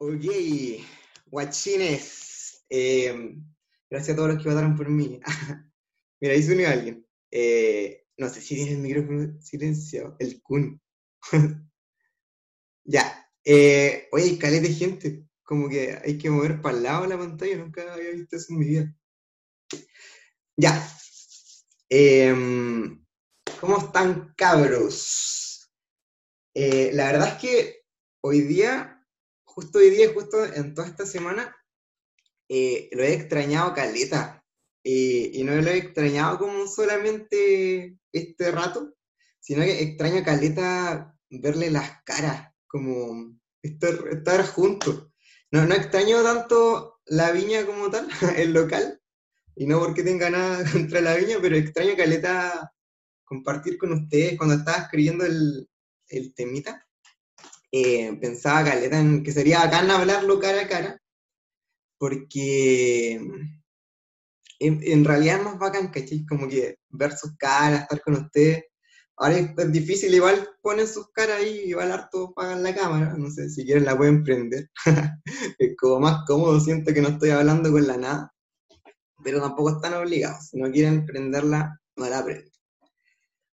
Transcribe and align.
Ok, 0.00 0.24
guachines. 1.26 2.64
Eh, 2.70 3.36
gracias 3.90 4.14
a 4.14 4.16
todos 4.16 4.34
los 4.34 4.42
que 4.42 4.48
votaron 4.48 4.76
por 4.76 4.88
mí. 4.88 5.20
Mira, 6.20 6.34
ahí 6.34 6.42
se 6.42 6.52
unió 6.52 6.68
alguien. 6.68 7.04
Eh, 7.32 8.06
no 8.16 8.28
sé 8.28 8.40
si 8.40 8.54
tiene 8.54 8.72
el 8.72 8.78
micrófono 8.78 9.40
silenciado. 9.40 10.16
El 10.20 10.40
Kun. 10.40 10.80
ya. 12.84 13.28
Eh, 13.44 14.08
oye, 14.12 14.38
caleta 14.38 14.68
de 14.68 14.74
gente. 14.74 15.24
Como 15.42 15.68
que 15.68 15.98
hay 16.04 16.16
que 16.16 16.30
mover 16.30 16.60
para 16.60 16.76
el 16.76 16.82
lado 16.84 17.06
la 17.06 17.18
pantalla. 17.18 17.56
Nunca 17.56 17.92
había 17.92 18.10
visto 18.10 18.36
eso 18.36 18.52
en 18.52 18.58
mi 18.58 18.66
vida. 18.66 18.94
Ya. 20.56 20.88
Em, 21.88 23.04
¿Cómo 23.60 23.78
están, 23.78 24.32
cabros? 24.36 25.72
Eh, 26.54 26.90
la 26.92 27.12
verdad 27.12 27.28
es 27.34 27.40
que 27.40 27.84
hoy 28.20 28.42
día, 28.42 28.97
justo 29.58 29.80
hoy 29.80 29.90
día, 29.90 30.12
justo 30.14 30.44
en 30.44 30.72
toda 30.72 30.86
esta 30.86 31.04
semana, 31.04 31.52
eh, 32.48 32.88
lo 32.92 33.02
he 33.02 33.12
extrañado 33.12 33.74
caleta. 33.74 34.44
Y 34.84 35.42
no 35.42 35.56
lo 35.56 35.68
he 35.68 35.78
extrañado 35.78 36.38
como 36.38 36.68
solamente 36.68 37.98
este 38.12 38.52
rato, 38.52 38.94
sino 39.40 39.62
que 39.62 39.82
extraño 39.82 40.22
caleta 40.24 41.12
verle 41.28 41.72
las 41.72 42.04
caras, 42.04 42.54
como 42.68 43.36
estar, 43.60 43.94
estar 44.12 44.46
juntos. 44.46 45.08
No, 45.50 45.66
no 45.66 45.74
extraño 45.74 46.22
tanto 46.22 47.00
la 47.06 47.32
viña 47.32 47.66
como 47.66 47.90
tal, 47.90 48.08
el 48.36 48.52
local, 48.52 49.02
y 49.56 49.66
no 49.66 49.80
porque 49.80 50.04
tenga 50.04 50.30
nada 50.30 50.64
contra 50.72 51.00
la 51.00 51.16
viña, 51.16 51.38
pero 51.42 51.56
extraño 51.56 51.96
caleta 51.96 52.72
compartir 53.24 53.76
con 53.76 53.92
ustedes 53.92 54.38
cuando 54.38 54.54
estaba 54.54 54.78
escribiendo 54.84 55.26
el 55.26 56.34
temita. 56.36 56.87
Eh, 57.72 58.16
pensaba 58.20 58.64
caleta 58.64 58.98
en 58.98 59.22
que 59.22 59.32
sería 59.32 59.58
bacán 59.60 59.90
hablarlo 59.90 60.40
cara 60.40 60.62
a 60.62 60.68
cara, 60.68 61.02
porque 61.98 63.20
en, 64.60 64.80
en 64.82 65.04
realidad 65.04 65.38
es 65.38 65.44
más 65.44 65.58
bacán, 65.58 65.88
¿cachai? 65.88 66.24
Como 66.26 66.48
que 66.48 66.78
ver 66.88 67.12
sus 67.12 67.36
caras, 67.36 67.82
estar 67.82 68.00
con 68.02 68.14
ustedes. 68.14 68.64
Ahora 69.16 69.38
es, 69.38 69.72
difícil, 69.72 70.14
igual 70.14 70.48
ponen 70.62 70.86
sus 70.86 71.10
caras 71.10 71.38
ahí, 71.38 71.64
igual 71.66 71.90
harto 71.90 72.32
pagan 72.34 72.62
la 72.62 72.74
cámara, 72.74 73.14
no 73.18 73.30
sé, 73.30 73.50
si 73.50 73.64
quieren 73.64 73.84
la 73.84 73.96
pueden 73.96 74.22
prender. 74.22 74.70
es 75.58 75.76
como 75.76 76.00
más 76.00 76.24
cómodo, 76.26 76.60
siento 76.60 76.94
que 76.94 77.02
no 77.02 77.08
estoy 77.08 77.30
hablando 77.30 77.72
con 77.72 77.86
la 77.86 77.96
nada, 77.96 78.34
pero 79.24 79.40
tampoco 79.40 79.70
están 79.76 79.94
obligados. 79.94 80.48
Si 80.48 80.58
no 80.58 80.70
quieren 80.70 81.04
prenderla, 81.04 81.80
no 81.96 82.08
la 82.08 82.24
prenden. 82.24 82.52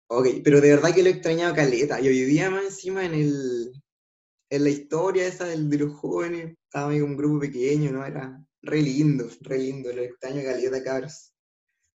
Ok, 0.09 0.27
pero 0.43 0.61
de 0.61 0.71
verdad 0.71 0.95
que 0.95 1.03
lo 1.03 1.11
he 1.11 1.12
extrañado 1.12 1.55
caleta. 1.55 2.01
Y 2.01 2.09
hoy 2.09 2.25
día 2.25 2.51
más 2.51 2.65
encima 2.65 3.05
en 3.05 3.15
el, 3.15 3.73
en 4.51 4.65
la 4.65 4.70
historia 4.70 5.27
esa 5.27 5.45
del, 5.47 5.70
de 5.70 5.79
los 5.79 5.95
jóvenes, 5.95 6.56
estaba 6.65 6.91
ahí 6.91 7.01
un 7.01 7.17
grupo 7.17 7.41
pequeño, 7.41 7.93
¿no? 7.93 8.05
Era 8.05 8.39
re 8.62 8.83
lindo, 8.83 9.29
re 9.43 9.59
lindo, 9.59 9.93
lo 9.93 10.03
extraño 10.03 10.43
caleta, 10.43 10.83
cabros. 10.83 11.33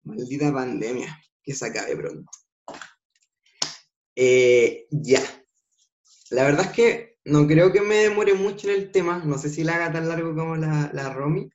Maldita 0.04 0.52
pandemia, 0.52 1.16
que 1.42 1.54
se 1.54 1.66
acabe 1.66 1.96
pronto. 1.96 2.30
Eh, 4.14 4.86
ya. 4.90 5.22
La 6.30 6.44
verdad 6.44 6.66
es 6.66 6.72
que 6.72 7.18
no 7.24 7.46
creo 7.46 7.72
que 7.72 7.80
me 7.80 7.96
demore 7.96 8.34
mucho 8.34 8.68
en 8.68 8.74
el 8.74 8.90
tema, 8.90 9.24
no 9.24 9.38
sé 9.38 9.48
si 9.48 9.64
la 9.64 9.76
haga 9.76 9.92
tan 9.92 10.08
largo 10.08 10.34
como 10.34 10.56
la, 10.56 10.90
la 10.92 11.12
Romy, 11.12 11.48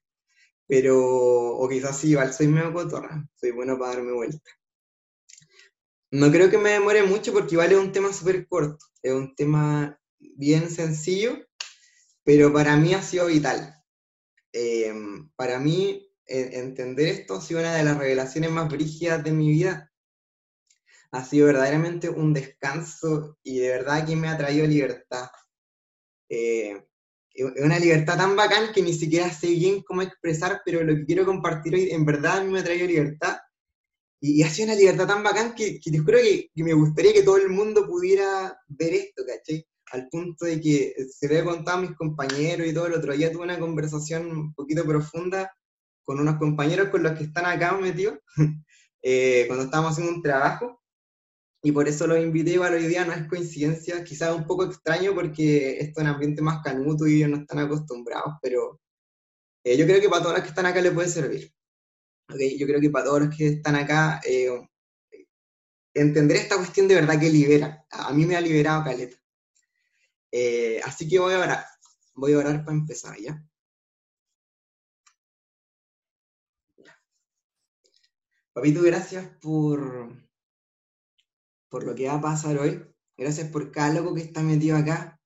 pero, 0.66 0.98
o 0.98 1.70
quizás 1.70 2.00
sí, 2.00 2.12
igual 2.12 2.34
soy 2.34 2.48
medio 2.48 2.74
cotorra, 2.74 3.28
soy 3.36 3.52
bueno 3.52 3.78
para 3.78 3.96
darme 3.96 4.14
vuelta. 4.14 4.50
No 6.12 6.32
creo 6.32 6.50
que 6.50 6.58
me 6.58 6.72
demore 6.72 7.04
mucho 7.04 7.34
porque 7.34 7.56
igual 7.56 7.72
es 7.72 7.78
un 7.78 7.92
tema 7.92 8.14
súper 8.14 8.48
corto, 8.48 8.86
es 9.02 9.14
un 9.14 9.36
tema 9.36 10.00
bien 10.20 10.70
sencillo, 10.70 11.38
pero 12.24 12.52
para 12.52 12.78
mí 12.78 12.94
ha 12.94 13.02
sido 13.02 13.28
vital. 13.28 13.74
Eh, 14.54 14.94
para 15.36 15.60
mí, 15.60 16.08
entender 16.28 17.08
esto 17.08 17.36
ha 17.36 17.42
sido 17.42 17.62
una 17.62 17.76
de 17.76 17.84
las 17.84 17.98
revelaciones 17.98 18.52
más 18.52 18.70
brígidas 18.70 19.24
de 19.24 19.32
mi 19.32 19.50
vida. 19.50 19.92
Ha 21.12 21.24
sido 21.24 21.48
verdaderamente 21.48 22.10
un 22.10 22.34
descanso 22.34 23.38
y 23.44 23.60
de 23.60 23.70
verdad 23.70 24.06
que 24.06 24.16
me 24.16 24.28
ha 24.28 24.38
traído 24.38 24.68
libertad. 24.68 25.30
Eh, 26.30 26.84
una 27.64 27.80
libertad 27.80 28.18
tan 28.18 28.36
bacán 28.36 28.74
que 28.74 28.82
ni 28.82 28.94
siquiera 28.94 29.32
sé 29.32 29.48
bien 29.48 29.84
cómo 29.84 30.02
expresar, 30.02 30.62
pero 30.66 30.84
lo 30.84 30.96
que 30.96 31.06
quiero 31.06 31.26
compartir 31.26 31.76
hoy 31.76 31.92
en 31.92 32.04
verdad 32.06 32.40
a 32.40 32.44
mí 32.44 32.52
me 32.52 32.60
ha 32.60 32.64
traído 32.64 32.88
libertad. 32.88 33.38
Y, 34.20 34.42
y 34.42 34.44
ha 34.44 34.50
sido 34.50 34.70
una 34.70 34.76
libertad 34.76 35.08
tan 35.08 35.24
bacán 35.24 35.54
que, 35.54 35.80
que 35.80 35.92
te 35.92 36.00
juro 36.00 36.18
que, 36.18 36.50
que, 36.54 36.64
me 36.64 36.74
gustaría 36.74 37.14
que 37.14 37.24
todo 37.24 37.38
el 37.38 37.50
mundo 37.50 37.86
pudiera 37.86 38.60
ver 38.68 38.94
esto, 38.96 39.24
¿cachai? 39.26 39.66
Al 39.92 40.10
punto 40.10 40.46
de 40.46 40.60
que 40.60 40.96
se 41.10 41.28
lo 41.28 41.36
he 41.36 41.44
contado 41.44 41.78
a 41.78 41.82
mis 41.82 41.96
compañeros 41.96 42.68
y 42.68 42.74
todo. 42.74 42.88
El 42.88 42.94
otro 42.94 43.14
día 43.14 43.32
tuve 43.32 43.44
una 43.44 43.60
conversación 43.60 44.30
un 44.30 44.54
poquito 44.54 44.86
profunda 44.86 45.56
con 46.04 46.20
unos 46.20 46.38
compañeros 46.38 46.90
con 46.90 47.04
los 47.04 47.18
que 47.18 47.26
están 47.26 47.46
acá 47.46 47.78
metidos, 47.78 48.20
eh, 49.02 49.44
cuando 49.48 49.66
estábamos 49.66 49.92
haciendo 49.92 50.16
un 50.16 50.22
trabajo. 50.22 50.82
Y 51.62 51.72
por 51.72 51.88
eso 51.88 52.08
los 52.08 52.20
invité 52.20 52.52
igual 52.52 52.76
hoy 52.76 52.88
día, 52.88 53.04
no 53.04 53.14
es 53.14 53.28
coincidencia, 53.28 54.04
quizás 54.04 54.34
un 54.34 54.46
poco 54.46 54.66
extraño 54.66 55.14
porque 55.14 55.80
esto 55.80 56.00
es 56.00 56.06
un 56.06 56.14
ambiente 56.14 56.42
más 56.42 56.62
canuto 56.64 57.08
y 57.08 57.16
ellos 57.16 57.30
no 57.30 57.38
están 57.38 57.60
acostumbrados, 57.60 58.36
pero 58.42 58.80
eh, 59.66 59.76
yo 59.76 59.86
creo 59.86 60.00
que 60.00 60.08
para 60.08 60.22
todos 60.22 60.36
los 60.36 60.44
que 60.44 60.50
están 60.50 60.66
acá 60.66 60.82
les 60.82 60.94
puede 60.94 61.10
servir. 61.10 61.52
Okay, 62.30 62.58
yo 62.58 62.68
creo 62.68 62.80
que 62.80 62.90
para 62.90 63.06
todos 63.06 63.22
los 63.24 63.36
que 63.36 63.48
están 63.48 63.76
acá, 63.76 64.22
eh, 64.26 64.50
entender 65.94 66.38
esta 66.38 66.58
cuestión 66.58 66.88
de 66.88 66.96
verdad 66.96 67.20
que 67.20 67.30
libera. 67.30 67.86
A 67.90 68.14
mí 68.14 68.26
me 68.26 68.36
ha 68.36 68.42
liberado 68.42 68.84
Caleta. 68.84 69.17
Eh, 70.32 70.82
así 70.84 71.08
que 71.08 71.20
voy 71.20 71.34
a 71.34 71.40
orar. 71.40 71.66
Voy 72.16 72.34
a 72.34 72.40
orar 72.40 72.66
para 72.66 72.78
empezar, 72.78 73.18
¿ya? 73.20 73.44
Papito, 78.54 78.82
gracias 78.82 79.28
por, 79.40 80.12
por 81.70 81.84
lo 81.84 81.94
que 81.94 82.08
va 82.08 82.16
a 82.16 82.22
pasar 82.22 82.58
hoy. 82.58 82.84
Gracias 83.16 83.50
por 83.50 83.72
cada 83.72 83.94
loco 83.94 84.16
que 84.16 84.22
está 84.22 84.42
metido 84.42 84.78
acá. 84.78 85.22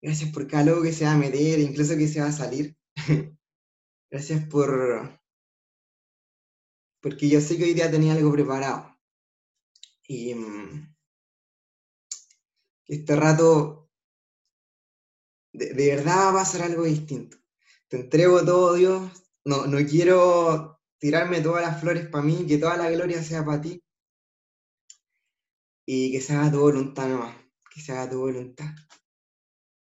Gracias 0.00 0.30
por 0.30 0.46
cada 0.46 0.64
loco 0.64 0.82
que 0.82 0.92
se 0.92 1.04
va 1.04 1.12
a 1.12 1.16
meter, 1.16 1.58
incluso 1.58 1.96
que 1.96 2.06
se 2.06 2.20
va 2.20 2.28
a 2.28 2.32
salir. 2.32 2.76
Gracias 4.10 4.46
por, 4.48 5.20
porque 7.00 7.28
yo 7.28 7.40
sé 7.40 7.58
que 7.58 7.64
hoy 7.64 7.74
día 7.74 7.90
tenía 7.90 8.12
algo 8.12 8.30
preparado. 8.30 8.96
Y 10.06 10.34
mmm, 10.34 10.94
este 12.86 13.16
rato 13.16 13.83
de, 15.54 15.74
de, 15.74 15.96
verdad 15.96 16.16
va 16.16 16.30
a 16.30 16.34
pasar 16.34 16.62
algo 16.62 16.84
distinto. 16.84 17.38
Te 17.88 18.00
entrego 18.00 18.44
todo, 18.44 18.74
Dios. 18.74 19.10
No, 19.44 19.66
no 19.66 19.78
quiero 19.86 20.80
tirarme 20.98 21.40
todas 21.40 21.62
las 21.62 21.80
flores 21.80 22.06
para 22.08 22.24
mí, 22.24 22.46
que 22.46 22.58
toda 22.58 22.76
la 22.76 22.90
gloria 22.90 23.22
sea 23.22 23.44
para 23.44 23.60
ti. 23.60 23.82
Y 25.86 26.12
que 26.12 26.20
se 26.20 26.34
haga 26.34 26.52
tu 26.52 26.60
voluntad 26.60 27.08
nomás, 27.08 27.36
que 27.74 27.80
se 27.80 27.92
haga 27.92 28.10
tu 28.10 28.18
voluntad. 28.20 28.74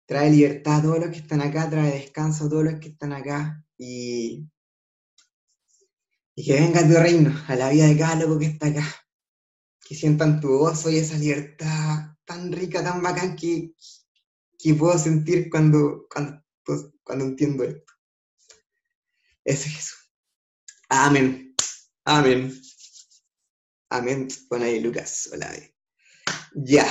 Trae 0.07 0.31
libertad 0.31 0.77
a 0.77 0.81
todos 0.81 0.99
los 0.99 1.09
que 1.09 1.17
están 1.17 1.41
acá, 1.41 1.69
trae 1.69 1.91
descanso 1.91 2.45
a 2.45 2.49
todos 2.49 2.63
los 2.63 2.79
que 2.79 2.89
están 2.89 3.13
acá. 3.13 3.63
Y 3.77 4.49
y 6.39 6.45
que 6.45 6.53
venga 6.53 6.87
tu 6.87 6.93
reino 6.93 7.37
a 7.49 7.55
la 7.57 7.69
vida 7.69 7.85
de 7.85 7.97
cada 7.97 8.15
loco 8.15 8.39
que 8.39 8.45
está 8.45 8.67
acá. 8.67 8.85
Que 9.85 9.93
sientan 9.93 10.39
tu 10.39 10.47
gozo 10.47 10.89
y 10.89 10.95
esa 10.95 11.17
libertad 11.17 12.15
tan 12.23 12.53
rica, 12.53 12.81
tan 12.81 13.03
bacán 13.03 13.35
que, 13.35 13.73
que 14.59 14.73
puedo 14.75 14.97
sentir 14.97 15.49
cuando, 15.49 16.05
cuando, 16.13 16.43
cuando 17.03 17.25
entiendo 17.25 17.63
esto. 17.63 17.93
Ese 19.43 19.69
es 19.69 19.75
Jesús. 19.75 20.11
Amén. 20.89 21.55
Amén. 22.05 22.61
Amén. 23.89 24.27
Pon 24.47 24.61
ahí 24.61 24.79
Lucas. 24.79 25.31
Hola. 25.33 25.51
Ya. 26.53 26.85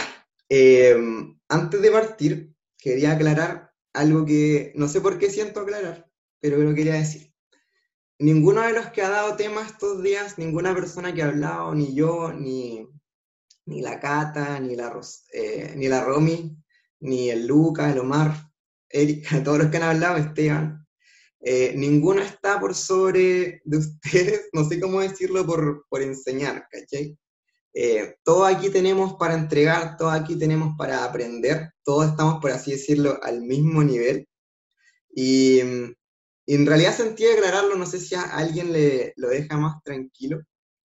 Eh, 0.48 0.96
antes 1.48 1.80
de 1.80 1.90
partir, 1.90 2.54
quería 2.76 3.12
aclarar 3.12 3.72
algo 3.92 4.24
que 4.24 4.72
no 4.74 4.88
sé 4.88 5.00
por 5.00 5.18
qué 5.18 5.30
siento 5.30 5.60
aclarar, 5.60 6.10
pero 6.40 6.56
lo 6.56 6.74
quería 6.74 6.94
decir 6.94 7.28
ninguno 8.18 8.62
de 8.62 8.72
los 8.72 8.88
que 8.88 9.02
ha 9.02 9.08
dado 9.08 9.36
temas 9.36 9.72
estos 9.72 10.02
días, 10.02 10.38
ninguna 10.38 10.74
persona 10.74 11.14
que 11.14 11.22
ha 11.22 11.28
hablado, 11.28 11.74
ni 11.74 11.94
yo, 11.94 12.32
ni, 12.32 12.88
ni 13.66 13.80
la 13.80 14.00
Cata, 14.00 14.58
ni 14.60 14.74
la, 14.74 15.00
eh, 15.32 15.74
ni 15.76 15.88
la 15.88 16.04
Romy, 16.04 16.56
ni 17.00 17.30
el 17.30 17.46
Luca, 17.46 17.90
el 17.90 17.98
Omar, 17.98 18.34
Erika, 18.88 19.42
todos 19.44 19.58
los 19.58 19.68
que 19.68 19.76
han 19.76 19.82
hablado, 19.84 20.16
Esteban, 20.16 20.86
eh, 21.40 21.72
ninguno 21.76 22.20
está 22.20 22.58
por 22.58 22.74
sobre 22.74 23.60
de 23.64 23.76
ustedes, 23.76 24.48
no 24.52 24.64
sé 24.64 24.80
cómo 24.80 25.00
decirlo, 25.00 25.46
por, 25.46 25.86
por 25.88 26.02
enseñar, 26.02 26.66
¿cachai? 26.70 27.16
Eh, 27.74 28.16
todo 28.24 28.44
aquí 28.44 28.70
tenemos 28.70 29.14
para 29.14 29.34
entregar, 29.34 29.96
todo 29.96 30.10
aquí 30.10 30.36
tenemos 30.36 30.74
para 30.76 31.04
aprender, 31.04 31.70
todos 31.84 32.08
estamos, 32.10 32.40
por 32.40 32.50
así 32.50 32.72
decirlo, 32.72 33.20
al 33.22 33.42
mismo 33.42 33.84
nivel. 33.84 34.26
Y 35.14 35.60
y 36.48 36.54
en 36.54 36.64
realidad 36.64 36.96
sentí 36.96 37.24
declararlo, 37.24 37.76
no 37.76 37.84
sé 37.84 38.00
si 38.00 38.14
a 38.14 38.22
alguien 38.22 38.72
le, 38.72 39.12
lo 39.16 39.28
deja 39.28 39.58
más 39.58 39.82
tranquilo, 39.82 40.40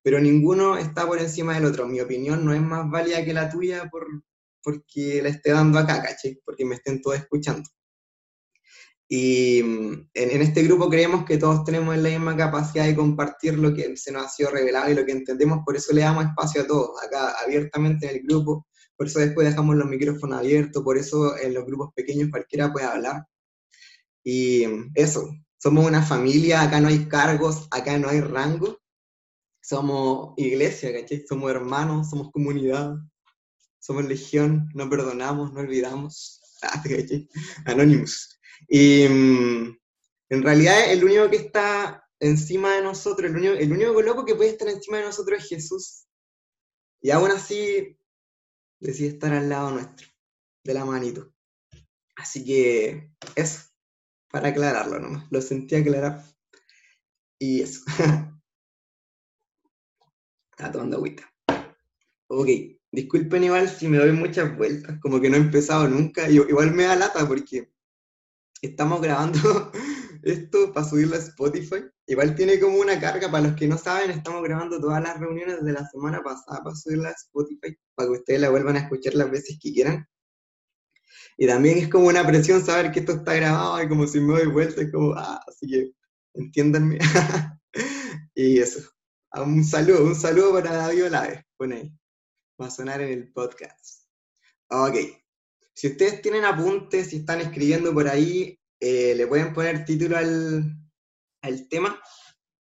pero 0.04 0.20
ninguno 0.20 0.78
está 0.78 1.08
por 1.08 1.18
encima 1.18 1.56
del 1.56 1.66
otro. 1.66 1.88
Mi 1.88 2.00
opinión 2.00 2.46
no 2.46 2.54
es 2.54 2.62
más 2.62 2.88
válida 2.92 3.26
que 3.26 3.34
la 3.34 3.50
tuya 3.50 3.90
por, 3.90 4.06
porque 4.64 5.22
la 5.22 5.30
esté 5.30 5.52
dando 5.52 5.80
acá, 5.80 6.02
¿caché? 6.02 6.40
Porque 6.46 6.66
me 6.66 6.76
estén 6.76 7.02
todos 7.02 7.18
escuchando. 7.18 7.70
Y 9.10 9.64
mm, 9.64 10.10
en, 10.14 10.42
este 10.42 10.64
grupo 10.64 10.90
creemos 10.90 11.26
que 11.26 11.38
todos 11.38 11.64
tenemos 11.64 11.98
la 11.98 12.10
misma 12.10 12.36
capacidad 12.36 12.86
de 12.86 12.96
compartir 12.96 13.58
lo 13.58 13.74
que 13.74 13.96
se 13.96 14.12
nos 14.12 14.26
ha 14.26 14.30
sido 14.30 14.52
revelado 14.52 14.92
y 14.92 14.96
lo 14.96 15.06
que 15.06 15.14
entendemos, 15.14 15.60
por 15.66 15.78
eso 15.78 15.94
le 15.94 16.02
damos 16.02 16.26
espacio 16.26 16.62
a 16.62 16.68
todos, 16.68 17.02
acá 17.04 17.36
abiertamente 17.44 18.10
en 18.10 18.18
el 18.18 18.24
grupo, 18.24 18.68
por 18.98 19.08
eso 19.08 19.20
después 19.20 19.48
dejamos 19.48 19.76
los 19.78 19.88
micrófonos 19.88 20.40
abiertos, 20.40 20.84
por 20.84 20.98
eso 20.98 21.38
en 21.38 21.54
los 21.54 21.66
grupos 21.66 21.94
pequeños 21.96 22.30
cualquiera 22.30 22.72
puede 22.74 22.86
hablar. 22.88 23.26
Y 24.24 24.68
mm, 24.68 24.92
eso, 24.96 25.30
somos 25.58 25.86
una 25.86 26.02
familia, 26.02 26.62
acá 26.62 26.82
no 26.82 26.90
hay 26.90 27.08
cargos, 27.08 27.68
acá 27.72 27.98
no 27.98 28.10
hay 28.10 28.22
rango, 28.22 28.78
somos 29.62 30.34
iglesia, 30.38 30.94
¿cachai? 30.94 31.26
Somos 31.28 31.52
hermanos, 31.52 32.10
somos 32.10 32.32
comunidad, 32.32 32.96
somos 33.88 34.04
legión, 34.04 34.70
no 34.74 34.90
perdonamos, 34.90 35.54
no 35.54 35.62
olvidamos, 35.62 36.42
ah. 36.62 36.84
Anonymous. 37.66 38.38
Y 38.68 39.08
mm, 39.08 39.78
en 40.30 40.44
realidad 40.44 40.92
el 40.92 41.06
único 41.06 41.30
que 41.30 41.38
está 41.38 42.06
encima 42.20 42.76
de 42.76 42.82
nosotros, 42.82 43.32
el 43.32 43.38
único, 43.38 43.54
el 43.54 43.72
único 43.72 44.02
loco 44.02 44.26
que 44.26 44.36
puede 44.36 44.50
estar 44.50 44.68
encima 44.68 44.98
de 44.98 45.06
nosotros 45.06 45.42
es 45.42 45.48
Jesús. 45.48 46.06
Y 47.02 47.12
aún 47.12 47.32
así 47.32 47.98
decide 48.82 49.08
estar 49.08 49.32
al 49.34 49.48
lado 49.48 49.72
nuestro, 49.72 50.06
de 50.66 50.74
la 50.74 50.84
manito. 50.84 51.34
Así 52.18 52.44
que 52.44 53.14
eso, 53.38 53.70
para 54.30 54.50
aclararlo 54.50 55.00
nomás, 55.00 55.32
lo 55.32 55.42
sentí 55.42 55.76
aclarar. 55.76 56.26
Y 57.40 57.62
eso. 57.62 57.86
Está 60.52 60.74
tomando 60.74 60.98
agüita. 60.98 61.32
Ok, 62.28 62.50
disculpen 62.98 63.44
igual 63.44 63.70
si 63.70 63.88
me 63.88 64.00
doy 64.00 64.12
muchas 64.12 64.58
vueltas, 64.58 65.00
como 65.00 65.22
que 65.22 65.30
no 65.30 65.36
he 65.36 65.40
empezado 65.40 65.88
nunca. 65.88 66.28
Igual 66.28 66.74
me 66.74 66.86
da 66.86 66.96
lata 66.96 67.28
porque 67.28 67.72
estamos 68.60 69.02
grabando 69.02 69.72
esto 70.24 70.74
para 70.74 70.88
subirlo 70.88 71.16
a 71.16 71.20
Spotify. 71.20 71.84
Igual 72.08 72.34
tiene 72.34 72.60
como 72.60 72.80
una 72.80 73.00
carga, 73.00 73.30
para 73.30 73.50
los 73.50 73.56
que 73.56 73.68
no 73.68 73.78
saben, 73.78 74.10
estamos 74.10 74.42
grabando 74.42 74.82
todas 74.82 75.04
las 75.04 75.20
reuniones 75.20 75.64
de 75.64 75.74
la 75.74 75.88
semana 75.90 76.24
pasada 76.24 76.64
para 76.64 76.76
subirla 76.76 77.10
a 77.10 77.12
Spotify, 77.12 77.78
para 77.94 78.10
que 78.10 78.18
ustedes 78.18 78.42
la 78.42 78.50
vuelvan 78.50 78.78
a 78.78 78.80
escuchar 78.80 79.14
las 79.14 79.30
veces 79.30 79.60
que 79.62 79.74
quieran. 79.74 80.08
Y 81.38 81.46
también 81.46 81.78
es 81.78 81.90
como 81.90 82.08
una 82.08 82.26
presión 82.26 82.66
saber 82.66 82.92
que 82.92 83.02
esto 83.02 83.12
está 83.12 83.36
grabado 83.36 83.84
y 83.84 83.88
como 83.88 84.08
si 84.08 84.20
me 84.20 84.40
doy 84.40 84.48
vuelta, 84.48 84.82
es 84.82 84.92
como, 84.92 85.14
ah, 85.14 85.40
así 85.48 85.68
que 85.68 85.92
entiéndanme. 86.34 86.98
y 88.34 88.58
eso. 88.58 88.90
Un 89.36 89.64
saludo, 89.64 90.04
un 90.04 90.16
saludo 90.16 90.54
para 90.54 90.74
David 90.74 91.06
Olave, 91.06 91.46
pone 91.58 91.76
ahí. 91.76 91.98
Va 92.60 92.68
a 92.68 92.72
sonar 92.72 93.02
en 93.02 93.10
el 93.10 93.32
podcast. 93.32 94.08
Ok. 94.70 94.96
Si 95.74 95.88
ustedes 95.88 96.22
tienen 96.22 96.44
apuntes, 96.44 97.10
si 97.10 97.18
están 97.18 97.40
escribiendo 97.40 97.94
por 97.94 98.08
ahí, 98.08 98.60
eh, 98.80 99.14
le 99.16 99.28
pueden 99.28 99.54
poner 99.54 99.86
título 99.86 100.18
al, 100.18 101.68
tema. 101.70 102.02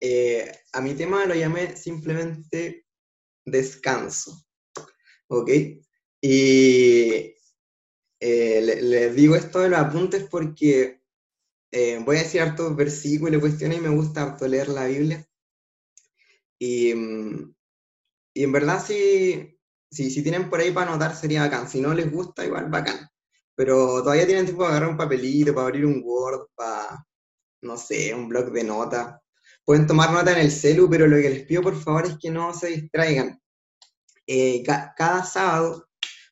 Eh, 0.02 0.52
a 0.74 0.82
mi 0.82 0.94
tema 0.96 1.26
lo 1.26 1.34
llamé 1.34 1.78
simplemente 1.78 2.86
descanso. 3.46 4.46
¿Ok? 5.28 5.50
Y 6.22 7.36
eh, 8.20 8.62
les 8.62 9.16
digo 9.16 9.36
esto 9.36 9.60
de 9.60 9.70
los 9.70 9.80
apuntes 9.80 10.26
porque 10.30 11.02
voy 12.06 12.18
a 12.18 12.24
decir 12.24 12.42
hartos 12.42 12.76
versículos 12.76 13.38
y 13.38 13.42
cuestiones 13.42 13.78
y 13.78 13.82
me 13.82 13.90
gusta 13.90 14.24
harto 14.24 14.48
leer 14.48 14.70
la 14.70 14.88
Biblia. 14.88 15.26
Y, 16.60 16.94
y 18.34 18.44
en 18.44 18.52
verdad, 18.52 18.86
si, 18.86 19.55
si, 19.96 20.12
si, 20.12 20.22
tienen 20.22 20.50
por 20.50 20.60
ahí 20.60 20.72
para 20.72 20.92
anotar, 20.92 21.16
sería 21.16 21.44
bacán. 21.44 21.68
Si 21.70 21.82
no 21.82 21.94
les 21.94 22.12
gusta, 22.12 22.46
igual 22.46 22.70
bacán. 22.70 23.08
Pero 23.56 24.04
todavía 24.04 24.26
tienen 24.26 24.46
tiempo 24.46 24.64
para 24.64 24.76
agarrar 24.76 24.90
un 24.92 24.98
papelito, 24.98 25.54
para 25.56 25.68
abrir 25.68 25.86
un 25.86 26.02
Word, 26.04 26.48
para, 26.56 27.06
no 27.62 27.78
sé, 27.78 28.14
un 28.14 28.28
blog 28.30 28.52
de 28.52 28.64
notas. 28.64 29.16
Pueden 29.64 29.88
tomar 29.88 30.12
nota 30.12 30.32
en 30.34 30.40
el 30.40 30.52
celu, 30.52 30.90
pero 30.90 31.08
lo 31.08 31.18
que 31.18 31.30
les 31.30 31.46
pido 31.46 31.62
por 31.62 31.80
favor 31.82 32.06
es 32.06 32.18
que 32.20 32.30
no 32.30 32.54
se 32.54 32.68
distraigan. 32.68 33.42
Eh, 34.28 34.64
cada 34.64 35.24
sábado 35.24 35.88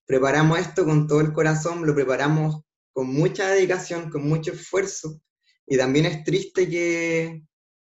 preparamos 0.05 0.59
esto 0.59 0.85
con 0.85 1.07
todo 1.07 1.21
el 1.21 1.33
corazón, 1.33 1.85
lo 1.85 1.95
preparamos 1.95 2.61
con 2.91 3.07
mucha 3.07 3.49
dedicación, 3.49 4.09
con 4.09 4.27
mucho 4.27 4.51
esfuerzo, 4.51 5.19
y 5.65 5.77
también 5.77 6.05
es 6.05 6.23
triste 6.23 6.69
que, 6.69 7.43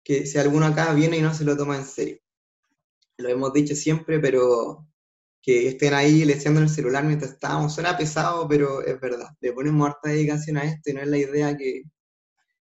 que 0.04 0.26
si 0.26 0.38
alguno 0.38 0.66
acá 0.66 0.94
viene 0.94 1.18
y 1.18 1.22
no 1.22 1.34
se 1.34 1.44
lo 1.44 1.58
toma 1.58 1.76
en 1.76 1.86
serio. 1.86 2.18
Lo 3.18 3.30
hemos 3.30 3.54
dicho 3.54 3.76
siempre, 3.76 4.20
pero 4.20 4.87
que 5.48 5.70
estén 5.70 5.94
ahí 5.94 6.26
leseando 6.26 6.60
el 6.60 6.68
celular 6.68 7.06
mientras 7.06 7.32
estábamos, 7.32 7.74
suena 7.74 7.98
pesado, 7.98 8.50
pero 8.50 8.86
es 8.86 9.00
verdad. 9.00 9.30
Le 9.40 9.54
ponemos 9.54 9.88
harta 9.88 10.10
dedicación 10.10 10.58
a 10.58 10.66
esto 10.66 10.90
y 10.90 10.94
no 10.94 11.02
es 11.02 11.08
la 11.08 11.18
idea 11.18 11.56
que, 11.56 11.84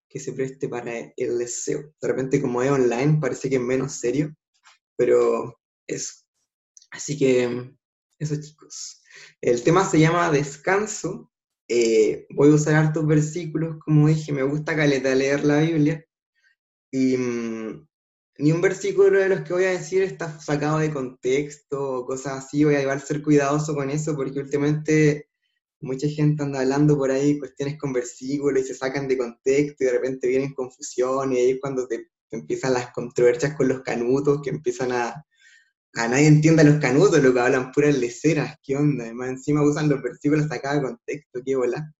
que 0.06 0.20
se 0.20 0.34
preste 0.34 0.68
para 0.68 0.92
el 1.16 1.38
deseo. 1.38 1.94
De 1.98 2.08
repente, 2.08 2.42
como 2.42 2.60
es 2.60 2.70
online, 2.70 3.16
parece 3.22 3.48
que 3.48 3.56
es 3.56 3.62
menos 3.62 3.94
serio, 3.94 4.34
pero 4.98 5.58
eso. 5.86 6.12
Así 6.90 7.18
que, 7.18 7.74
eso 8.18 8.36
chicos. 8.38 9.02
El 9.40 9.62
tema 9.62 9.86
se 9.86 10.00
llama 10.00 10.30
descanso. 10.30 11.32
Eh, 11.66 12.26
voy 12.34 12.50
a 12.50 12.54
usar 12.54 12.74
hartos 12.74 13.06
versículos, 13.06 13.78
como 13.82 14.08
dije, 14.08 14.30
me 14.30 14.42
gusta 14.42 14.76
caleta 14.76 15.14
leer 15.14 15.42
la 15.46 15.60
Biblia. 15.60 16.04
Y 16.92 17.16
mm, 17.16 17.86
ni 18.38 18.52
un 18.52 18.60
versículo 18.60 19.18
de 19.18 19.28
los 19.28 19.42
que 19.42 19.52
voy 19.52 19.64
a 19.64 19.70
decir 19.70 20.02
está 20.02 20.40
sacado 20.40 20.78
de 20.78 20.92
contexto 20.92 22.00
o 22.00 22.06
cosas 22.06 22.44
así. 22.44 22.64
Voy 22.64 22.74
a 22.74 22.80
llevar 22.80 22.98
a 22.98 23.00
ser 23.00 23.22
cuidadoso 23.22 23.74
con 23.74 23.90
eso 23.90 24.16
porque 24.16 24.40
últimamente 24.40 25.28
mucha 25.80 26.08
gente 26.08 26.42
anda 26.42 26.60
hablando 26.60 26.96
por 26.96 27.10
ahí 27.10 27.38
cuestiones 27.38 27.78
con 27.78 27.92
versículos 27.92 28.62
y 28.62 28.66
se 28.66 28.74
sacan 28.74 29.06
de 29.06 29.18
contexto 29.18 29.84
y 29.84 29.86
de 29.86 29.92
repente 29.92 30.28
vienen 30.28 30.54
confusiones 30.54 31.38
y 31.38 31.40
ahí 31.42 31.50
es 31.52 31.60
cuando 31.60 31.86
te, 31.86 32.08
empiezan 32.30 32.74
las 32.74 32.90
controversias 32.92 33.54
con 33.54 33.68
los 33.68 33.82
canutos 33.82 34.40
que 34.42 34.50
empiezan 34.50 34.92
a, 34.92 35.24
a 35.94 36.08
nadie 36.08 36.26
entiende 36.26 36.64
los 36.64 36.80
canutos, 36.80 37.22
lo 37.22 37.32
que 37.32 37.40
hablan 37.40 37.70
puras 37.70 37.96
leceras, 37.96 38.56
¿qué 38.62 38.76
onda? 38.76 39.04
Además, 39.04 39.28
encima 39.28 39.62
usan 39.62 39.88
los 39.88 40.02
versículos 40.02 40.48
sacados 40.48 40.82
de 40.82 40.88
contexto, 40.88 41.40
qué 41.44 41.56
bola. 41.56 41.94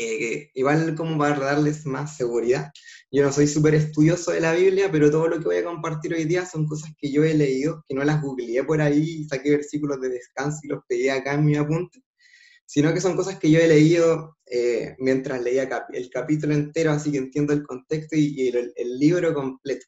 Eh, 0.00 0.52
igual 0.54 0.94
como 0.94 1.18
para 1.18 1.36
darles 1.40 1.84
más 1.84 2.16
seguridad. 2.16 2.70
Yo 3.10 3.24
no 3.24 3.32
soy 3.32 3.48
súper 3.48 3.74
estudioso 3.74 4.30
de 4.30 4.40
la 4.40 4.52
Biblia, 4.52 4.88
pero 4.92 5.10
todo 5.10 5.26
lo 5.26 5.38
que 5.40 5.46
voy 5.46 5.56
a 5.56 5.64
compartir 5.64 6.14
hoy 6.14 6.24
día 6.24 6.46
son 6.46 6.66
cosas 6.68 6.92
que 6.96 7.10
yo 7.10 7.24
he 7.24 7.34
leído, 7.34 7.84
que 7.88 7.96
no 7.96 8.04
las 8.04 8.22
googleé 8.22 8.62
por 8.62 8.80
ahí, 8.80 9.24
saqué 9.24 9.50
versículos 9.50 10.00
de 10.00 10.10
descanso 10.10 10.60
y 10.62 10.68
los 10.68 10.84
pegué 10.88 11.10
acá 11.10 11.34
en 11.34 11.44
mi 11.44 11.56
apunte, 11.56 12.00
sino 12.64 12.94
que 12.94 13.00
son 13.00 13.16
cosas 13.16 13.40
que 13.40 13.50
yo 13.50 13.58
he 13.58 13.66
leído 13.66 14.38
eh, 14.46 14.94
mientras 15.00 15.42
leía 15.42 15.68
el 15.92 16.10
capítulo 16.10 16.54
entero, 16.54 16.92
así 16.92 17.10
que 17.10 17.18
entiendo 17.18 17.52
el 17.52 17.64
contexto 17.64 18.16
y, 18.16 18.48
el, 18.48 18.98
libro 19.00 19.34
completo. 19.34 19.86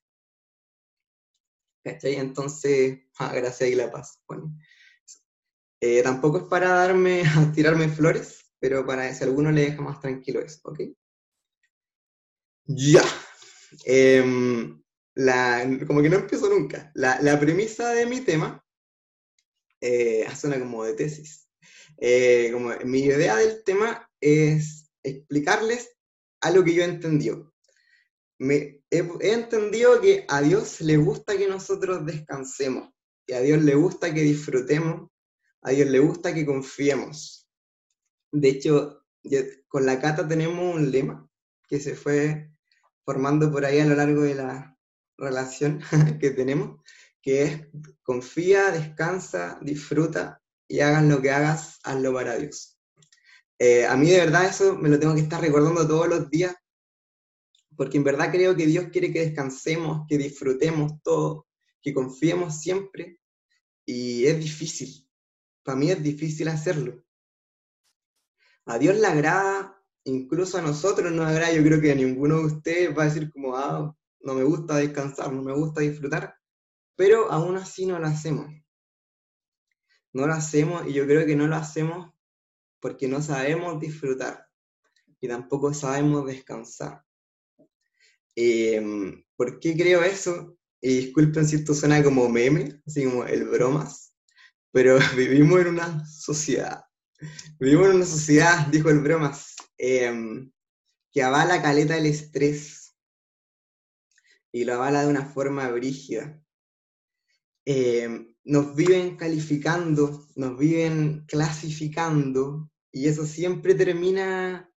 ¿Cachai? 1.85 2.17
Entonces, 2.17 2.99
ah, 3.19 3.33
gracias 3.35 3.71
y 3.71 3.75
la 3.77 3.91
paz. 3.91 4.21
Bueno, 4.27 4.53
eh, 5.81 6.03
tampoco 6.03 6.39
es 6.39 6.45
para 6.45 6.71
darme, 6.71 7.23
a 7.37 7.53
tirarme 7.53 7.89
flores, 7.89 8.40
pero 8.61 8.87
para 8.87 9.13
si 9.13 9.25
alguno 9.25 9.51
le 9.51 9.63
deja 9.63 9.83
más 9.83 10.01
tranquilo 10.01 10.41
eso, 10.41 10.61
¿ok? 10.65 10.81
Ya. 12.67 13.03
Em, 13.85 14.81
como 15.87 16.03
que 16.03 16.11
no 16.11 16.17
empiezo 16.17 16.49
nunca. 16.49 16.93
La, 16.95 17.41
premisa 17.41 17.91
de 17.93 18.07
mi 18.07 18.21
tema 18.21 18.65
eh, 19.81 20.27
suena 20.37 20.59
como 20.59 20.85
de 20.85 20.95
tesis. 20.95 21.49
Eh, 21.97 22.51
como, 22.53 22.71
mi 22.85 23.01
idea 23.01 23.37
del 23.37 23.65
tema 23.65 24.09
es 24.21 24.91
explicarles 25.03 25.91
algo 26.43 26.63
que 26.63 26.75
yo 26.75 26.83
he 26.83 26.87
entendido. 26.87 27.53
Me, 28.39 28.83
he, 28.91 29.09
he 29.21 29.33
entendido 29.33 30.01
que 30.01 30.25
a 30.29 30.41
Dios 30.43 30.81
le 30.81 30.97
gusta 30.97 31.37
que 31.37 31.49
nosotros 31.49 32.05
descansemos, 32.07 32.91
que 33.27 33.35
a 33.35 33.41
Dios 33.41 33.63
le 33.63 33.75
gusta 33.75 34.13
que 34.13 34.23
disfrutemos, 34.23 35.11
a 35.63 35.71
Dios 35.71 35.89
le 35.89 35.99
gusta 35.99 36.33
que 36.33 36.47
confiemos. 36.47 37.40
De 38.33 38.49
hecho, 38.49 39.05
con 39.69 39.87
la 39.87 40.01
Cata 40.01 40.27
tenemos 40.27 40.75
un 40.75 40.91
lema 40.91 41.29
que 41.69 41.81
se 41.81 41.95
fue 41.95 42.51
formando 43.05 43.51
por 43.51 43.65
ahí 43.65 43.81
a 43.81 43.87
lo 43.87 43.95
largo 43.95 44.23
de 44.23 44.35
la 44.35 44.77
relación 45.17 45.81
que 46.21 46.31
tenemos, 46.31 46.81
que 47.23 47.43
es 47.43 47.69
confía, 48.03 48.71
descansa, 48.71 49.59
disfruta 49.63 50.43
y 50.69 50.81
hagan 50.81 51.09
lo 51.09 51.21
que 51.21 51.31
hagas, 51.31 51.79
hazlo 51.83 52.15
para 52.15 52.37
Dios. 52.37 52.79
Eh, 53.59 53.85
a 53.85 53.97
mí 53.97 54.09
de 54.09 54.19
verdad 54.19 54.47
eso 54.47 54.77
me 54.77 54.89
lo 54.89 54.99
tengo 54.99 55.15
que 55.15 55.21
estar 55.21 55.41
recordando 55.41 55.87
todos 55.87 56.09
los 56.09 56.31
días, 56.31 56.55
porque 57.77 57.99
en 57.99 58.05
verdad 58.05 58.31
creo 58.31 58.57
que 58.57 58.67
Dios 58.67 58.87
quiere 58.91 59.13
que 59.13 59.21
descansemos, 59.21 60.07
que 60.09 60.17
disfrutemos 60.17 61.03
todo, 61.03 61.47
que 61.83 61.93
confiemos 61.93 62.61
siempre, 62.61 63.21
y 63.85 64.27
es 64.27 64.39
difícil. 64.39 65.07
Para 65.63 65.77
mí 65.77 65.91
es 65.91 66.03
difícil 66.03 66.49
hacerlo. 66.49 67.05
A 68.71 68.79
Dios 68.79 68.97
le 69.01 69.07
agrada, 69.09 69.77
incluso 70.05 70.57
a 70.57 70.63
nosotros 70.63 71.11
nos 71.11 71.27
agrada, 71.27 71.53
yo 71.53 71.61
creo 71.65 71.81
que 71.81 71.91
a 71.91 71.97
ninguno 71.97 72.39
de 72.39 72.45
ustedes 72.45 72.97
va 72.97 73.03
a 73.03 73.07
decir 73.07 73.29
como, 73.33 73.57
ah, 73.57 73.93
no 74.21 74.35
me 74.35 74.45
gusta 74.45 74.77
descansar, 74.77 75.33
no 75.33 75.43
me 75.43 75.53
gusta 75.53 75.81
disfrutar, 75.81 76.37
pero 76.95 77.33
aún 77.33 77.57
así 77.57 77.85
no 77.85 77.99
lo 77.99 78.07
hacemos. 78.07 78.47
No 80.13 80.25
lo 80.25 80.35
hacemos 80.35 80.87
y 80.87 80.93
yo 80.93 81.05
creo 81.05 81.27
que 81.27 81.35
no 81.35 81.49
lo 81.49 81.57
hacemos 81.57 82.13
porque 82.79 83.09
no 83.09 83.21
sabemos 83.21 83.81
disfrutar. 83.81 84.47
y 85.21 85.27
tampoco 85.27 85.75
sabemos 85.75 86.25
descansar. 86.27 87.05
Em, 88.37 89.25
¿Por 89.37 89.59
qué 89.59 89.77
creo 89.77 90.03
eso? 90.05 90.57
Y 90.81 90.97
disculpen 91.01 91.45
si 91.45 91.57
esto 91.57 91.75
suena 91.75 92.05
como 92.05 92.29
meme, 92.29 92.81
así 92.87 93.05
como 93.05 93.25
el 93.25 93.47
bromas, 93.47 94.15
pero 94.71 94.97
vivimos 95.17 95.61
en 95.61 95.67
una 95.67 96.07
sociedad. 96.07 96.85
Vivimos 97.59 97.91
en 97.91 97.97
una 97.97 98.07
sociedad, 98.07 98.67
dijo 98.69 98.91
el 98.91 99.01
bromas, 99.01 99.57
em, 99.77 100.51
que 101.13 101.23
avala 101.23 101.61
caleta 101.61 101.97
el 101.97 102.07
estrés 102.07 102.97
y 104.53 104.65
lo 104.65 104.75
avala 104.75 105.03
de 105.03 105.09
una 105.09 105.27
forma 105.27 105.69
brígida. 105.69 106.43
Em, 107.67 108.35
nos 108.45 108.75
viven 108.75 109.17
calificando, 109.17 110.27
nos 110.35 110.59
viven 110.59 111.25
clasificando 111.27 112.71
y 112.91 113.09
eso 113.09 113.27
siempre 113.27 113.75
termina 113.75 114.71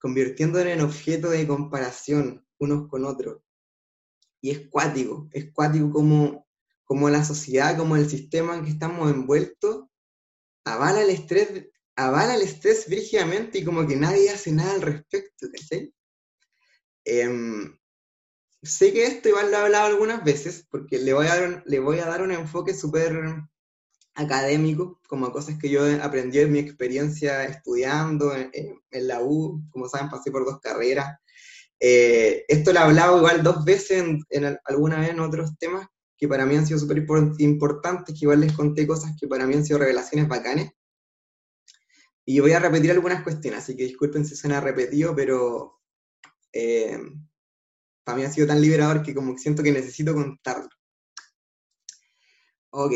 convirtiéndolo 0.00 0.70
en 0.70 0.80
objeto 0.80 1.30
de 1.30 1.46
comparación 1.46 2.46
unos 2.58 2.88
con 2.88 3.04
otros. 3.04 3.42
Y 4.40 4.50
es 4.50 4.68
cuático, 4.68 5.28
es 5.32 5.52
cuático 5.52 5.90
como, 5.90 6.46
como 6.84 7.10
la 7.10 7.24
sociedad, 7.24 7.76
como 7.76 7.96
el 7.96 8.08
sistema 8.08 8.56
en 8.56 8.64
que 8.64 8.70
estamos 8.70 9.10
envueltos, 9.10 9.86
avala 10.66 11.02
el 11.02 11.10
estrés, 11.10 11.48
avala 11.96 12.34
el 12.34 12.42
estrés 12.42 12.86
brígidamente 12.88 13.58
y 13.58 13.64
como 13.64 13.86
que 13.86 13.96
nadie 13.96 14.30
hace 14.30 14.52
nada 14.52 14.74
al 14.74 14.82
respecto, 14.82 15.46
em, 17.04 17.78
sé 18.62 18.92
que 18.92 19.06
esto 19.06 19.28
igual 19.28 19.50
lo 19.50 19.58
he 19.58 19.60
hablado 19.60 19.86
algunas 19.86 20.24
veces, 20.24 20.66
porque 20.70 20.98
le 20.98 21.12
voy 21.12 21.26
a 21.28 21.36
dar 21.36 21.62
le 21.66 21.78
voy 21.78 22.00
a 22.00 22.06
dar 22.06 22.22
un 22.22 22.32
enfoque 22.32 22.74
súper 22.74 23.12
académico, 24.14 25.00
como 25.08 25.30
cosas 25.30 25.56
que 25.60 25.70
yo 25.70 25.82
aprendí 26.02 26.40
en 26.40 26.52
mi 26.52 26.58
experiencia 26.58 27.44
estudiando 27.44 28.34
en, 28.34 28.50
en, 28.90 29.08
la 29.08 29.22
U, 29.22 29.62
como 29.70 29.88
saben, 29.88 30.10
pasé 30.10 30.30
por 30.30 30.44
dos 30.44 30.60
carreras. 30.60 31.18
Eh, 31.78 32.44
esto 32.48 32.72
lo 32.72 32.80
he 32.80 32.82
hablado 32.82 33.18
igual 33.18 33.42
dos 33.42 33.64
veces 33.64 34.02
en, 34.30 34.58
alguna 34.64 35.00
vez 35.00 35.10
en 35.10 35.20
otros 35.20 35.56
temas 35.58 35.86
que 36.16 36.28
para 36.28 36.46
mí 36.46 36.56
han 36.56 36.66
sido 36.66 36.78
súper 36.78 36.98
importantes, 37.38 38.14
que 38.18 38.24
igual 38.24 38.40
les 38.40 38.52
conté 38.52 38.86
cosas 38.86 39.12
que 39.18 39.28
para 39.28 39.46
mí 39.46 39.54
han 39.54 39.64
sido 39.64 39.78
revelaciones 39.78 40.28
bacanes. 40.28 40.72
Y 42.24 42.40
voy 42.40 42.52
a 42.52 42.58
repetir 42.58 42.90
algunas 42.90 43.22
cuestiones, 43.22 43.60
así 43.60 43.76
que 43.76 43.84
disculpen 43.84 44.24
si 44.24 44.34
suena 44.34 44.60
repetido, 44.60 45.14
pero 45.14 45.80
eh, 46.52 46.98
para 48.04 48.18
mí 48.18 48.24
ha 48.24 48.32
sido 48.32 48.46
tan 48.46 48.60
liberador 48.60 49.02
que 49.02 49.14
como 49.14 49.36
siento 49.38 49.62
que 49.62 49.72
necesito 49.72 50.14
contarlo. 50.14 50.68
Ok, 52.70 52.92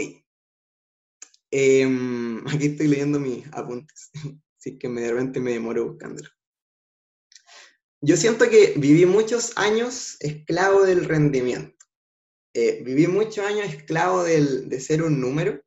Em, 1.50 2.46
aquí 2.46 2.66
estoy 2.66 2.86
leyendo 2.86 3.18
mis 3.18 3.44
apuntes, 3.52 4.10
así 4.58 4.78
que 4.78 4.88
de 4.88 5.10
repente 5.10 5.40
me 5.40 5.52
demoro 5.52 5.88
buscándolo. 5.88 6.28
Yo 8.00 8.16
siento 8.16 8.48
que 8.48 8.74
viví 8.76 9.04
muchos 9.04 9.52
años 9.56 10.16
esclavo 10.20 10.84
del 10.84 11.04
rendimiento. 11.04 11.79
Eh, 12.52 12.82
viví 12.84 13.06
muchos 13.06 13.44
años 13.44 13.66
esclavo 13.66 14.24
de 14.24 14.80
ser 14.80 15.02
un 15.02 15.20
número, 15.20 15.60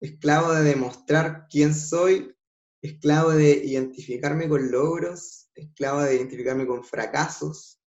esclavo 0.00 0.52
de 0.52 0.64
demostrar 0.64 1.46
quién 1.50 1.74
soy, 1.74 2.34
esclavo 2.80 3.30
de 3.30 3.52
identificarme 3.52 4.48
con 4.48 4.70
logros, 4.70 5.50
esclavo 5.54 6.02
de 6.02 6.16
identificarme 6.16 6.66
con 6.66 6.84
fracasos. 6.84 7.80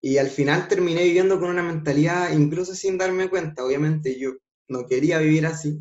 Y 0.00 0.18
al 0.18 0.28
final 0.28 0.68
terminé 0.68 1.04
viviendo 1.04 1.38
con 1.38 1.50
una 1.50 1.62
mentalidad, 1.62 2.32
incluso 2.32 2.74
sin 2.74 2.98
darme 2.98 3.30
cuenta, 3.30 3.64
obviamente 3.64 4.18
yo 4.18 4.32
no 4.68 4.86
quería 4.86 5.18
vivir 5.18 5.46
así, 5.46 5.80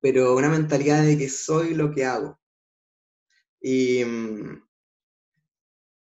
pero 0.00 0.36
una 0.36 0.48
mentalidad 0.48 1.02
de 1.02 1.16
que 1.16 1.28
soy 1.28 1.74
lo 1.74 1.90
que 1.90 2.04
hago. 2.04 2.38
Y, 3.60 4.04
mm, 4.04 4.62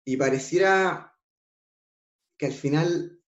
y 0.06 0.18
pareciera 0.18 1.16
que 2.38 2.48
al 2.48 2.54
final 2.54 3.21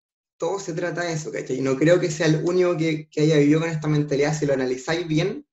todo 0.43 0.59
se 0.59 0.73
trata 0.73 1.03
de 1.03 1.13
eso, 1.13 1.31
¿cachai? 1.31 1.59
Y 1.59 1.62
no 1.62 1.77
creo 1.77 2.01
que 2.01 2.12
sea 2.12 2.27
el 2.27 2.43
único 2.43 2.75
que, 2.75 3.07
haya 3.15 3.38
vivido 3.38 3.62
con 3.62 3.69
esta 3.69 3.88
mentalidad, 3.88 4.38
si 4.38 4.45
lo 4.45 4.51
analizáis 4.51 5.07
bien, 5.07 5.47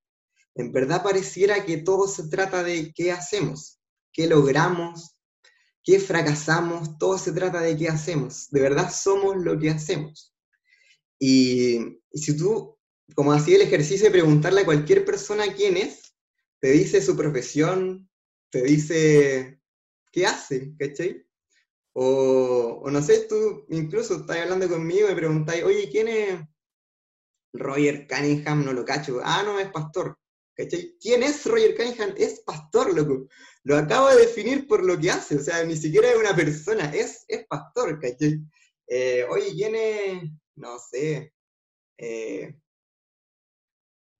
en 0.56 0.72
verdad 0.72 1.04
pareciera 1.04 1.64
que 1.64 1.76
todo 1.76 2.08
se 2.08 2.26
trata 2.26 2.64
de 2.64 2.92
qué 2.92 3.12
hacemos, 3.12 3.78
qué 4.12 4.26
logramos, 4.26 5.14
qué 5.84 6.00
fracasamos, 6.00 6.98
todo 6.98 7.18
se 7.18 7.30
trata 7.30 7.60
de 7.60 7.76
qué 7.76 7.88
hacemos. 7.88 8.48
De 8.50 8.60
verdad 8.60 8.92
somos 8.92 9.36
lo 9.36 9.56
que 9.60 9.70
hacemos. 9.70 10.34
Y, 11.20 12.00
si 12.12 12.36
tú 12.36 12.76
como 13.14 13.32
así 13.32 13.54
el 13.54 13.62
ejercicio 13.62 14.06
de 14.06 14.18
preguntarle 14.18 14.62
a 14.62 14.64
cualquier 14.64 15.04
persona 15.04 15.54
quién 15.54 15.76
es, 15.76 16.16
te 16.58 16.72
dice 16.72 17.00
su 17.00 17.16
profesión, 17.16 18.10
te 18.50 18.62
dice 18.62 19.60
qué 20.10 20.26
hace, 20.26 20.74
¿cachai? 20.76 21.24
O, 21.92 22.88
no 22.90 23.02
sé, 23.02 23.26
tú 23.28 23.66
incluso 23.70 24.16
estás 24.16 24.38
hablando 24.38 24.68
conmigo 24.68 25.06
y 25.06 25.10
me 25.10 25.16
preguntáis, 25.16 25.64
oye, 25.64 25.88
¿quién 25.90 26.08
es 26.08 26.40
Roger 27.52 28.06
Cunningham? 28.08 28.64
No 28.64 28.72
lo 28.72 28.84
cacho. 28.84 29.20
Ah, 29.22 29.42
no, 29.44 29.58
es 29.58 29.70
pastor. 29.70 30.16
¿Cachai? 30.54 30.96
¿Quién 31.00 31.22
es 31.22 31.44
Roger 31.46 31.74
Cunningham? 31.76 32.14
Es 32.16 32.40
pastor, 32.40 32.94
loco. 32.94 33.28
Lo 33.64 33.76
acabo 33.76 34.08
de 34.08 34.16
definir 34.26 34.66
por 34.66 34.84
lo 34.84 34.98
que 34.98 35.10
hace, 35.10 35.36
o 35.36 35.40
sea, 35.40 35.62
ni 35.64 35.76
siquiera 35.76 36.10
es 36.10 36.16
una 36.16 36.34
persona, 36.34 36.86
es, 36.94 37.24
es 37.28 37.46
pastor, 37.46 37.98
¿cachai? 38.00 38.40
Eh, 38.86 39.24
oye, 39.30 39.52
¿quién 39.54 39.74
es? 39.74 40.30
No 40.56 40.78
sé. 40.78 41.32
Eh, 41.98 42.54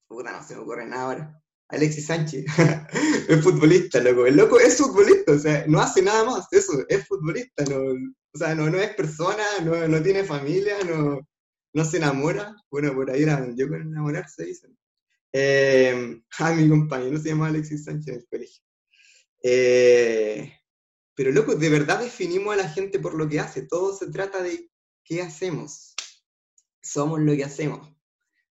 puta, 0.07 0.31
no 0.31 0.43
se 0.43 0.55
me 0.55 0.61
ocurre 0.61 0.85
nada 0.85 1.03
ahora. 1.03 1.40
Alexis 1.71 2.05
Sánchez, 2.05 2.45
es 3.29 3.43
futbolista, 3.43 3.99
loco. 4.01 4.25
El 4.25 4.35
loco 4.35 4.59
es 4.59 4.77
futbolista, 4.77 5.31
o 5.33 5.39
sea, 5.39 5.65
no 5.67 5.79
hace 5.79 6.01
nada 6.01 6.23
más, 6.25 6.47
eso, 6.51 6.73
es 6.87 7.07
futbolista, 7.07 7.63
no, 7.65 7.79
o 8.33 8.37
sea, 8.37 8.55
no, 8.55 8.69
no 8.69 8.77
es 8.77 8.93
persona, 8.95 9.43
no, 9.63 9.87
no 9.87 10.03
tiene 10.03 10.23
familia, 10.23 10.75
no, 10.83 11.19
no 11.73 11.85
se 11.85 11.97
enamora. 11.97 12.55
Bueno, 12.69 12.93
por 12.93 13.09
ahí 13.09 13.23
era 13.23 13.47
yo 13.55 13.67
con 13.67 13.81
enamorarse, 13.81 14.45
dicen. 14.45 14.77
Eh, 15.33 16.21
ah, 16.39 16.53
mi 16.53 16.69
compañero 16.69 17.17
se 17.17 17.29
llama 17.29 17.47
Alexis 17.47 17.85
Sánchez 17.85 18.07
en 18.07 18.15
el 18.15 18.27
colegio. 18.27 18.63
Eh, 19.43 20.53
pero 21.15 21.31
loco, 21.31 21.55
de 21.55 21.69
verdad 21.69 21.99
definimos 21.99 22.53
a 22.53 22.57
la 22.57 22.69
gente 22.69 22.99
por 22.99 23.15
lo 23.15 23.27
que 23.27 23.39
hace. 23.39 23.63
Todo 23.63 23.95
se 23.95 24.11
trata 24.11 24.41
de 24.43 24.69
qué 25.03 25.21
hacemos. 25.21 25.95
Somos 26.81 27.19
lo 27.19 27.35
que 27.35 27.43
hacemos 27.43 27.91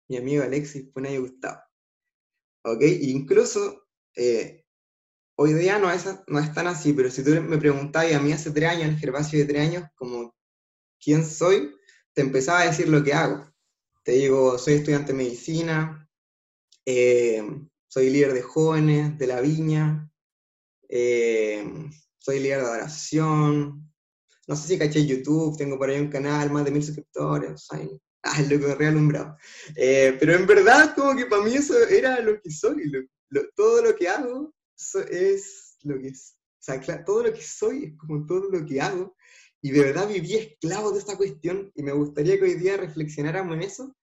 mi 0.08 0.16
amigo 0.16 0.42
Alexis 0.42 0.88
nadie 0.96 1.18
gustado. 1.18 1.60
¿Ok? 2.64 2.82
Incluso 2.82 3.86
eh, 4.16 4.64
hoy 5.36 5.54
día 5.54 5.78
no 5.78 5.90
es, 5.90 6.06
no 6.26 6.38
es 6.38 6.52
tan 6.52 6.66
así, 6.66 6.92
pero 6.92 7.10
si 7.10 7.22
tú 7.22 7.30
me 7.42 7.58
preguntabas 7.58 8.12
a 8.12 8.20
mí 8.20 8.32
hace 8.32 8.50
tres 8.50 8.70
años, 8.70 8.88
el 8.88 8.98
Gervasio 8.98 9.38
de 9.38 9.44
tres 9.44 9.68
años, 9.68 9.88
como 9.94 10.34
quién 11.00 11.24
soy, 11.24 11.74
te 12.12 12.22
empezaba 12.22 12.60
a 12.60 12.66
decir 12.66 12.88
lo 12.88 13.02
que 13.04 13.14
hago. 13.14 13.48
Te 14.02 14.12
digo, 14.12 14.58
soy 14.58 14.74
estudiante 14.74 15.12
de 15.12 15.18
medicina, 15.18 16.08
eh, 16.84 17.42
soy 17.86 18.10
líder 18.10 18.32
de 18.32 18.42
jóvenes 18.42 19.18
de 19.18 19.26
la 19.26 19.40
viña, 19.40 20.10
eh, 20.88 21.64
soy 22.18 22.40
líder 22.40 22.60
de 22.60 22.66
adoración, 22.66 23.92
no 24.48 24.56
sé 24.56 24.66
si 24.66 24.78
caché 24.78 25.06
YouTube, 25.06 25.56
tengo 25.58 25.78
por 25.78 25.90
ahí 25.90 26.00
un 26.00 26.08
canal, 26.08 26.50
más 26.50 26.64
de 26.64 26.70
mil 26.70 26.82
suscriptores, 26.82 27.68
ah, 28.22 28.42
lo 28.42 28.76
que 28.78 28.86
alumbrado. 28.86 29.36
Eh, 29.76 30.16
pero 30.18 30.34
en 30.34 30.46
verdad, 30.46 30.94
como 30.94 31.16
que 31.16 31.26
para 31.26 31.42
mí 31.42 31.54
eso 31.54 31.78
era 31.88 32.20
lo 32.20 32.40
que 32.40 32.50
soy, 32.50 32.90
todo 33.54 33.82
lo 33.82 33.94
que 33.94 34.08
hago 34.08 34.54
es 35.10 35.76
lo 35.82 35.98
que 35.98 36.08
es. 36.08 36.36
O 36.60 36.62
sea, 36.62 37.04
todo 37.04 37.22
lo 37.22 37.32
que 37.32 37.42
soy 37.42 37.84
es 37.84 37.96
como 37.96 38.26
todo 38.26 38.50
lo 38.50 38.64
que 38.66 38.80
hago. 38.80 39.16
Y 39.60 39.70
de 39.70 39.80
verdad 39.80 40.08
viví 40.08 40.34
esclavo 40.34 40.92
de 40.92 41.00
esta 41.00 41.16
cuestión 41.16 41.72
y 41.74 41.82
me 41.82 41.92
gustaría 41.92 42.38
que 42.38 42.44
hoy 42.44 42.54
día 42.54 42.76
reflexionáramos 42.76 43.56
en 43.56 43.62
eso. 43.62 43.96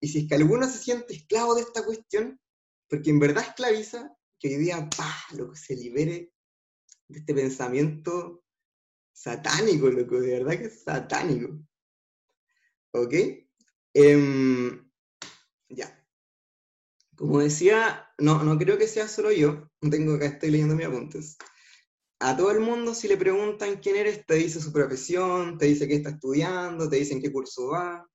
Y 0.00 0.08
si 0.08 0.20
es 0.20 0.28
que 0.28 0.34
alguno 0.34 0.68
se 0.68 0.78
siente 0.78 1.14
esclavo 1.14 1.54
de 1.54 1.62
esta 1.62 1.84
cuestión, 1.84 2.38
porque 2.88 3.10
en 3.10 3.18
verdad 3.18 3.44
esclaviza, 3.44 4.14
que 4.38 4.48
hoy 4.48 4.56
día, 4.56 4.88
¡pah!, 4.96 5.36
lo 5.36 5.50
que 5.50 5.58
se 5.58 5.74
libere 5.74 6.32
de 7.08 7.18
este 7.18 7.34
pensamiento 7.34 8.44
satánico, 9.12 9.88
loco, 9.88 10.20
de 10.20 10.38
verdad 10.38 10.58
que 10.58 10.66
es 10.66 10.82
satánico. 10.82 11.58
¿Ok? 12.92 13.14
Em, 13.94 14.90
ya. 15.68 16.04
Como 17.16 17.40
decía, 17.40 18.06
no, 18.18 18.42
no 18.44 18.58
creo 18.58 18.78
que 18.78 18.86
sea 18.86 19.08
solo 19.08 19.32
yo, 19.32 19.70
tengo 19.90 20.18
que 20.18 20.26
estoy 20.26 20.50
leyendo 20.50 20.76
mis 20.76 20.86
apuntes. 20.86 21.36
A 22.20 22.36
todo 22.36 22.50
el 22.50 22.60
mundo, 22.60 22.94
si 22.94 23.08
le 23.08 23.16
preguntan 23.16 23.76
quién 23.76 23.96
eres, 23.96 24.26
te 24.26 24.34
dice 24.34 24.60
su 24.60 24.72
profesión, 24.72 25.56
te 25.58 25.66
dice 25.66 25.86
qué 25.86 25.96
está 25.96 26.10
estudiando, 26.10 26.88
te 26.88 26.96
dicen 26.96 27.20
qué 27.20 27.32
curso 27.32 27.68
va. 27.68 28.08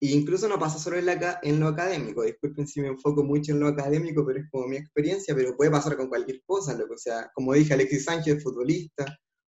E 0.00 0.08
incluso 0.08 0.48
no 0.48 0.58
pasa 0.58 0.78
solo 0.78 0.98
en, 0.98 1.06
la, 1.06 1.40
en 1.42 1.58
lo 1.58 1.68
académico, 1.68 2.22
disculpen 2.22 2.66
si 2.66 2.82
me 2.82 2.88
enfoco 2.88 3.24
mucho 3.24 3.52
en 3.52 3.60
lo 3.60 3.68
académico, 3.68 4.26
pero 4.26 4.40
es 4.40 4.50
como 4.50 4.68
mi 4.68 4.76
experiencia, 4.76 5.34
pero 5.34 5.56
puede 5.56 5.70
pasar 5.70 5.96
con 5.96 6.08
cualquier 6.08 6.42
cosa, 6.44 6.74
lo 6.74 6.86
que 6.86 6.98
sea, 6.98 7.30
como 7.34 7.54
dije, 7.54 7.72
Alexis 7.72 8.04
Sánchez, 8.04 8.42
futbolista, 8.42 9.06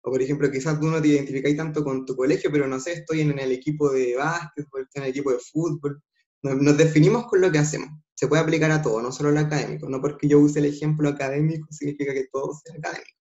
o 0.07 0.11
por 0.13 0.23
ejemplo, 0.23 0.49
quizás 0.53 0.79
tú 0.79 0.87
no 0.87 1.03
te 1.03 1.09
identificáis 1.09 1.57
tanto 1.57 1.83
con 1.83 2.07
tu 2.07 2.15
colegio, 2.15 2.49
pero 2.53 2.69
no 2.69 2.79
sé, 2.79 2.93
estoy 2.93 3.23
en 3.23 3.37
el 3.41 3.51
equipo 3.51 3.91
de 3.91 4.15
básquetbol, 4.15 4.83
estoy 4.83 5.01
en 5.01 5.03
el 5.03 5.11
equipo 5.11 5.33
de 5.33 5.41
fútbol. 5.41 6.01
Nos, 6.43 6.77
definimos 6.77 7.27
con 7.27 7.41
lo 7.41 7.51
que 7.51 7.59
hacemos. 7.59 7.89
Se 8.15 8.29
puede 8.29 8.41
aplicar 8.41 8.71
a 8.71 8.81
todo, 8.81 9.03
no 9.03 9.11
solo 9.11 9.33
lo 9.33 9.41
académico. 9.41 9.89
No 9.89 10.01
porque 10.01 10.29
yo 10.29 10.39
use 10.39 10.61
el 10.61 10.67
ejemplo 10.67 11.09
académico 11.09 11.67
significa 11.73 12.15
que 12.15 12.29
todo 12.31 12.55
sea 12.55 12.77
académico. 12.77 13.19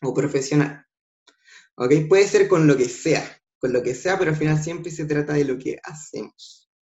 o 0.00 0.14
profesional. 0.14 0.86
¿Ok? 1.74 1.92
Puede 2.08 2.26
ser 2.26 2.48
con 2.48 2.66
lo 2.66 2.78
que 2.78 2.88
sea, 2.88 3.38
con 3.58 3.74
lo 3.74 3.82
que 3.82 3.94
sea, 3.94 4.18
pero 4.18 4.30
al 4.30 4.38
final 4.38 4.58
siempre 4.58 4.90
se 4.90 5.04
trata 5.04 5.34
de 5.34 5.44
lo 5.44 5.58
que 5.58 5.76
hacemos. 5.84 6.72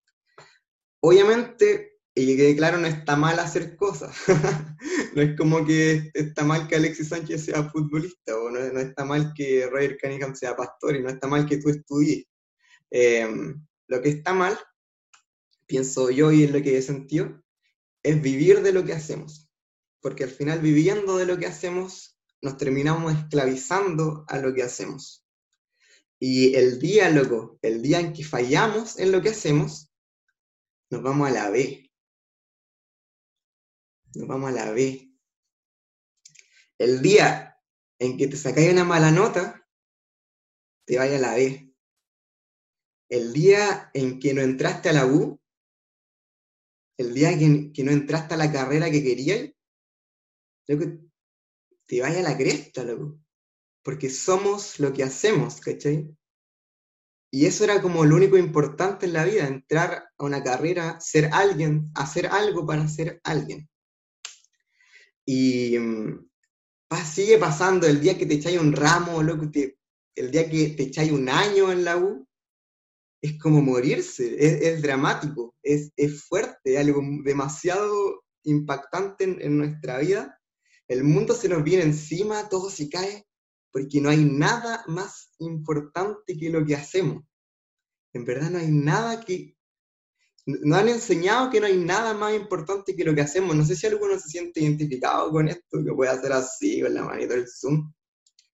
Obviamente, 1.01 1.98
y 2.19 2.37
que 2.37 2.57
claro, 2.57 2.79
no 2.79 2.89
está 2.89 3.17
mal 3.17 3.39
hacer 3.39 3.77
cosas. 3.77 4.17
no 5.15 5.23
es 5.23 5.37
como 5.37 5.65
que 5.65 6.11
está 6.15 6.45
mal 6.45 6.67
que 6.67 6.75
Alexis 6.75 7.09
Sánchez 7.09 7.45
sea 7.45 7.71
futbolista, 7.71 8.37
o 8.37 8.51
no, 8.51 8.59
está 8.59 9.05
mal 9.05 9.33
que 9.37 9.67
Roger 9.67 9.97
Cunningham 10.01 10.35
sea 10.35 10.57
pastor, 10.57 10.97
y 10.97 11.03
no 11.03 11.11
está 11.11 11.29
mal 11.29 11.47
que 11.47 11.59
tú 11.59 11.69
estudies. 11.69 12.27
Em, 12.91 13.65
lo 13.87 14.03
que 14.03 14.09
está 14.09 14.35
mal, 14.35 14.59
pienso 15.67 16.11
yo 16.11 16.33
y 16.33 16.45
es 16.45 16.51
lo 16.51 16.61
que 16.61 16.77
he 16.77 16.83
sentido, 16.83 17.41
es 18.03 18.21
vivir 18.21 18.63
de 18.63 18.73
lo 18.73 18.85
que 18.85 18.95
hacemos. 18.95 19.49
Porque 20.01 20.25
al 20.25 20.31
final, 20.31 20.61
viviendo 20.61 21.19
de 21.19 21.27
lo 21.27 21.39
que 21.39 21.47
hacemos, 21.47 22.19
nos 22.43 22.57
terminamos 22.57 23.15
esclavizando 23.15 24.25
a 24.29 24.39
lo 24.39 24.53
que 24.55 24.63
hacemos. 24.63 25.25
Y 26.21 26.55
el 26.57 26.81
día, 26.81 27.11
loco, 27.11 27.59
el 27.63 27.81
día 27.81 28.01
en 28.01 28.13
que 28.13 28.25
fallamos 28.25 28.99
en 28.99 29.13
lo 29.13 29.23
que 29.23 29.31
hacemos, 29.31 29.93
nos 30.91 31.03
vamos 31.03 31.29
a 31.29 31.33
la 31.33 31.51
B. 31.51 31.88
Nos 34.15 34.27
vamos 34.27 34.51
a 34.51 34.53
la 34.53 34.71
B. 34.71 35.11
El 36.79 37.03
día 37.03 37.59
en 37.99 38.17
que 38.17 38.29
te 38.29 38.37
sacáis 38.37 38.73
una 38.73 38.85
mala 38.85 39.11
nota, 39.11 39.67
te 40.87 40.99
vaya 40.99 41.17
a 41.17 41.21
la 41.21 41.35
B. 41.35 41.75
El 43.11 43.33
día 43.33 43.91
en 43.95 44.21
que 44.21 44.35
no 44.35 44.43
entraste 44.43 44.91
a 44.91 44.93
la 44.93 45.07
U, 45.07 45.41
el 46.99 47.15
día 47.15 47.39
que, 47.39 47.73
que 47.73 47.85
no 47.85 47.91
entraste 47.91 48.35
a 48.35 48.39
la 48.39 48.53
carrera 48.53 48.91
que 48.91 49.03
querías, 49.03 49.51
te 50.67 52.01
vaya 52.01 52.21
a 52.21 52.23
la 52.23 52.37
cresta, 52.37 52.85
loco. 52.85 53.19
Porque 53.83 54.11
somos 54.11 54.79
lo 54.81 54.93
que 54.93 55.03
hacemos, 55.05 55.61
¿cachai? 55.61 56.15
Y 57.31 57.47
eso 57.47 57.65
era 57.65 57.81
como 57.83 58.05
lo 58.05 58.17
único 58.17 58.37
importante 58.37 59.07
en 59.07 59.13
la 59.13 59.25
vida, 59.25 59.47
entrar 59.47 60.11
a 60.17 60.25
una 60.25 60.43
carrera, 60.43 60.99
ser 61.01 61.31
alguien, 61.33 61.91
hacer 61.95 62.27
algo 62.27 62.67
para 62.67 62.89
ser 62.89 63.21
alguien. 63.23 63.69
Y 65.31 65.79
mm, 65.79 66.27
sigue 67.05 67.37
pasando 67.37 67.87
el 67.87 68.01
día 68.01 68.17
que 68.17 68.25
te 68.25 68.37
echáis 68.37 68.59
un 68.59 68.73
ramo, 68.73 69.23
loco, 69.23 69.45
el 70.15 70.31
día 70.31 70.49
que 70.49 70.69
te 70.71 70.85
echáis 70.85 71.13
un 71.13 71.29
año 71.29 71.71
en 71.71 71.85
la 71.85 71.99
U, 71.99 72.27
es 73.21 73.39
como 73.39 73.61
morirse, 73.61 74.37
es, 74.39 74.81
dramático, 74.81 75.55
es, 75.63 75.93
fuerte, 76.27 76.79
algo 76.79 77.03
demasiado 77.25 78.25
impactante 78.45 79.25
en, 79.25 79.59
nuestra 79.59 79.99
vida. 79.99 80.41
El 80.87 81.05
mundo 81.05 81.35
se 81.35 81.51
nos 81.51 81.63
viene 81.63 81.83
encima, 81.83 82.49
todo 82.49 82.71
se 82.71 82.89
cae, 82.89 83.27
porque 83.71 84.01
no 84.01 84.09
hay 84.09 84.25
nada 84.25 84.83
más 84.87 85.35
importante 85.41 86.39
que 86.39 86.49
lo 86.49 86.65
que 86.65 86.75
hacemos. 86.75 87.23
En 88.15 88.25
verdad 88.25 88.49
no 88.49 88.61
hay 88.61 88.71
nada 88.71 89.23
que... 89.23 89.58
No 90.49 90.77
han 90.77 90.89
enseñado 90.89 91.51
que 91.51 91.61
no 91.61 91.67
hay 91.67 91.77
nada 91.77 92.15
más 92.15 92.35
importante 92.35 92.97
que 92.97 93.05
lo 93.05 93.15
que 93.15 93.21
hacemos. 93.21 93.55
No 93.55 93.67
sé 93.67 93.77
si 93.77 93.87
alguno 93.87 94.19
se 94.19 94.31
siente 94.31 94.61
identificado 94.61 95.31
con 95.31 95.47
esto, 95.47 95.85
que 95.85 95.93
puede 95.93 96.11
hacer 96.11 96.33
así 96.33 96.81
con 96.81 96.95
la 96.95 97.05
manita 97.05 97.35
del 97.35 97.47
Zoom. 97.47 97.93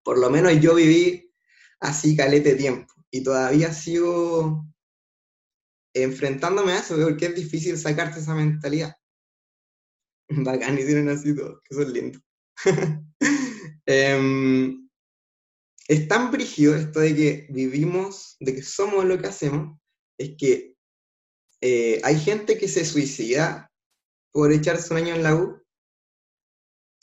Por 0.03 0.19
lo 0.19 0.29
menos 0.29 0.61
yo 0.61 0.75
viví 0.75 1.33
así 1.79 2.17
calete 2.17 2.57
tiempo 2.57 2.93
y 3.13 3.23
todavía 3.23 3.73
sigo 3.73 4.67
enfrentándome 5.95 6.73
a 6.73 6.81
eso, 6.81 6.97
porque 7.01 7.27
es 7.27 7.37
difícil 7.37 7.79
sacarte 7.79 8.19
esa 8.19 8.35
mentalidad. 8.35 8.97
Bacán, 10.29 10.77
tienen 10.77 11.09
así 11.09 11.35
todo, 11.35 11.63
que 11.65 11.75
son 11.75 11.93
lindos. 11.93 12.23
Em, 13.87 14.89
es 15.87 16.09
tan 16.09 16.31
brígido 16.31 16.75
esto 16.75 17.01
de 17.01 17.15
que 17.15 17.47
vivimos, 17.51 18.37
de 18.41 18.55
que 18.55 18.63
somos 18.63 19.05
lo 19.05 19.19
que 19.19 19.27
hacemos, 19.27 19.79
es 20.19 20.37
que 20.39 20.74
eh, 21.67 21.99
hay 22.05 22.21
gente 22.21 22.59
que 22.59 22.69
se 22.69 22.85
suicida 22.85 23.73
por 24.31 24.53
echarse 24.53 24.93
un 24.93 24.99
año 24.99 25.15
en 25.15 25.23
la 25.23 25.35
U, 25.35 25.63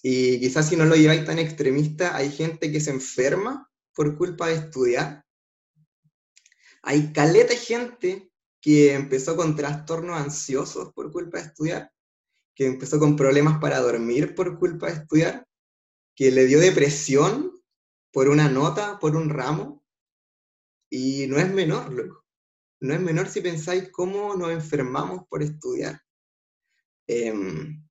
y 0.03 0.39
quizás 0.39 0.69
si 0.69 0.75
no 0.75 0.85
lo 0.85 0.95
lleváis 0.95 1.25
tan 1.25 1.39
extremista, 1.39 2.15
hay 2.15 2.31
gente 2.31 2.71
que 2.71 2.79
se 2.79 2.91
enferma 2.91 3.67
por 3.95 4.15
culpa 4.15 4.49
de 4.49 4.53
estudiar. 4.57 5.25
Hay 6.83 7.11
caleta 7.11 7.55
de 7.55 7.59
gente 7.59 8.31
que 8.61 8.93
empezó 8.93 9.35
con 9.35 9.55
trastornos 9.55 10.21
ansiosos 10.21 10.93
por 10.93 11.11
culpa 11.11 11.39
de 11.39 11.45
estudiar, 11.45 11.91
que 12.53 12.67
empezó 12.67 12.99
con 12.99 13.15
problemas 13.15 13.59
para 13.59 13.79
dormir 13.79 14.35
por 14.35 14.59
culpa 14.59 14.91
de 14.91 14.93
estudiar, 14.93 15.47
que 16.15 16.29
le 16.29 16.45
dio 16.45 16.59
depresión 16.59 17.51
por 18.11 18.29
una 18.29 18.47
nota, 18.47 18.99
por 18.99 19.15
un 19.15 19.31
ramo, 19.31 19.83
y 20.87 21.25
no 21.25 21.37
es 21.39 21.51
menor, 21.51 21.91
loco. 21.91 22.21
No 22.81 22.93
es 22.93 22.99
menor 22.99 23.29
si 23.29 23.41
pensáis 23.41 23.89
cómo 23.91 24.35
nos 24.35 24.51
enfermamos 24.51 25.27
por 25.27 25.43
estudiar. 25.43 26.01
Em, 27.07 27.87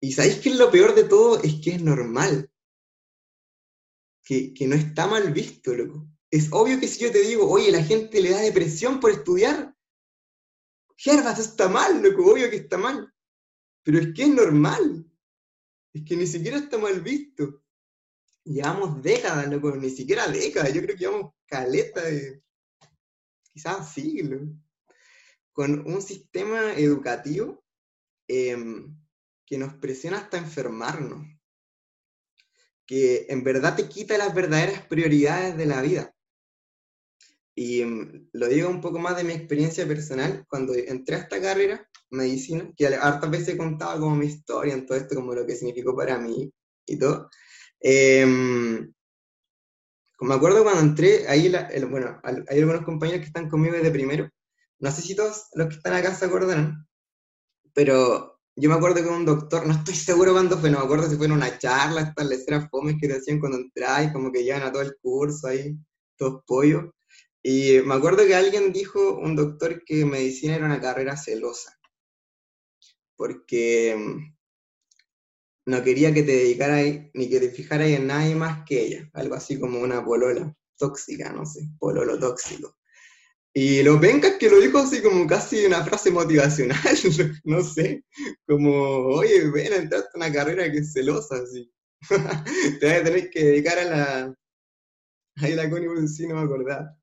y 0.00 0.12
sabéis 0.12 0.38
que 0.38 0.50
lo 0.50 0.70
peor 0.70 0.94
de 0.94 1.04
todo 1.04 1.42
es 1.42 1.54
que 1.62 1.76
es 1.76 1.82
normal. 1.82 2.50
Que, 4.24 4.52
que 4.52 4.66
no 4.66 4.74
está 4.74 5.06
mal 5.06 5.32
visto, 5.32 5.74
loco. 5.74 6.06
Es 6.30 6.48
obvio 6.52 6.80
que 6.80 6.88
si 6.88 7.04
yo 7.04 7.12
te 7.12 7.22
digo, 7.22 7.48
oye, 7.48 7.70
la 7.70 7.84
gente 7.84 8.20
le 8.20 8.30
da 8.30 8.40
depresión 8.40 8.98
por 8.98 9.10
estudiar, 9.10 9.74
Gervas, 10.96 11.38
está 11.38 11.68
mal, 11.68 12.02
loco, 12.02 12.32
obvio 12.32 12.50
que 12.50 12.56
está 12.56 12.78
mal. 12.78 13.12
Pero 13.82 13.98
es 13.98 14.14
que 14.14 14.22
es 14.22 14.28
normal. 14.28 15.04
Es 15.92 16.04
que 16.04 16.16
ni 16.16 16.26
siquiera 16.26 16.56
está 16.56 16.78
mal 16.78 17.00
visto 17.00 17.64
llevamos 18.44 19.02
décadas, 19.02 19.48
loco, 19.48 19.74
ni 19.76 19.90
siquiera 19.90 20.28
décadas, 20.28 20.72
yo 20.72 20.82
creo 20.82 20.96
que 20.96 21.04
llevamos 21.04 21.32
caleta 21.46 22.02
de 22.02 22.42
quizás 23.54 23.92
siglos, 23.92 24.42
con 25.52 25.86
un 25.86 26.02
sistema 26.02 26.74
educativo 26.74 27.64
em, 28.26 28.94
que 29.46 29.56
nos 29.56 29.74
presiona 29.74 30.18
hasta 30.18 30.38
enfermarnos, 30.38 31.24
que 32.84 33.26
en 33.28 33.44
verdad 33.44 33.76
te 33.76 33.88
quita 33.88 34.18
las 34.18 34.34
verdaderas 34.34 34.84
prioridades 34.86 35.56
de 35.56 35.66
la 35.66 35.80
vida. 35.80 36.14
Y 37.54 37.82
em, 37.82 38.28
lo 38.32 38.48
digo 38.48 38.68
un 38.68 38.80
poco 38.80 38.98
más 38.98 39.16
de 39.16 39.22
mi 39.22 39.32
experiencia 39.32 39.86
personal, 39.86 40.44
cuando 40.48 40.74
entré 40.74 41.14
a 41.14 41.20
esta 41.20 41.40
carrera, 41.40 41.88
medicina, 42.10 42.72
que 42.76 42.86
hartas 42.88 43.30
veces 43.30 43.48
he 43.50 43.56
contado 43.56 44.00
como 44.00 44.16
mi 44.16 44.26
historia 44.26 44.74
en 44.74 44.84
todo 44.84 44.98
esto, 44.98 45.14
como 45.14 45.32
lo 45.32 45.46
que 45.46 45.54
significó 45.54 45.96
para 45.96 46.18
mí 46.18 46.52
y 46.86 46.98
todo, 46.98 47.30
eh, 47.80 48.26
me 50.24 50.34
acuerdo 50.34 50.62
cuando 50.62 50.80
entré, 50.80 51.28
ahí, 51.28 51.52
bueno, 51.88 52.20
hay 52.22 52.60
algunos 52.60 52.84
compañeros 52.84 53.20
que 53.20 53.26
están 53.26 53.48
conmigo 53.48 53.74
desde 53.74 53.90
primero, 53.90 54.28
no 54.78 54.90
sé 54.90 55.02
si 55.02 55.14
todos 55.14 55.48
los 55.54 55.68
que 55.68 55.74
están 55.76 55.94
acá 55.94 56.14
se 56.14 56.24
acordarán, 56.24 56.86
pero 57.72 58.40
yo 58.56 58.68
me 58.68 58.76
acuerdo 58.76 59.02
que 59.02 59.08
un 59.08 59.24
doctor, 59.24 59.66
no 59.66 59.72
estoy 59.72 59.94
seguro 59.94 60.32
cuándo 60.32 60.58
fue, 60.58 60.70
no 60.70 60.78
me 60.78 60.84
acuerdo 60.84 61.08
si 61.08 61.16
fue 61.16 61.26
en 61.26 61.32
una 61.32 61.58
charla, 61.58 62.02
estas 62.02 62.26
leceras 62.26 62.68
fomes 62.70 62.96
que 63.00 63.08
te 63.08 63.16
hacían 63.16 63.40
cuando 63.40 63.58
entras, 63.58 64.12
como 64.12 64.30
que 64.30 64.44
llevan 64.44 64.62
a 64.62 64.72
todo 64.72 64.82
el 64.82 64.96
curso 65.00 65.48
ahí, 65.48 65.76
todos 66.16 66.42
pollos. 66.46 66.84
Y 67.42 67.80
me 67.84 67.94
acuerdo 67.94 68.24
que 68.26 68.34
alguien 68.34 68.72
dijo, 68.72 69.18
un 69.18 69.36
doctor, 69.36 69.84
que 69.84 70.04
medicina 70.04 70.56
era 70.56 70.66
una 70.66 70.80
carrera 70.80 71.16
celosa, 71.16 71.78
porque 73.16 73.96
no 75.66 75.82
quería 75.82 76.12
que 76.12 76.22
te 76.22 76.32
dedicaras 76.32 76.84
ni 77.14 77.28
que 77.28 77.40
te 77.40 77.50
fijaras 77.50 77.88
en 77.88 78.06
nadie 78.06 78.34
más 78.34 78.64
que 78.66 78.82
ella, 78.82 79.10
algo 79.14 79.34
así 79.34 79.58
como 79.58 79.80
una 79.80 80.04
polola 80.04 80.54
tóxica, 80.76 81.32
no 81.32 81.46
sé, 81.46 81.68
pololo 81.78 82.18
tóxico. 82.18 82.76
Y 83.56 83.84
lo 83.84 84.00
venga 84.00 84.36
que 84.36 84.50
lo 84.50 84.60
dijo 84.60 84.78
así 84.78 85.00
como 85.00 85.26
casi 85.28 85.64
una 85.64 85.84
frase 85.84 86.10
motivacional, 86.10 86.76
no 87.44 87.62
sé, 87.62 88.04
como, 88.46 88.72
oye, 89.06 89.48
ven, 89.50 89.72
entraste 89.72 90.10
a 90.12 90.16
una 90.16 90.32
carrera 90.32 90.70
que 90.70 90.78
es 90.78 90.92
celosa, 90.92 91.36
así. 91.36 91.70
te 92.80 92.86
vas 92.86 93.00
a 93.00 93.04
tener 93.04 93.30
que 93.30 93.44
dedicar 93.44 93.78
a 93.78 93.84
la... 93.84 94.34
Ahí 95.36 95.54
la 95.54 95.70
Connie 95.70 96.08
sí, 96.08 96.26
no 96.26 96.34
me 96.36 96.42
acordaba. 96.42 96.96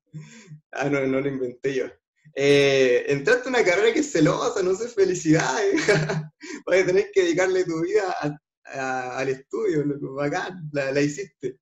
Ah, 0.72 0.88
no, 0.88 1.06
no 1.06 1.20
lo 1.20 1.28
inventé 1.28 1.74
yo. 1.74 1.86
Eh, 2.34 3.04
entraste 3.08 3.48
a 3.48 3.50
una 3.50 3.64
carrera 3.64 3.92
que 3.92 4.00
es 4.00 4.12
celosa, 4.12 4.62
no 4.62 4.74
sé, 4.74 4.88
felicidades. 4.88 5.86
vas 6.66 6.82
a 6.82 6.86
tener 6.86 7.10
que 7.12 7.22
dedicarle 7.22 7.64
tu 7.64 7.80
vida 7.80 8.14
a, 8.20 8.38
al 8.64 9.28
estudio, 9.28 9.84
loco, 9.84 10.14
bacán, 10.14 10.70
la, 10.72 11.00
hiciste. 11.00 11.58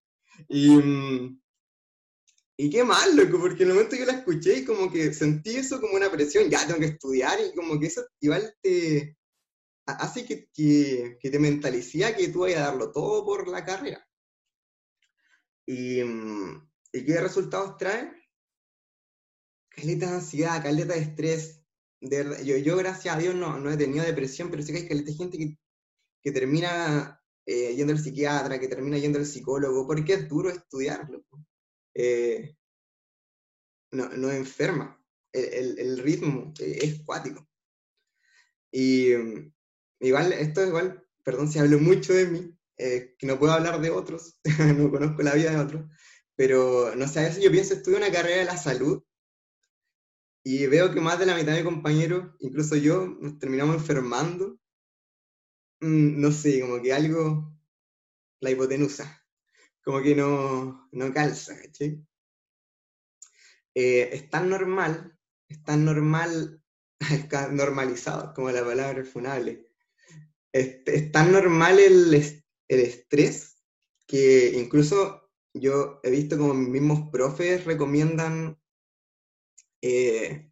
Y, 0.48 0.78
y 2.56 2.70
qué 2.70 2.84
mal, 2.84 3.16
loco, 3.16 3.40
porque 3.40 3.62
en 3.62 3.70
el 3.70 3.74
momento 3.74 3.96
que 3.96 4.06
la 4.06 4.12
escuché 4.12 4.58
y 4.58 4.64
como 4.64 4.90
que 4.90 5.12
sentí 5.12 5.56
eso 5.56 5.80
como 5.80 5.94
una 5.94 6.10
presión, 6.10 6.50
ya 6.50 6.66
tengo 6.66 6.80
que 6.80 6.86
estudiar 6.86 7.38
y 7.40 7.54
como 7.54 7.78
que 7.78 7.86
eso 7.86 8.02
igual 8.20 8.54
te 8.62 9.16
hace 9.86 10.24
que, 10.24 10.48
que, 10.52 11.30
te 11.30 11.38
mentalicía 11.38 12.14
que 12.14 12.28
tú 12.28 12.40
vayas 12.40 12.60
a 12.60 12.66
darlo 12.66 12.92
todo 12.92 13.24
por 13.24 13.48
la 13.48 13.64
carrera. 13.64 14.06
Y, 15.66 16.00
¿y 16.00 17.04
qué 17.04 17.20
resultados 17.20 17.76
trae? 17.76 18.12
Caleta 19.68 20.06
de 20.06 20.14
ansiedad, 20.16 20.62
caleta 20.62 20.94
de 20.94 21.00
estrés. 21.00 21.62
De 22.00 22.44
yo, 22.44 22.56
yo, 22.56 22.76
gracias 22.76 23.14
a 23.14 23.18
Dios, 23.18 23.34
no, 23.34 23.58
no 23.58 23.70
he 23.70 23.76
tenido 23.76 24.04
depresión, 24.04 24.50
pero 24.50 24.62
sí 24.62 24.72
que 24.72 24.78
hay 24.78 24.88
caleta 24.88 25.10
de 25.10 25.16
gente 25.16 25.38
que 25.38 25.58
que 26.22 26.32
termina 26.32 27.20
eh, 27.46 27.74
yendo 27.74 27.92
al 27.92 27.98
psiquiatra, 27.98 28.58
que 28.58 28.68
termina 28.68 28.98
yendo 28.98 29.18
al 29.18 29.26
psicólogo, 29.26 29.86
porque 29.86 30.14
es 30.14 30.28
duro 30.28 30.50
estudiarlo. 30.50 31.24
Eh, 31.94 32.56
no, 33.92 34.08
no, 34.10 34.30
enferma. 34.30 34.96
El, 35.32 35.78
el, 35.78 35.98
ritmo 35.98 36.52
es 36.58 37.02
cuático. 37.04 37.48
Y 38.72 39.14
mm, 39.14 39.52
igual, 40.00 40.32
esto 40.32 40.66
igual, 40.66 41.06
perdón 41.24 41.50
si 41.50 41.58
hablo 41.58 41.78
mucho 41.78 42.12
de 42.12 42.26
mí, 42.26 42.56
que 42.76 43.26
no 43.26 43.38
puedo 43.38 43.52
hablar 43.52 43.80
de 43.80 43.90
otros, 43.90 44.40
no 44.76 44.90
conozco 44.90 45.22
la 45.22 45.34
vida 45.34 45.50
de 45.50 45.58
otros, 45.58 45.84
pero 46.34 46.94
no 46.96 47.06
sé, 47.06 47.20
a 47.20 47.24
veces 47.24 47.44
yo 47.44 47.50
pienso, 47.50 47.74
estudio 47.74 47.98
una 47.98 48.10
carrera 48.10 48.38
de 48.38 48.44
la 48.46 48.56
salud 48.56 49.02
y 50.42 50.66
veo 50.66 50.92
que 50.92 51.00
más 51.00 51.18
de 51.18 51.26
la 51.26 51.36
mitad 51.36 51.54
de 51.54 51.64
compañeros, 51.64 52.34
incluso 52.38 52.76
yo, 52.76 53.06
nos 53.06 53.38
terminamos 53.38 53.76
enfermando. 53.76 54.58
Mm, 55.80 56.20
no 56.20 56.30
sé, 56.32 56.60
como 56.60 56.80
que 56.82 56.92
algo, 56.92 57.56
la 58.40 58.50
hipotenusa, 58.50 59.24
como 59.82 60.02
que 60.02 60.14
no, 60.14 60.88
no 60.92 61.12
calza, 61.14 61.58
¿cachai? 61.58 62.04
Eh, 63.74 64.10
es 64.12 64.30
tan 64.30 64.50
normal, 64.50 65.18
es 65.48 65.62
tan 65.64 65.84
normal, 65.84 66.62
normalizado, 67.52 68.34
como 68.34 68.50
la 68.50 68.64
palabra 68.64 69.04
funable. 69.04 69.66
Es, 70.52 71.12
tan 71.12 71.32
normal 71.32 71.78
el, 71.78 72.14
el 72.14 72.80
estrés 72.80 73.62
que 74.06 74.52
incluso 74.56 75.30
yo 75.54 76.00
he 76.02 76.10
visto 76.10 76.36
como 76.36 76.54
mis 76.54 76.68
mismos 76.68 77.10
profes 77.10 77.64
recomiendan 77.64 78.60
eh, 79.82 80.50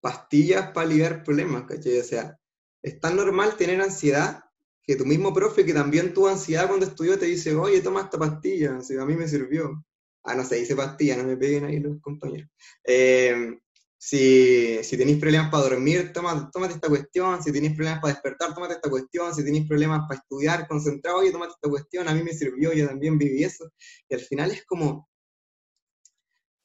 pastillas 0.00 0.72
para 0.72 0.86
aliviar 0.86 1.24
problemas, 1.24 1.64
¿cachai? 1.64 1.98
O 1.98 2.04
sea, 2.04 2.38
es 2.82 3.00
tan 3.00 3.16
normal 3.16 3.56
tener 3.56 3.80
ansiedad 3.80 4.47
que 4.88 4.96
tu 4.96 5.04
mismo 5.04 5.34
profe 5.34 5.66
que 5.66 5.74
también 5.74 6.14
tuvo 6.14 6.28
ansiedad 6.28 6.66
cuando 6.66 6.86
estudió 6.86 7.18
te 7.18 7.26
dice, 7.26 7.54
oye, 7.54 7.82
toma 7.82 8.00
esta 8.00 8.16
pastilla, 8.16 8.78
o 8.78 9.02
a 9.02 9.04
mí 9.04 9.16
me 9.16 9.28
sirvió. 9.28 9.84
Ah, 10.24 10.34
no 10.34 10.42
se 10.46 10.56
dice 10.56 10.74
pastilla, 10.74 11.14
no 11.18 11.24
me 11.24 11.36
peguen 11.36 11.66
ahí 11.66 11.78
los 11.78 12.00
compañeros. 12.00 12.48
Eh, 12.84 13.58
si, 13.98 14.82
si 14.82 14.96
tenéis 14.96 15.18
problemas 15.18 15.50
para 15.50 15.64
dormir, 15.64 16.10
toma, 16.14 16.50
tómate 16.50 16.72
esta 16.72 16.88
cuestión. 16.88 17.42
Si 17.42 17.52
tenéis 17.52 17.74
problemas 17.74 18.00
para 18.00 18.14
despertar, 18.14 18.54
tómate 18.54 18.74
esta 18.74 18.88
cuestión. 18.88 19.34
Si 19.34 19.44
tenéis 19.44 19.68
problemas 19.68 20.08
para 20.08 20.20
estudiar, 20.20 20.66
concentrado, 20.66 21.18
oye, 21.18 21.32
tómate 21.32 21.52
esta 21.52 21.68
cuestión. 21.68 22.08
A 22.08 22.14
mí 22.14 22.22
me 22.22 22.32
sirvió, 22.32 22.72
yo 22.72 22.86
también 22.86 23.18
viví 23.18 23.44
eso. 23.44 23.70
Y 24.08 24.14
al 24.14 24.20
final 24.20 24.52
es 24.52 24.64
como, 24.64 25.10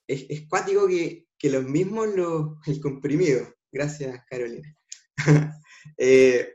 es, 0.07 0.25
es 0.29 0.47
cuático 0.47 0.87
que, 0.87 1.27
que 1.37 1.49
los 1.49 1.65
mismos, 1.65 2.07
los, 2.15 2.55
el 2.67 2.79
comprimido, 2.79 3.53
gracias 3.69 4.23
Carolina, 4.29 4.77
eh, 5.97 6.53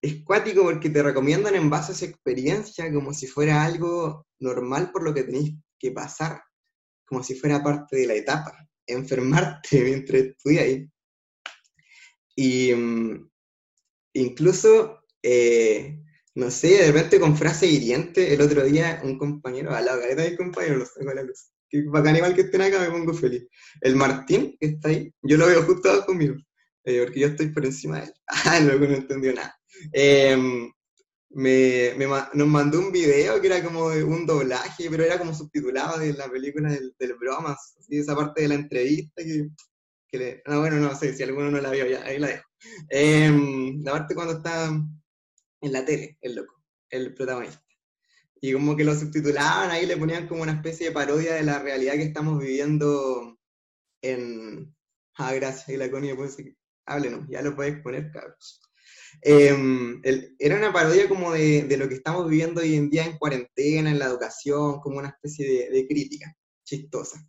es 0.00 0.22
cuático 0.24 0.62
porque 0.62 0.90
te 0.90 1.02
recomiendan 1.02 1.54
en 1.54 1.70
base 1.70 1.92
a 1.92 1.94
esa 1.94 2.04
experiencia 2.06 2.92
como 2.92 3.12
si 3.12 3.26
fuera 3.26 3.64
algo 3.64 4.26
normal 4.38 4.90
por 4.92 5.02
lo 5.02 5.12
que 5.12 5.24
tenéis 5.24 5.54
que 5.78 5.90
pasar, 5.90 6.42
como 7.04 7.22
si 7.22 7.34
fuera 7.34 7.62
parte 7.62 7.96
de 7.96 8.06
la 8.06 8.14
etapa, 8.14 8.52
enfermarte 8.86 9.82
mientras 9.82 10.22
estudiáis. 10.22 10.88
Y 12.36 12.72
mm, 12.72 13.30
incluso, 14.14 15.04
eh, 15.22 16.00
no 16.34 16.50
sé, 16.50 16.68
de 16.68 16.92
repente 16.92 17.18
con 17.18 17.36
frase 17.36 17.66
hiriente, 17.66 18.32
el 18.32 18.40
otro 18.40 18.64
día 18.64 19.00
un 19.04 19.18
compañero, 19.18 19.74
al 19.74 19.86
lado, 19.86 20.00
de 20.00 20.36
compañero, 20.36 20.76
lo 20.76 20.86
saco 20.86 21.10
a 21.10 21.14
la 21.14 21.22
luz 21.22 21.50
que 21.68 21.82
bacán 21.82 22.16
igual 22.16 22.34
que 22.34 22.42
estén 22.42 22.62
acá, 22.62 22.80
me 22.80 22.90
pongo 22.90 23.12
feliz. 23.12 23.46
El 23.80 23.96
Martín, 23.96 24.56
que 24.58 24.68
está 24.68 24.88
ahí, 24.88 25.12
yo 25.22 25.36
lo 25.36 25.46
veo 25.46 25.62
justo 25.64 25.90
abajo 25.90 26.14
mío, 26.14 26.34
eh, 26.84 27.02
porque 27.04 27.20
yo 27.20 27.26
estoy 27.28 27.48
por 27.48 27.64
encima 27.64 28.00
de 28.00 28.04
él. 28.06 28.14
Ah, 28.44 28.60
no, 28.60 28.78
no 28.78 28.84
entendió 28.86 29.34
nada. 29.34 29.57
Em, 29.92 30.70
me, 31.30 31.94
nos 32.34 32.48
mandó 32.48 32.80
un 32.80 32.92
video 32.92 33.40
que 33.40 33.46
era 33.46 33.62
como 33.62 33.90
de 33.90 34.02
un 34.02 34.26
doblaje, 34.26 34.88
pero 34.90 35.04
era 35.04 35.18
como 35.18 35.34
subtitulado 35.34 35.98
de 35.98 36.12
la 36.14 36.30
película 36.30 36.70
del, 36.72 36.94
bromas, 37.18 37.76
así, 37.78 37.98
esa 37.98 38.16
parte 38.16 38.42
de 38.42 38.48
la 38.48 38.54
entrevista 38.54 39.22
que, 39.22 40.18
le, 40.18 40.42
no, 40.46 40.60
bueno, 40.60 40.76
no 40.76 40.94
sé, 40.94 41.14
si 41.14 41.22
alguno 41.22 41.50
no 41.50 41.60
la 41.60 41.70
vio, 41.70 41.86
ya, 41.86 42.02
ahí 42.04 42.18
la 42.18 42.28
dejo. 42.28 42.44
Eh, 42.90 43.30
la 43.82 43.92
parte 43.92 44.14
cuando 44.14 44.34
está 44.34 44.68
en 45.60 45.72
la 45.72 45.84
tele, 45.84 46.18
el 46.22 46.34
loco, 46.34 46.62
el 46.90 47.14
protagonista 47.14 47.68
y 48.40 48.52
como 48.52 48.76
que 48.76 48.84
lo 48.84 48.94
subtitulaban 48.94 49.70
ahí, 49.70 49.86
le 49.86 49.96
ponían 49.96 50.28
como 50.28 50.42
una 50.42 50.52
especie 50.52 50.88
de 50.88 50.92
parodia 50.92 51.34
de 51.34 51.42
la 51.42 51.58
realidad 51.58 51.94
que 51.94 52.04
estamos 52.04 52.38
viviendo 52.38 53.38
en... 54.02 54.74
Ah, 55.16 55.34
gracias, 55.34 55.68
y 55.70 55.76
la 55.76 55.90
Connie 55.90 56.14
decir, 56.14 56.56
háblenos, 56.86 57.26
ya 57.28 57.42
lo 57.42 57.56
puedes 57.56 57.82
poner, 57.82 58.12
cabros. 58.12 58.60
Em, 59.22 60.00
era 60.38 60.56
una 60.56 60.72
parodia 60.72 61.08
como 61.08 61.32
de, 61.32 61.64
de, 61.64 61.76
lo 61.76 61.88
que 61.88 61.94
estamos 61.94 62.28
viviendo 62.28 62.60
hoy 62.60 62.74
en 62.74 62.90
día 62.90 63.04
en 63.04 63.18
cuarentena, 63.18 63.90
en 63.90 63.98
la 63.98 64.06
educación, 64.06 64.80
como 64.80 64.98
una 64.98 65.08
especie 65.08 65.70
de, 65.70 65.86
crítica 65.86 66.34
chistosa. 66.64 67.24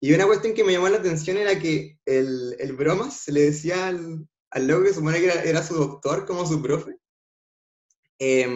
Y 0.00 0.12
una 0.14 0.26
cuestión 0.26 0.54
que 0.54 0.64
me 0.64 0.72
llamó 0.72 0.88
la 0.88 0.98
atención 0.98 1.36
era 1.36 1.58
que 1.58 1.98
el, 2.06 2.56
el 2.58 2.72
bromas 2.74 3.20
se 3.20 3.32
le 3.32 3.42
decía 3.42 3.88
al, 3.88 4.26
al 4.50 4.66
loco 4.66 4.84
que 4.84 4.94
supone 4.94 5.18
que 5.18 5.26
era, 5.26 5.42
era, 5.42 5.62
su 5.62 5.74
doctor, 5.74 6.26
como 6.26 6.46
su 6.46 6.62
profe. 6.62 6.96
Eh, 8.18 8.46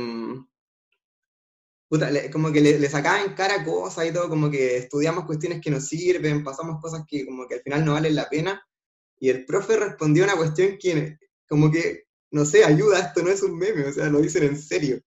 como 2.33 2.51
que 2.53 2.61
le, 2.61 2.79
le 2.79 2.89
sacaban 2.89 3.35
cara 3.35 3.65
cosas 3.65 4.07
y 4.07 4.13
todo, 4.13 4.29
como 4.29 4.51
que 4.51 4.77
estudiamos 4.77 5.25
cuestiones 5.27 5.61
que 5.61 5.71
nos 5.71 5.87
sirven, 5.87 6.43
pasamos 6.43 6.81
cosas 6.81 7.05
que 7.07 7.25
como 7.25 7.47
que 7.47 7.57
al 7.57 7.63
final 7.63 7.85
no 7.85 7.93
valen 7.93 8.15
la 8.15 8.29
pena, 8.29 8.67
y 9.19 9.29
el 9.29 9.45
profe 9.45 9.77
respondió 9.77 10.25
una 10.25 10.37
cuestión 10.37 10.77
que 10.79 11.17
como 11.49 11.71
que, 11.71 12.04
no 12.35 12.45
sé, 12.45 12.65
ayuda, 12.65 12.99
esto 12.99 13.23
no 13.23 13.31
es 13.31 13.43
un 13.45 13.57
meme, 13.57 13.85
o 13.87 13.93
sea, 13.93 14.09
lo 14.09 14.21
dicen 14.21 14.43
en 14.43 14.61
serio. 14.61 15.01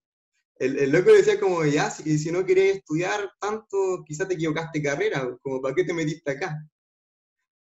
El, 0.60 0.80
el 0.80 0.92
loco 0.92 1.12
decía 1.12 1.40
como, 1.40 1.66
ya, 1.66 1.92
si, 1.92 2.18
si 2.18 2.32
no 2.32 2.46
querés 2.46 2.78
estudiar 2.78 3.32
tanto, 3.40 4.04
quizás 4.08 4.30
te 4.30 4.36
equivocaste 4.36 4.82
carrera, 4.82 5.38
como, 5.42 5.62
¿para 5.62 5.76
qué 5.76 5.84
te 5.84 5.94
metiste 5.94 6.32
acá? 6.32 6.56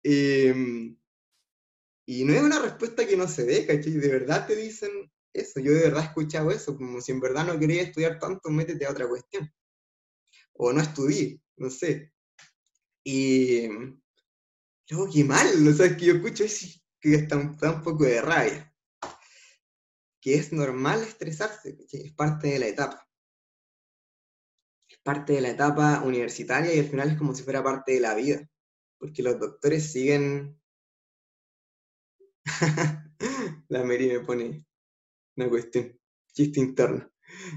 Em, 0.04 0.98
y 2.06 2.26
no 2.26 2.34
es 2.34 2.42
una 2.42 2.60
respuesta 2.60 3.08
que 3.08 3.16
no 3.16 3.28
se 3.28 3.46
dé, 3.46 3.66
¿cachai? 3.66 3.94
De 3.94 4.10
verdad 4.10 4.46
te 4.48 4.56
dicen, 4.56 4.92
eso, 5.34 5.62
yo 5.62 5.72
de 5.74 5.82
verdad 5.82 6.04
he 6.04 6.08
escuchado 6.08 6.52
eso, 6.52 6.76
como 6.78 7.00
si 7.02 7.14
en 7.14 7.22
verdad 7.22 7.46
no 7.46 7.58
quería 7.58 7.84
estudiar 7.84 8.20
tanto, 8.20 8.50
métete 8.50 8.86
a 8.86 8.92
otra 8.92 9.08
cuestión. 9.08 9.50
O 10.54 10.74
no 10.74 10.82
estudié, 10.82 11.40
no 11.58 11.70
sé. 11.70 12.12
Y 13.06 13.68
luego 14.90 15.10
qué 15.14 15.24
mal, 15.24 15.48
o 15.68 15.74
sea, 15.74 15.86
es 15.86 15.98
que 15.98 16.06
yo 16.08 16.16
escucho 16.16 16.44
eso 16.44 16.68
que 17.00 17.16
está 17.16 17.38
un, 17.38 17.58
un 17.62 17.82
poco 17.82 18.04
de 18.04 18.22
rabia. 18.22 18.74
Que 20.28 20.36
es 20.36 20.52
normal 20.52 21.04
estresarse, 21.04 21.78
es 21.90 22.12
parte 22.12 22.50
de 22.50 22.60
la 22.60 22.68
etapa. 22.68 23.08
Es 24.90 24.98
parte 25.02 25.32
de 25.32 25.40
la 25.40 25.52
etapa 25.52 26.02
universitaria 26.04 26.76
y 26.76 26.80
al 26.80 26.90
final 26.90 27.12
es 27.12 27.18
como 27.18 27.34
si 27.34 27.44
fuera 27.44 27.64
parte 27.64 27.94
de 27.94 28.02
la 28.02 28.14
vida. 28.14 28.46
Porque 28.98 29.24
los 29.24 29.40
doctores 29.40 29.90
siguen... 29.90 30.60
la 33.70 33.86
Mary 33.86 34.08
me 34.10 34.20
pone 34.20 34.66
una 35.38 35.48
cuestión, 35.48 35.98
chiste 36.34 36.60
interno. 36.60 37.10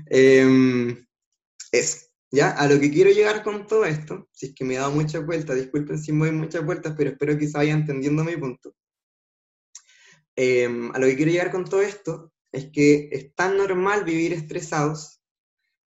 Eh, 0.09 0.97
eso, 1.73 2.07
¿ya? 2.31 2.53
A 2.53 2.69
lo 2.69 2.79
que 2.79 2.93
quiero 2.93 3.11
llegar 3.11 3.43
con 3.43 3.67
todo 3.67 3.85
esto, 3.85 4.29
si 4.31 4.47
es 4.47 4.55
que 4.55 4.65
me 4.65 4.75
he 4.75 4.79
dado 4.79 4.93
muchas 4.93 5.27
vueltas, 5.27 5.57
disculpen 5.57 5.99
si 5.99 6.13
me 6.13 6.27
doy 6.27 6.37
muchas 6.37 6.65
vueltas, 6.65 6.95
pero 6.97 7.11
espero 7.11 7.37
que 7.37 7.49
se 7.49 7.59
vaya 7.59 7.73
entendiendo 7.73 8.23
mi 8.23 8.37
punto. 8.37 8.77
Em, 10.37 10.95
a 10.95 10.99
lo 11.01 11.09
que 11.09 11.17
quiero 11.17 11.33
llegar 11.33 11.51
con 11.51 11.65
todo 11.65 11.83
esto 11.83 12.33
es 12.53 12.71
que 12.73 13.09
es 13.13 13.35
tan 13.35 13.57
normal 13.57 14.05
vivir 14.05 14.33
estresados 14.33 15.21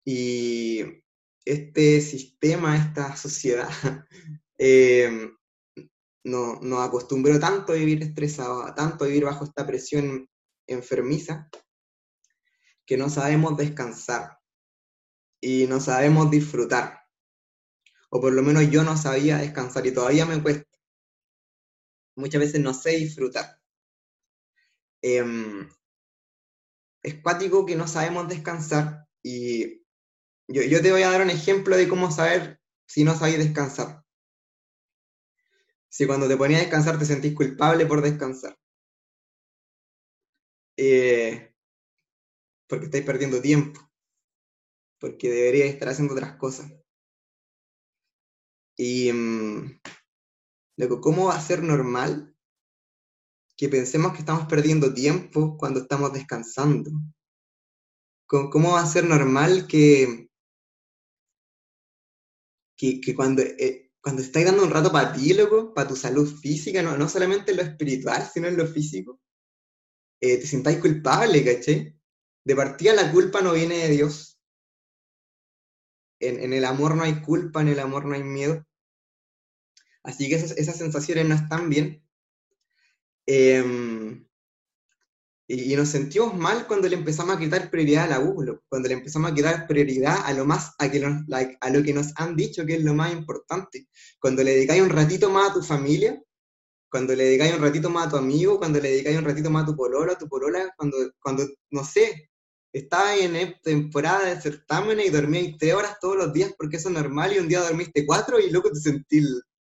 y 0.05 0.83
este 1.45 2.01
sistema, 2.01 2.77
esta 2.77 3.16
sociedad, 3.16 3.69
no, 6.25 6.59
nos 6.61 6.87
acostumbró 6.87 7.38
tanto 7.38 7.73
a 7.73 7.77
vivir 7.77 8.03
estresado, 8.03 8.75
tanto 8.75 9.05
a 9.05 9.07
vivir 9.07 9.25
bajo 9.25 9.45
esta 9.45 9.66
presión 9.66 10.29
enfermiza, 10.66 11.49
que 12.85 12.97
no 12.97 13.09
sabemos 13.09 13.57
descansar 13.57 14.38
y 15.40 15.66
no 15.66 15.81
sabemos 15.81 16.31
disfrutar. 16.31 17.01
O 18.11 18.21
por 18.21 18.33
lo 18.33 18.42
menos 18.42 18.71
yo 18.71 18.83
no 18.83 18.97
sabía 18.97 19.38
descansar 19.38 19.87
y 19.87 19.92
todavía 19.92 20.25
me 20.27 20.42
cuesta. 20.42 20.66
Muchas 22.16 22.40
veces 22.40 22.61
no 22.61 22.73
sé 22.73 22.90
disfrutar. 22.97 23.61
Em, 25.03 25.69
es 27.07 27.23
cuático 27.23 27.64
que 27.64 27.77
no 27.77 27.87
sabemos 27.87 28.29
descansar 28.29 29.07
y 29.23 29.85
yo, 30.49 30.62
yo, 30.62 30.83
te 30.83 30.90
voy 30.90 31.03
a 31.03 31.11
dar 31.11 31.23
un 31.23 31.31
ejemplo 31.31 31.77
de 31.77 31.88
cómo 31.88 32.11
saber 32.11 32.61
si 32.88 33.05
no 33.05 33.16
sabes 33.16 33.38
descansar. 33.38 34.05
Si 35.88 36.05
cuando 36.05 36.27
te 36.27 36.37
ponías 36.37 36.61
a 36.61 36.64
descansar 36.64 36.99
te 36.99 37.05
sentís 37.05 37.33
culpable 37.35 37.87
por 37.87 38.03
descansar. 38.03 38.59
Eh, 40.77 41.55
porque 42.69 42.87
estáis 42.87 43.05
perdiendo 43.05 43.40
tiempo, 43.40 43.81
porque 44.99 45.31
deberíais 45.31 45.75
estar 45.75 45.88
haciendo 45.88 46.14
otras 46.14 46.37
cosas. 46.37 46.73
Y 48.77 49.12
mm, 49.12 49.81
luego, 50.77 51.01
¿cómo 51.01 51.27
va 51.27 51.37
a 51.37 51.40
ser 51.40 51.62
normal 51.62 52.36
que 53.57 53.69
pensemos 53.69 54.12
que 54.12 54.19
estamos 54.19 54.47
perdiendo 54.47 54.92
tiempo 54.92 55.57
cuando 55.57 55.81
estamos 55.81 56.12
descansando? 56.12 56.90
¿Cómo 58.27 58.73
va 58.73 58.81
a 58.81 58.87
ser 58.87 59.05
normal 59.05 59.66
que, 59.66 60.29
que, 62.77 63.14
cuando, 63.14 63.42
eh, 63.42 63.92
cuando 64.01 64.23
estáis 64.23 64.47
dando 64.47 64.64
un 64.64 64.71
rato 64.71 64.92
para 64.92 65.12
ti, 65.12 65.33
loco, 65.33 65.73
para 65.73 65.88
tu 65.88 65.97
salud 65.97 66.29
física, 66.40 66.83
no, 66.83 66.97
no 66.97 67.09
solamente 67.09 67.53
en 67.53 67.59
lo 67.59 67.62
espiritual, 67.62 68.29
sino 68.33 68.49
en 68.49 68.57
lo 68.57 68.66
físico, 68.66 69.21
eh, 70.21 70.38
te 70.38 70.47
sintáis 70.47 70.79
culpable, 70.79 71.45
¿caché? 71.45 71.99
De 72.45 72.57
partida 72.57 72.95
la 72.95 73.11
culpa 73.11 73.40
no 73.40 73.53
viene 73.53 73.77
de 73.79 73.88
Dios. 73.88 74.38
En, 76.21 76.40
en, 76.40 76.53
el 76.53 76.64
amor 76.64 76.97
no 76.97 77.03
hay 77.03 77.21
culpa, 77.21 77.61
en 77.61 77.69
el 77.69 77.81
amor 77.81 78.07
no 78.07 78.14
hay 78.14 78.23
miedo. 78.23 78.64
Así 80.03 80.29
que 80.29 80.37
esas, 80.37 80.53
esas 80.53 80.77
sensaciones 80.77 81.29
no 81.29 81.35
están 81.35 81.69
bien. 81.69 82.06
Eh, 83.27 84.23
y, 85.49 85.77
nos 85.77 85.89
sentimos 85.91 86.35
mal 86.35 86.67
cuando 86.67 86.89
le 86.89 86.97
empezamos 86.97 87.37
a 87.37 87.39
quitar 87.39 87.71
prioridad 87.71 88.05
a 88.05 88.19
la 88.19 88.21
U, 88.21 88.61
cuando 88.69 88.89
le 88.89 88.95
empezamos 88.95 89.31
a 89.31 89.35
quitar 89.35 89.67
prioridad 89.69 90.17
a 90.25 90.33
lo 90.33 90.45
más, 90.45 90.75
a, 90.79 90.91
que 90.91 91.05
a 91.05 91.71
lo 91.71 91.83
que 91.85 91.95
nos 91.95 92.12
han 92.17 92.35
dicho 92.35 92.67
que 92.67 92.75
es 92.75 92.83
lo 92.83 92.95
más 92.95 93.12
importante. 93.12 93.87
Cuando 94.19 94.43
le 94.43 94.53
dedicáis 94.55 94.83
un 94.83 94.91
ratito 94.91 95.31
más 95.31 95.51
a 95.51 95.55
tu 95.55 95.62
familia, 95.62 96.21
cuando 96.91 97.15
le 97.15 97.25
dedicáis 97.25 97.55
un 97.55 97.62
ratito 97.62 97.91
más 97.91 98.07
a 98.07 98.11
tu 98.11 98.17
amigo, 98.17 98.59
cuando 98.59 98.81
le 98.81 98.91
dedicáis 98.91 99.19
un 99.19 99.25
ratito 99.25 99.51
más 99.51 99.62
a 99.62 99.67
tu 99.67 99.77
polola, 99.77 100.15
a 100.15 100.19
tu 100.19 100.29
polola, 100.29 100.73
cuando, 100.77 100.97
cuando 101.21 101.47
no 101.71 101.85
sé, 101.85 102.31
estabas 102.73 103.19
en 103.21 103.55
temporada 103.62 104.29
de 104.29 104.41
certámenes 104.41 105.07
y 105.07 105.11
dormíais 105.11 105.57
tres 105.59 105.75
horas 105.75 105.97
todos 106.01 106.17
los 106.17 106.33
días 106.33 106.53
porque 106.59 106.77
eso 106.77 106.89
es 106.89 106.95
normal 106.95 107.33
y 107.33 107.39
un 107.39 107.49
día 107.49 107.61
dormiste 107.61 108.05
cuatro 108.05 108.41
y 108.41 108.51
luego 108.51 108.71
te 108.71 108.81
sentís 108.81 109.27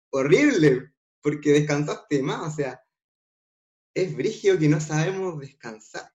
horrible 0.10 0.91
porque 1.22 1.52
descansaste 1.52 2.22
más, 2.24 2.54
o 2.54 2.56
sea, 2.56 2.80
es 3.96 4.14
brigio 4.16 4.60
que 4.60 4.68
no 4.68 4.82
sabemos 4.82 5.40
descansar. 5.40 6.12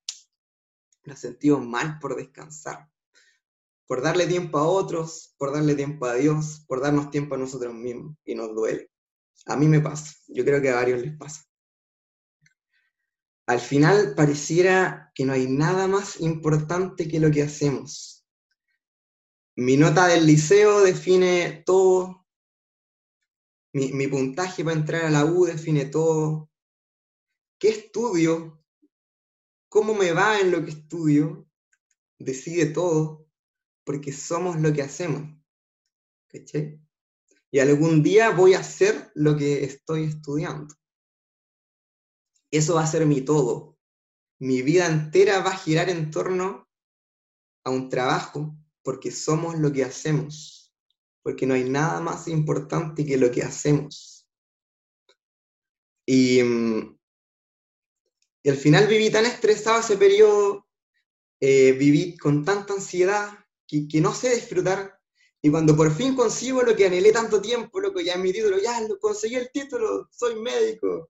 Nos 1.03 1.19
sentimos 1.19 1.65
mal 1.65 1.97
por 1.99 2.15
descansar. 2.15 2.87
Por 3.87 4.01
darle 4.01 4.27
tiempo 4.27 4.59
a 4.59 4.67
otros, 4.67 5.33
por 5.37 5.51
darle 5.51 5.75
tiempo 5.75 6.05
a 6.05 6.13
Dios, 6.13 6.63
por 6.67 6.79
darnos 6.79 7.09
tiempo 7.09 7.35
a 7.35 7.39
nosotros 7.39 7.73
mismos. 7.73 8.15
Y 8.23 8.35
nos 8.35 8.53
duele. 8.53 8.91
A 9.47 9.57
mí 9.57 9.67
me 9.67 9.81
pasa. 9.81 10.15
Yo 10.27 10.45
creo 10.45 10.61
que 10.61 10.69
a 10.69 10.75
varios 10.75 11.01
les 11.01 11.17
pasa. 11.17 11.43
Al 13.47 13.59
final 13.59 14.13
pareciera 14.15 15.11
que 15.15 15.25
no 15.25 15.33
hay 15.33 15.47
nada 15.47 15.87
más 15.87 16.21
importante 16.21 17.07
que 17.07 17.19
lo 17.19 17.31
que 17.31 17.41
hacemos. 17.41 18.25
Mi 19.55 19.75
nota 19.75 20.05
del 20.07 20.27
liceo 20.27 20.81
define 20.81 21.63
todo. 21.65 22.27
Mi, 23.73 23.91
mi 23.91 24.07
puntaje 24.07 24.63
para 24.63 24.77
entrar 24.77 25.05
a 25.05 25.09
la 25.09 25.25
U 25.25 25.45
define 25.45 25.85
todo 25.85 26.50
qué 27.61 27.69
estudio, 27.69 28.59
cómo 29.69 29.93
me 29.93 30.11
va 30.13 30.39
en 30.39 30.49
lo 30.49 30.65
que 30.65 30.71
estudio, 30.71 31.47
decide 32.17 32.65
todo, 32.65 33.29
porque 33.83 34.11
somos 34.11 34.59
lo 34.59 34.73
que 34.73 34.81
hacemos. 34.81 35.21
¿Caché? 36.27 36.81
Y 37.51 37.59
algún 37.59 38.01
día 38.01 38.31
voy 38.31 38.55
a 38.55 38.61
hacer 38.61 39.11
lo 39.13 39.37
que 39.37 39.63
estoy 39.63 40.05
estudiando. 40.05 40.73
Eso 42.49 42.75
va 42.75 42.81
a 42.81 42.87
ser 42.87 43.05
mi 43.05 43.21
todo. 43.21 43.77
Mi 44.39 44.63
vida 44.63 44.87
entera 44.87 45.41
va 45.41 45.51
a 45.51 45.57
girar 45.57 45.89
en 45.91 46.09
torno 46.09 46.67
a 47.63 47.69
un 47.69 47.89
trabajo, 47.89 48.55
porque 48.81 49.11
somos 49.11 49.59
lo 49.59 49.71
que 49.71 49.83
hacemos. 49.83 50.73
Porque 51.21 51.45
no 51.45 51.53
hay 51.53 51.69
nada 51.69 52.01
más 52.01 52.27
importante 52.27 53.05
que 53.05 53.17
lo 53.17 53.29
que 53.29 53.43
hacemos. 53.43 54.27
Y 56.07 56.41
mm, 56.41 57.00
y 58.43 58.49
al 58.49 58.57
final 58.57 58.87
viví 58.87 59.09
tan 59.09 59.25
estresado 59.25 59.79
ese 59.79 59.97
periodo, 59.97 60.67
eh, 61.39 61.73
viví 61.73 62.17
con 62.17 62.43
tanta 62.43 62.73
ansiedad 62.73 63.29
que, 63.67 64.01
no 64.01 64.13
sé 64.13 64.33
disfrutar. 64.35 64.99
Y 65.41 65.49
cuando 65.49 65.75
por 65.75 65.93
fin 65.93 66.15
consigo 66.15 66.61
lo 66.61 66.75
que 66.75 66.85
anhelé 66.85 67.11
tanto 67.11 67.41
tiempo, 67.41 67.79
loco, 67.79 67.99
ya 67.99 68.17
mi 68.17 68.31
título, 68.31 68.57
ya 68.59 68.79
lo 68.81 68.99
conseguí 68.99 69.35
el 69.35 69.49
título, 69.51 70.07
soy 70.11 70.35
médico. 70.35 71.09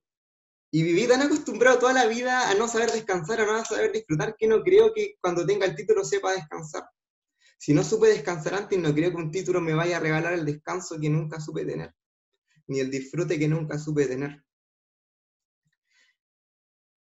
Y 0.72 0.84
viví 0.84 1.08
tan 1.08 1.22
acostumbrado 1.22 1.80
toda 1.80 1.94
la 1.94 2.06
vida 2.06 2.50
a 2.50 2.54
no 2.54 2.68
saber 2.68 2.92
descansar, 2.92 3.42
a 3.42 3.46
no 3.46 3.66
saber 3.66 3.92
disfrutar, 3.92 4.36
que 4.38 4.48
no 4.48 4.62
creo 4.64 4.94
que 4.94 5.16
cuando 5.20 5.46
tenga 5.46 5.66
el 5.66 5.76
título 5.76 6.06
sepa 6.06 6.34
descansar. 6.34 6.84
Si 7.58 7.74
no 7.74 7.84
supe 7.84 8.08
descansar 8.08 8.56
antes, 8.56 8.80
no 8.80 8.94
creo 8.94 9.12
que 9.12 9.18
un 9.18 9.32
título 9.32 9.60
me 9.60 9.74
vaya 9.74 9.98
a 9.98 10.00
regalar 10.00 10.34
el 10.34 10.46
descanso 10.46 10.98
que 11.00 11.10
nunca 11.10 11.42
supe 11.42 11.66
tener, 11.66 11.94
ni 12.68 12.80
el 12.80 12.90
disfrute 12.90 13.38
que 13.38 13.48
nunca 13.48 13.78
supe 13.78 14.06
tener 14.06 14.44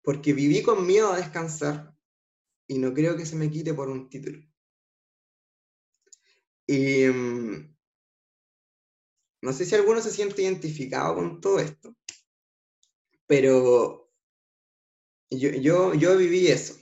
porque 0.07 0.33
viví 0.33 0.63
con 0.63 0.87
miedo 0.87 1.13
a 1.13 1.17
descansar 1.17 1.93
y 2.69 2.79
no 2.79 2.95
creo 2.95 3.17
que 3.17 3.27
se 3.27 3.35
me 3.35 3.51
quite 3.51 3.75
por 3.75 3.89
un 3.89 4.09
título. 4.09 4.39
Y 6.65 7.07
mm, 7.07 7.77
no 9.43 9.53
sé 9.53 9.65
si 9.65 9.75
alguno 9.75 10.01
se 10.01 10.13
siente 10.13 10.43
identificado 10.43 11.17
con 11.17 11.41
todo 11.41 11.59
esto, 11.59 11.97
pero 13.27 14.13
yo, 15.29 15.93
yo, 15.93 16.17
viví 16.17 16.47
eso. 16.47 16.77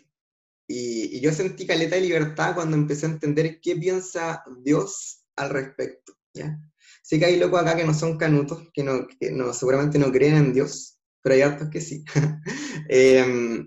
Y, 0.69 1.19
yo 1.21 1.33
sentí 1.33 1.67
caleta 1.67 1.97
de 1.97 2.03
libertad 2.03 2.55
cuando 2.55 2.77
empecé 2.77 3.07
a 3.07 3.11
entender 3.11 3.59
qué 3.63 3.75
piensa 3.75 4.45
Dios 4.63 5.25
al 5.37 5.49
respecto. 5.49 6.15
¿ya? 6.35 6.61
Sí 7.03 7.19
que 7.19 7.25
hay 7.25 7.39
locos 7.39 7.63
acá 7.63 7.75
que 7.75 7.85
no 7.85 7.95
son 7.95 8.19
canutos, 8.19 8.69
que, 8.75 8.85
no, 8.85 9.09
que 9.09 9.31
no, 9.31 9.55
seguramente 9.55 9.99
no 9.99 10.13
creen 10.13 10.35
en 10.35 10.53
Dios, 10.53 10.94
pero 11.25 11.37
hay 11.37 11.41
hartos 11.41 11.71
que 11.71 11.81
sí. 11.81 12.05
Em, 12.89 13.67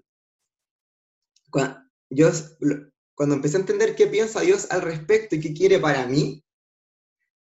cuando, 1.49 1.79
cuando 3.15 3.35
empecé 3.35 3.57
a 3.57 3.61
entender 3.61 3.95
qué 3.95 4.05
piensa 4.05 4.41
Dios 4.41 4.67
al 4.69 4.83
respecto 4.83 5.35
y 5.35 5.39
qué 5.39 5.53
quiere 5.55 5.79
para 5.79 6.05
mí, 6.05 6.43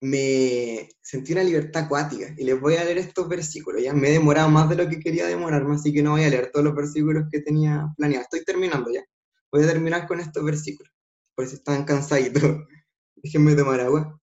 me 0.01 0.89
sentí 1.03 1.33
una 1.33 1.43
libertad 1.43 1.83
acuática. 1.83 2.33
Y 2.35 2.45
les 2.45 2.59
voy 2.59 2.75
a 2.77 2.83
leer 2.83 2.97
estos 2.97 3.29
versículos. 3.29 3.83
Ya 3.83 3.93
me 3.93 4.09
he 4.09 4.13
demorado 4.13 4.49
más 4.49 4.67
de 4.69 4.75
lo 4.75 4.89
que 4.89 4.99
quería 4.99 5.27
demorarme, 5.27 5.75
así 5.75 5.93
que 5.93 6.01
no 6.01 6.11
voy 6.11 6.23
a 6.23 6.29
leer 6.29 6.49
todos 6.51 6.65
los 6.65 6.75
versículos 6.75 7.25
que 7.31 7.41
tenía 7.41 7.87
planeado. 7.95 8.23
Estoy 8.23 8.43
terminando 8.43 8.89
ya. 8.91 9.03
Voy 9.51 9.63
a 9.63 9.67
terminar 9.67 10.07
con 10.07 10.19
estos 10.19 10.43
versículos, 10.43 10.91
por 11.35 11.47
si 11.47 11.55
están 11.57 11.85
cansaditos. 11.85 12.41
Déjenme 13.17 13.55
tomar 13.55 13.81
agua. 13.81 14.19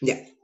Ya. 0.00 0.37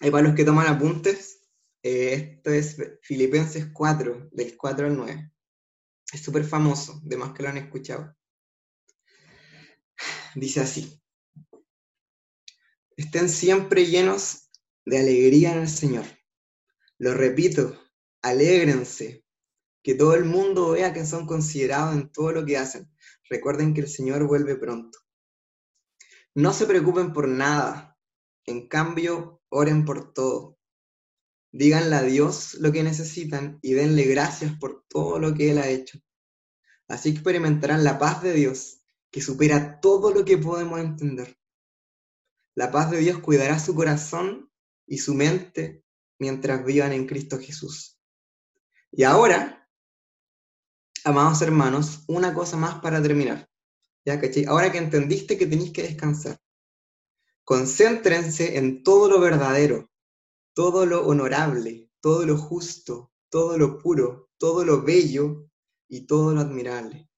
Y 0.00 0.10
para 0.10 0.26
los 0.26 0.34
que 0.34 0.44
toman 0.44 0.66
apuntes, 0.66 1.42
eh, 1.82 2.14
esto 2.14 2.50
es 2.50 2.76
Filipenses 3.02 3.66
4, 3.72 4.30
del 4.32 4.56
4 4.56 4.86
al 4.86 4.96
9. 4.96 5.32
Es 6.12 6.22
súper 6.22 6.44
famoso, 6.44 7.00
de 7.02 7.16
más 7.16 7.32
que 7.32 7.42
lo 7.42 7.50
han 7.50 7.58
escuchado. 7.58 8.16
Dice 10.34 10.60
así. 10.60 11.00
Estén 12.96 13.28
siempre 13.28 13.86
llenos 13.86 14.50
de 14.84 14.98
alegría 14.98 15.52
en 15.52 15.60
el 15.60 15.68
Señor. 15.68 16.04
Lo 16.98 17.14
repito, 17.14 17.78
alégrense. 18.22 19.24
Que 19.82 19.94
todo 19.94 20.14
el 20.14 20.26
mundo 20.26 20.72
vea 20.72 20.92
que 20.92 21.06
son 21.06 21.26
considerados 21.26 21.94
en 21.94 22.12
todo 22.12 22.32
lo 22.32 22.44
que 22.44 22.58
hacen. 22.58 22.90
Recuerden 23.28 23.72
que 23.72 23.80
el 23.80 23.88
Señor 23.88 24.26
vuelve 24.26 24.56
pronto. 24.56 24.98
No 26.34 26.52
se 26.52 26.66
preocupen 26.66 27.12
por 27.12 27.28
nada. 27.28 27.98
En 28.44 28.68
cambio, 28.68 29.39
Oren 29.50 29.84
por 29.84 30.12
todo. 30.12 30.58
Díganle 31.52 31.96
a 31.96 32.02
Dios 32.02 32.54
lo 32.54 32.70
que 32.72 32.82
necesitan 32.82 33.58
y 33.62 33.72
denle 33.72 34.04
gracias 34.04 34.56
por 34.58 34.84
todo 34.88 35.18
lo 35.18 35.34
que 35.34 35.50
Él 35.50 35.58
ha 35.58 35.68
hecho. 35.68 35.98
Así 36.88 37.10
experimentarán 37.10 37.84
la 37.84 37.98
paz 37.98 38.22
de 38.22 38.32
Dios, 38.32 38.82
que 39.10 39.20
supera 39.20 39.80
todo 39.80 40.12
lo 40.12 40.24
que 40.24 40.38
podemos 40.38 40.80
entender. 40.80 41.36
La 42.54 42.70
paz 42.70 42.90
de 42.90 42.98
Dios 42.98 43.18
cuidará 43.18 43.58
su 43.58 43.74
corazón 43.74 44.50
y 44.86 44.98
su 44.98 45.14
mente 45.14 45.84
mientras 46.18 46.64
vivan 46.64 46.92
en 46.92 47.06
Cristo 47.06 47.38
Jesús. 47.38 47.98
Y 48.92 49.04
ahora, 49.04 49.68
amados 51.04 51.42
hermanos, 51.42 52.04
una 52.06 52.34
cosa 52.34 52.56
más 52.56 52.80
para 52.80 53.02
terminar. 53.02 53.48
¿Ya, 54.04 54.20
Ahora 54.48 54.72
que 54.72 54.78
entendiste 54.78 55.36
que 55.36 55.46
tenéis 55.46 55.72
que 55.72 55.82
descansar, 55.82 56.40
Concéntrense 57.50 58.58
en 58.58 58.84
todo 58.84 59.08
lo 59.08 59.18
verdadero, 59.18 59.90
todo 60.54 60.86
lo 60.86 61.04
honorable, 61.04 61.90
todo 62.00 62.24
lo 62.24 62.36
justo, 62.36 63.10
todo 63.28 63.58
lo 63.58 63.76
puro, 63.76 64.30
todo 64.38 64.64
lo 64.64 64.82
bello 64.82 65.50
y 65.88 66.06
todo 66.06 66.32
lo 66.32 66.42
admirable. 66.42 67.10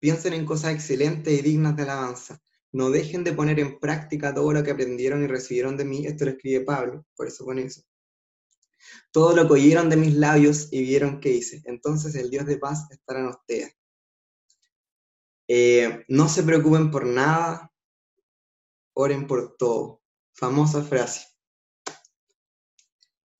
Piensen 0.00 0.32
en 0.32 0.44
cosas 0.44 0.74
excelentes 0.74 1.32
y 1.32 1.42
dignas 1.42 1.76
de 1.76 1.84
alabanza. 1.84 2.42
No 2.72 2.90
dejen 2.90 3.22
de 3.22 3.32
poner 3.32 3.60
en 3.60 3.78
práctica 3.78 4.34
todo 4.34 4.52
lo 4.52 4.64
que 4.64 4.72
aprendieron 4.72 5.22
y 5.22 5.28
recibieron 5.28 5.76
de 5.76 5.84
mí. 5.84 6.04
Esto 6.08 6.24
lo 6.24 6.32
escribe 6.32 6.64
Pablo, 6.64 7.06
por 7.14 7.28
eso 7.28 7.44
pone 7.44 7.62
eso. 7.62 7.82
Todo 9.12 9.36
lo 9.36 9.46
que 9.46 9.52
oyeron 9.52 9.88
de 9.88 9.96
mis 9.96 10.14
labios 10.14 10.72
y 10.72 10.82
vieron 10.82 11.20
que 11.20 11.30
hice. 11.30 11.62
Entonces 11.66 12.16
el 12.16 12.30
Dios 12.30 12.46
de 12.46 12.58
paz 12.58 12.90
estará 12.90 13.20
en 13.20 13.26
ustedes. 13.26 13.76
Eh, 15.46 16.04
no 16.08 16.28
se 16.28 16.42
preocupen 16.42 16.90
por 16.90 17.06
nada, 17.06 17.70
oren 18.94 19.26
por 19.26 19.56
todo. 19.56 20.02
Famosa 20.32 20.82
frase. 20.82 21.26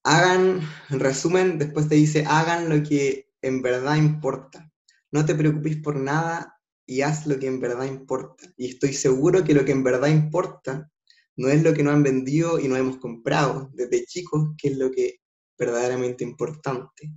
Hagan, 0.03 0.61
en 0.89 1.01
resumen, 1.01 1.59
después 1.59 1.89
te 1.89 1.95
dice, 1.95 2.25
hagan 2.27 2.69
lo 2.69 2.83
que 2.83 3.31
en 3.43 3.63
verdad 3.63 3.97
importa. 3.97 4.71
no 5.13 5.25
te 5.25 5.35
preocupes 5.35 5.77
por 5.79 5.97
nada 5.97 6.61
y 6.87 7.03
haz 7.03 7.27
lo 7.27 7.39
que 7.39 7.47
en 7.47 7.61
verdad 7.61 7.87
importa. 7.87 8.53
Y 8.57 8.69
estoy 8.69 8.93
seguro 8.93 9.45
que 9.45 9.55
lo 9.55 9.65
que 9.65 9.73
en 9.73 9.85
verdad 9.85 10.09
importa 10.09 10.91
no 11.37 11.49
es 11.49 11.63
lo 11.63 11.73
que 11.73 11.83
nos 11.83 11.95
han 11.95 12.03
vendido 12.03 12.59
y 12.59 12.69
nos 12.69 12.79
hemos 12.79 12.99
comprado 12.99 13.71
desde 13.73 14.05
chicos, 14.05 14.51
que 14.59 14.69
es 14.69 14.77
lo 14.77 14.91
que 14.91 15.21
verdaderamente 15.59 16.25
importante. 16.25 17.13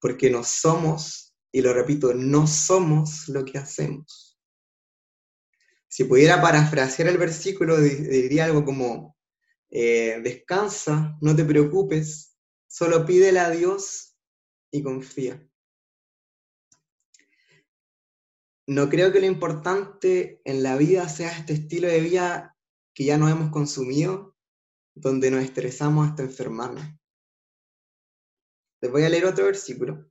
Porque 0.00 0.30
no 0.30 0.42
somos, 0.42 1.34
y 1.52 1.60
lo 1.60 1.72
repito, 1.72 2.14
no 2.14 2.46
somos 2.46 3.28
lo 3.28 3.44
que 3.44 3.58
hacemos. 3.58 4.31
Si 5.92 6.04
pudiera 6.04 6.40
parafrasear 6.40 7.10
el 7.10 7.18
versículo, 7.18 7.78
diría 7.78 8.46
algo 8.46 8.64
como, 8.64 9.14
eh, 9.68 10.22
descansa, 10.22 11.18
no 11.20 11.36
te 11.36 11.44
preocupes, 11.44 12.34
solo 12.66 13.04
pídele 13.04 13.38
a 13.40 13.50
Dios 13.50 14.16
y 14.70 14.82
confía. 14.82 15.46
No 18.66 18.88
creo 18.88 19.12
que 19.12 19.20
lo 19.20 19.26
importante 19.26 20.40
en 20.46 20.62
la 20.62 20.78
vida 20.78 21.06
sea 21.10 21.30
este 21.30 21.52
estilo 21.52 21.88
de 21.88 22.00
vida 22.00 22.56
que 22.94 23.04
ya 23.04 23.18
nos 23.18 23.30
hemos 23.30 23.50
consumido, 23.50 24.34
donde 24.94 25.30
nos 25.30 25.44
estresamos 25.44 26.08
hasta 26.08 26.22
enfermarnos. 26.22 26.86
Les 28.80 28.90
voy 28.90 29.02
a 29.02 29.10
leer 29.10 29.26
otro 29.26 29.44
versículo. 29.44 30.10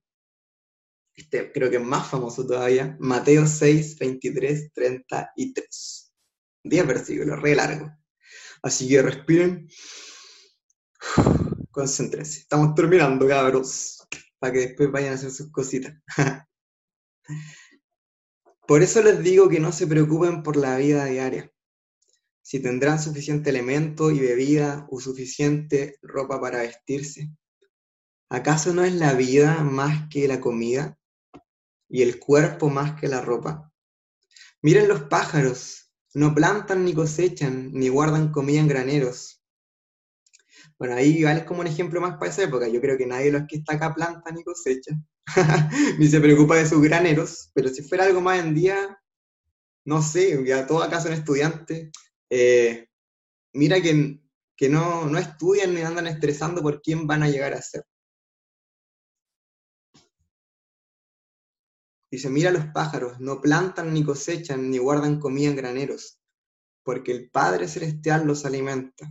Este 1.16 1.52
creo 1.52 1.70
que 1.70 1.78
es 1.78 1.84
más 1.84 2.10
famoso 2.10 2.46
todavía. 2.46 2.96
Mateo 3.00 3.46
6, 3.46 3.98
23, 4.00 4.74
33. 4.74 6.14
10 6.64 6.88
versículos, 6.88 7.42
re 7.42 7.56
largo. 7.56 7.92
Así 8.62 8.88
que 8.88 9.02
respiren. 9.02 9.68
Concéntrense. 11.72 12.40
Estamos 12.40 12.76
terminando, 12.76 13.28
cabros. 13.28 14.08
Para 14.40 14.54
que 14.54 14.60
después 14.60 14.92
vayan 14.92 15.14
a 15.14 15.16
hacer 15.16 15.32
sus 15.32 15.52
cositas. 15.52 15.94
Por 18.68 18.82
eso 18.82 19.02
les 19.04 19.22
digo 19.22 19.50
que 19.50 19.60
no 19.60 19.72
se 19.72 19.86
preocupen 19.86 20.44
por 20.44 20.56
la 20.56 20.78
vida 20.78 21.06
diaria. 21.06 21.52
Si 22.42 22.60
tendrán 22.62 23.02
suficiente 23.02 23.50
alimento 23.50 24.12
y 24.12 24.20
bebida 24.20 24.88
o 24.90 25.00
suficiente 25.02 25.98
ropa 26.02 26.40
para 26.40 26.62
vestirse. 26.62 27.30
¿Acaso 28.30 28.74
no 28.74 28.86
es 28.86 28.94
la 28.94 29.14
vida 29.14 29.62
más 29.64 30.08
que 30.10 30.26
la 30.28 30.40
comida 30.40 30.98
y 31.92 32.02
el 32.02 32.20
cuerpo 32.20 32.70
más 32.70 33.00
que 33.00 33.08
la 33.08 33.22
ropa? 33.22 33.72
Miren 34.62 34.88
los 34.88 35.04
pájaros, 35.04 35.92
no 36.14 36.34
plantan 36.34 36.86
ni 36.86 36.94
cosechan, 36.94 37.72
ni 37.74 37.90
guardan 37.90 38.32
comida 38.32 38.60
en 38.60 38.68
graneros. 38.68 39.42
Bueno, 40.78 40.96
ahí 40.96 41.24
vale 41.24 41.46
como 41.46 41.62
un 41.62 41.68
ejemplo 41.68 42.02
más 42.02 42.18
para 42.18 42.32
esa 42.32 42.44
época. 42.44 42.68
Yo 42.68 42.82
creo 42.82 42.98
que 42.98 43.06
nadie 43.06 43.26
de 43.26 43.32
los 43.40 43.48
que 43.48 43.58
está 43.58 43.76
acá 43.76 43.94
planta 43.94 44.32
ni 44.32 44.44
cosecha, 44.44 44.96
ni 46.00 46.08
se 46.08 46.20
preocupa 46.20 46.56
de 46.56 46.68
sus 46.68 46.82
graneros, 46.82 47.52
pero 47.54 47.70
si 47.70 47.84
fuera 47.84 48.06
algo 48.06 48.22
más 48.22 48.40
en 48.40 48.56
día, 48.56 48.98
no 49.86 50.02
sé, 50.02 50.44
ya 50.46 50.66
todos 50.66 50.86
acá 50.86 51.02
son 51.02 51.14
estudiantes. 51.14 51.90
Eh, 52.30 52.88
mira 53.54 53.82
que, 53.82 54.20
que 54.56 54.70
no, 54.70 55.06
no 55.06 55.18
estudian 55.18 55.74
ni 55.74 55.82
andan 55.82 56.08
estresando 56.08 56.62
por 56.62 56.82
quién 56.82 57.08
van 57.08 57.24
a 57.24 57.30
llegar 57.30 57.54
a 57.54 57.62
ser. 57.62 57.84
Dice, 62.12 62.30
mira 62.30 62.52
los 62.52 62.66
pájaros, 62.68 63.22
no 63.22 63.40
plantan 63.40 63.94
ni 63.94 64.04
cosechan 64.04 64.70
ni 64.70 64.78
guardan 64.78 65.18
comida 65.18 65.50
en 65.50 65.56
graneros, 65.56 66.20
porque 66.84 67.14
el 67.14 67.30
Padre 67.30 67.70
Celestial 67.70 68.28
los 68.28 68.46
alimenta. 68.46 69.10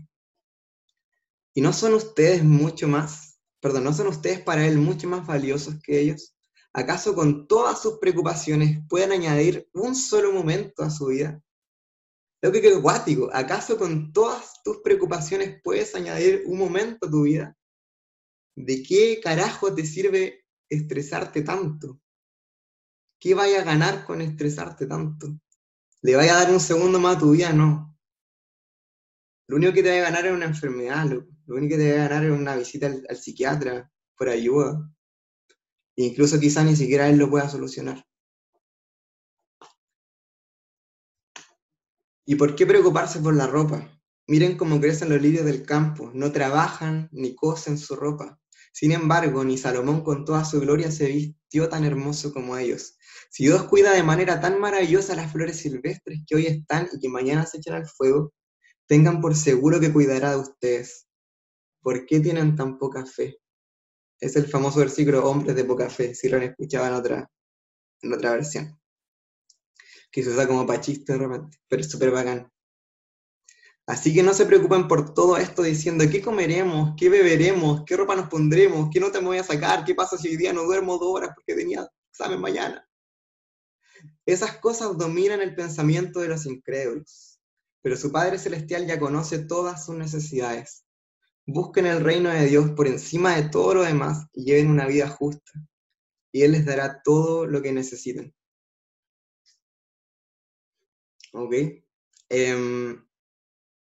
¿Y 1.55 1.63
no 1.63 1.73
son 1.73 1.95
ustedes 1.95 2.45
mucho 2.45 2.89
más, 2.89 3.41
perdón, 3.59 3.85
no 3.85 3.95
son 3.95 4.09
ustedes 4.09 4.41
para 4.41 4.67
Él 4.67 4.77
mucho 4.77 5.09
más 5.09 5.27
valiosos 5.27 5.81
que 5.83 5.99
ellos? 5.99 6.37
¿Acaso 6.75 7.15
con 7.15 7.49
todas 7.49 7.81
sus 7.81 7.99
preocupaciones 7.99 8.79
pueden 8.87 9.13
añadir 9.13 9.67
un 9.73 9.97
solo 9.97 10.31
momento 10.31 10.83
a 10.83 10.91
su 10.91 11.07
vida? 11.07 11.43
Lo 12.43 12.53
que 12.53 12.59
es 12.59 12.83
guático, 12.83 13.31
¿acaso 13.33 13.79
con 13.79 14.13
todas 14.13 14.63
tus 14.63 14.83
preocupaciones 14.83 15.59
puedes 15.65 15.95
añadir 15.95 16.43
un 16.47 16.59
momento 16.59 17.07
a 17.07 17.11
tu 17.11 17.23
vida? 17.23 17.57
¿De 18.57 18.83
qué 18.83 19.21
carajo 19.23 19.75
te 19.75 19.87
sirve 19.87 20.45
estresarte 20.69 21.41
tanto? 21.43 21.99
¿Qué 23.21 23.35
vaya 23.35 23.61
a 23.61 23.65
ganar 23.65 24.07
con 24.07 24.23
estresarte 24.23 24.87
tanto? 24.87 25.39
¿Le 26.01 26.17
vaya 26.17 26.35
a 26.35 26.41
dar 26.45 26.53
un 26.53 26.59
segundo 26.59 26.99
más 26.99 27.17
a 27.17 27.19
tu 27.19 27.33
vida? 27.33 27.53
No. 27.53 27.95
Lo 29.47 29.57
único 29.57 29.75
que 29.75 29.83
te 29.83 29.91
va 29.91 30.07
a 30.07 30.11
ganar 30.11 30.27
es 30.27 30.33
una 30.33 30.47
enfermedad, 30.47 31.05
lo, 31.05 31.27
único 31.55 31.77
que 31.77 31.83
te 31.83 31.99
va 31.99 32.05
a 32.05 32.09
ganar 32.09 32.25
es 32.25 32.31
una 32.31 32.57
visita 32.57 32.87
al, 32.87 33.17
psiquiatra 33.17 33.93
por 34.17 34.31
ayuda. 34.31 34.91
E 35.97 36.05
incluso 36.05 36.41
quizá 36.41 36.65
ni 36.65 36.75
siquiera 36.75 37.09
él 37.09 37.19
lo 37.19 37.29
pueda 37.29 37.47
solucionar. 37.51 38.03
¿Y 42.25 42.37
por 42.37 42.55
qué 42.55 42.65
preocuparse 42.65 43.21
por 43.21 43.35
la 43.35 43.49
ropa? 43.49 43.87
Miren 44.29 44.57
cómo 44.57 44.81
crecen 44.81 45.11
los 45.11 45.21
lirios 45.21 45.45
del 45.45 45.67
campo, 45.67 46.11
no 46.15 46.33
trabajan 46.33 47.11
ni 47.13 47.35
cosen 47.35 47.77
su 47.77 47.97
ropa. 47.97 48.41
Sin 48.73 48.93
embargo, 48.93 49.45
ni 49.45 49.59
Salomón 49.59 50.03
con 50.03 50.25
toda 50.25 50.45
su 50.45 50.61
gloria 50.61 50.91
se 50.91 51.09
vistió 51.09 51.69
tan 51.69 51.85
hermoso 51.85 52.33
como 52.33 52.57
ellos. 52.57 52.97
Si 53.31 53.45
Dios 53.45 53.63
cuida 53.65 53.93
de 53.93 54.03
manera 54.03 54.41
tan 54.41 54.59
maravillosa 54.59 55.15
las 55.15 55.31
flores 55.31 55.61
silvestres 55.61 56.21
que 56.27 56.35
hoy 56.35 56.47
están 56.47 56.89
y 56.93 56.99
que 56.99 57.09
mañana 57.09 57.47
se 57.47 57.59
echan 57.59 57.75
al 57.75 57.87
fuego, 57.87 58.33
tengan 58.89 59.21
por 59.21 59.37
seguro 59.37 59.79
que 59.79 59.93
cuidará 59.93 60.33
de 60.33 60.39
ustedes. 60.39 61.07
¿Por 61.81 62.07
qué 62.07 62.19
tienen 62.19 62.57
tan 62.57 62.77
poca 62.77 63.07
fe? 63.07 63.39
Es 64.19 64.35
el 64.35 64.49
famoso 64.49 64.81
versículo 64.81 65.25
hombres 65.25 65.55
de 65.55 65.65
poca 65.65 65.89
fe, 65.89 66.13
si 66.13 66.29
lo 66.29 66.39
han 66.39 66.43
escuchado 66.43 66.89
en 66.89 66.95
otra, 66.95 67.31
en 68.03 68.13
otra 68.13 68.33
versión. 68.33 68.81
Que 70.11 70.25
se 70.25 70.49
como 70.49 70.67
repente, 70.67 71.59
pero 71.69 71.83
es 71.83 71.89
súper 71.89 72.11
bacán. 72.11 72.51
Así 73.87 74.13
que 74.13 74.25
no 74.25 74.35
se 74.35 74.47
preocupen 74.47 74.89
por 74.89 75.15
todo 75.15 75.37
esto 75.37 75.63
diciendo 75.63 76.05
qué 76.11 76.21
comeremos, 76.21 76.95
qué 76.97 77.09
beberemos, 77.09 77.85
qué 77.87 77.97
ropa 77.97 78.17
nos 78.17 78.29
pondremos, 78.29 78.89
qué 78.93 78.99
nota 78.99 79.21
me 79.21 79.29
voy 79.29 79.39
a 79.39 79.45
sacar, 79.45 79.85
qué 79.85 79.95
pasa 79.95 80.19
si 80.19 80.31
hoy 80.31 80.37
día 80.37 80.53
no 80.53 80.65
duermo 80.65 80.99
dos 80.99 81.15
horas 81.15 81.31
porque 81.33 81.55
tenía 81.55 81.89
examen 82.11 82.41
mañana. 82.41 82.85
Esas 84.27 84.59
cosas 84.59 84.97
dominan 84.97 85.41
el 85.41 85.55
pensamiento 85.55 86.21
de 86.21 86.29
los 86.29 86.47
incrédulos, 86.47 87.41
pero 87.83 87.97
su 87.97 88.13
Padre 88.13 88.39
Celestial 88.39 88.87
ya 88.87 88.99
conoce 88.99 89.39
todas 89.39 89.85
sus 89.85 89.97
necesidades. 89.97 90.85
Busquen 91.47 91.87
el 91.87 92.05
reino 92.05 92.31
de 92.31 92.47
Dios 92.47 92.71
por 92.73 92.87
encima 92.87 93.37
de 93.37 93.49
todo 93.49 93.75
lo 93.75 93.83
demás 93.83 94.27
y 94.33 94.45
lleven 94.45 94.71
una 94.71 94.87
vida 94.87 95.09
justa, 95.09 95.53
y 96.33 96.43
Él 96.43 96.53
les 96.53 96.65
dará 96.65 97.03
todo 97.03 97.47
lo 97.47 97.63
que 97.63 97.73
necesiten. 97.73 98.35
¿Ok? 101.33 101.55
Em, 102.29 103.05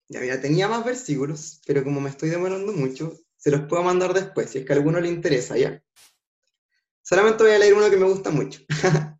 ya 0.08 0.20
mira, 0.20 0.40
tenía 0.40 0.68
más 0.68 0.84
versículos, 0.84 1.60
pero 1.66 1.82
como 1.82 2.00
me 2.00 2.10
estoy 2.10 2.28
demorando 2.28 2.72
mucho, 2.72 3.18
se 3.36 3.50
los 3.50 3.62
puedo 3.62 3.82
mandar 3.82 4.14
después, 4.14 4.50
si 4.50 4.58
es 4.58 4.66
que 4.66 4.72
a 4.72 4.76
alguno 4.76 5.00
le 5.00 5.08
interesa, 5.08 5.56
¿ya? 5.56 5.82
Solamente 7.02 7.44
voy 7.44 7.52
a 7.52 7.58
leer 7.58 7.74
uno 7.74 7.90
que 7.90 7.96
me 7.96 8.06
gusta 8.06 8.30
mucho. 8.30 8.60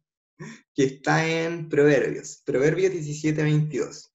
que 0.75 0.85
está 0.85 1.27
en 1.27 1.69
Proverbios, 1.69 2.43
Proverbios 2.45 2.93
17, 2.93 3.43
22. 3.43 4.13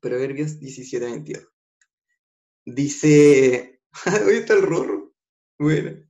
Proverbios 0.00 0.58
17, 0.58 1.04
22. 1.04 1.48
Dice, 2.64 3.82
hoy 4.26 4.34
está 4.34 4.54
el 4.54 4.62
rorro. 4.62 5.14
Bueno. 5.58 6.06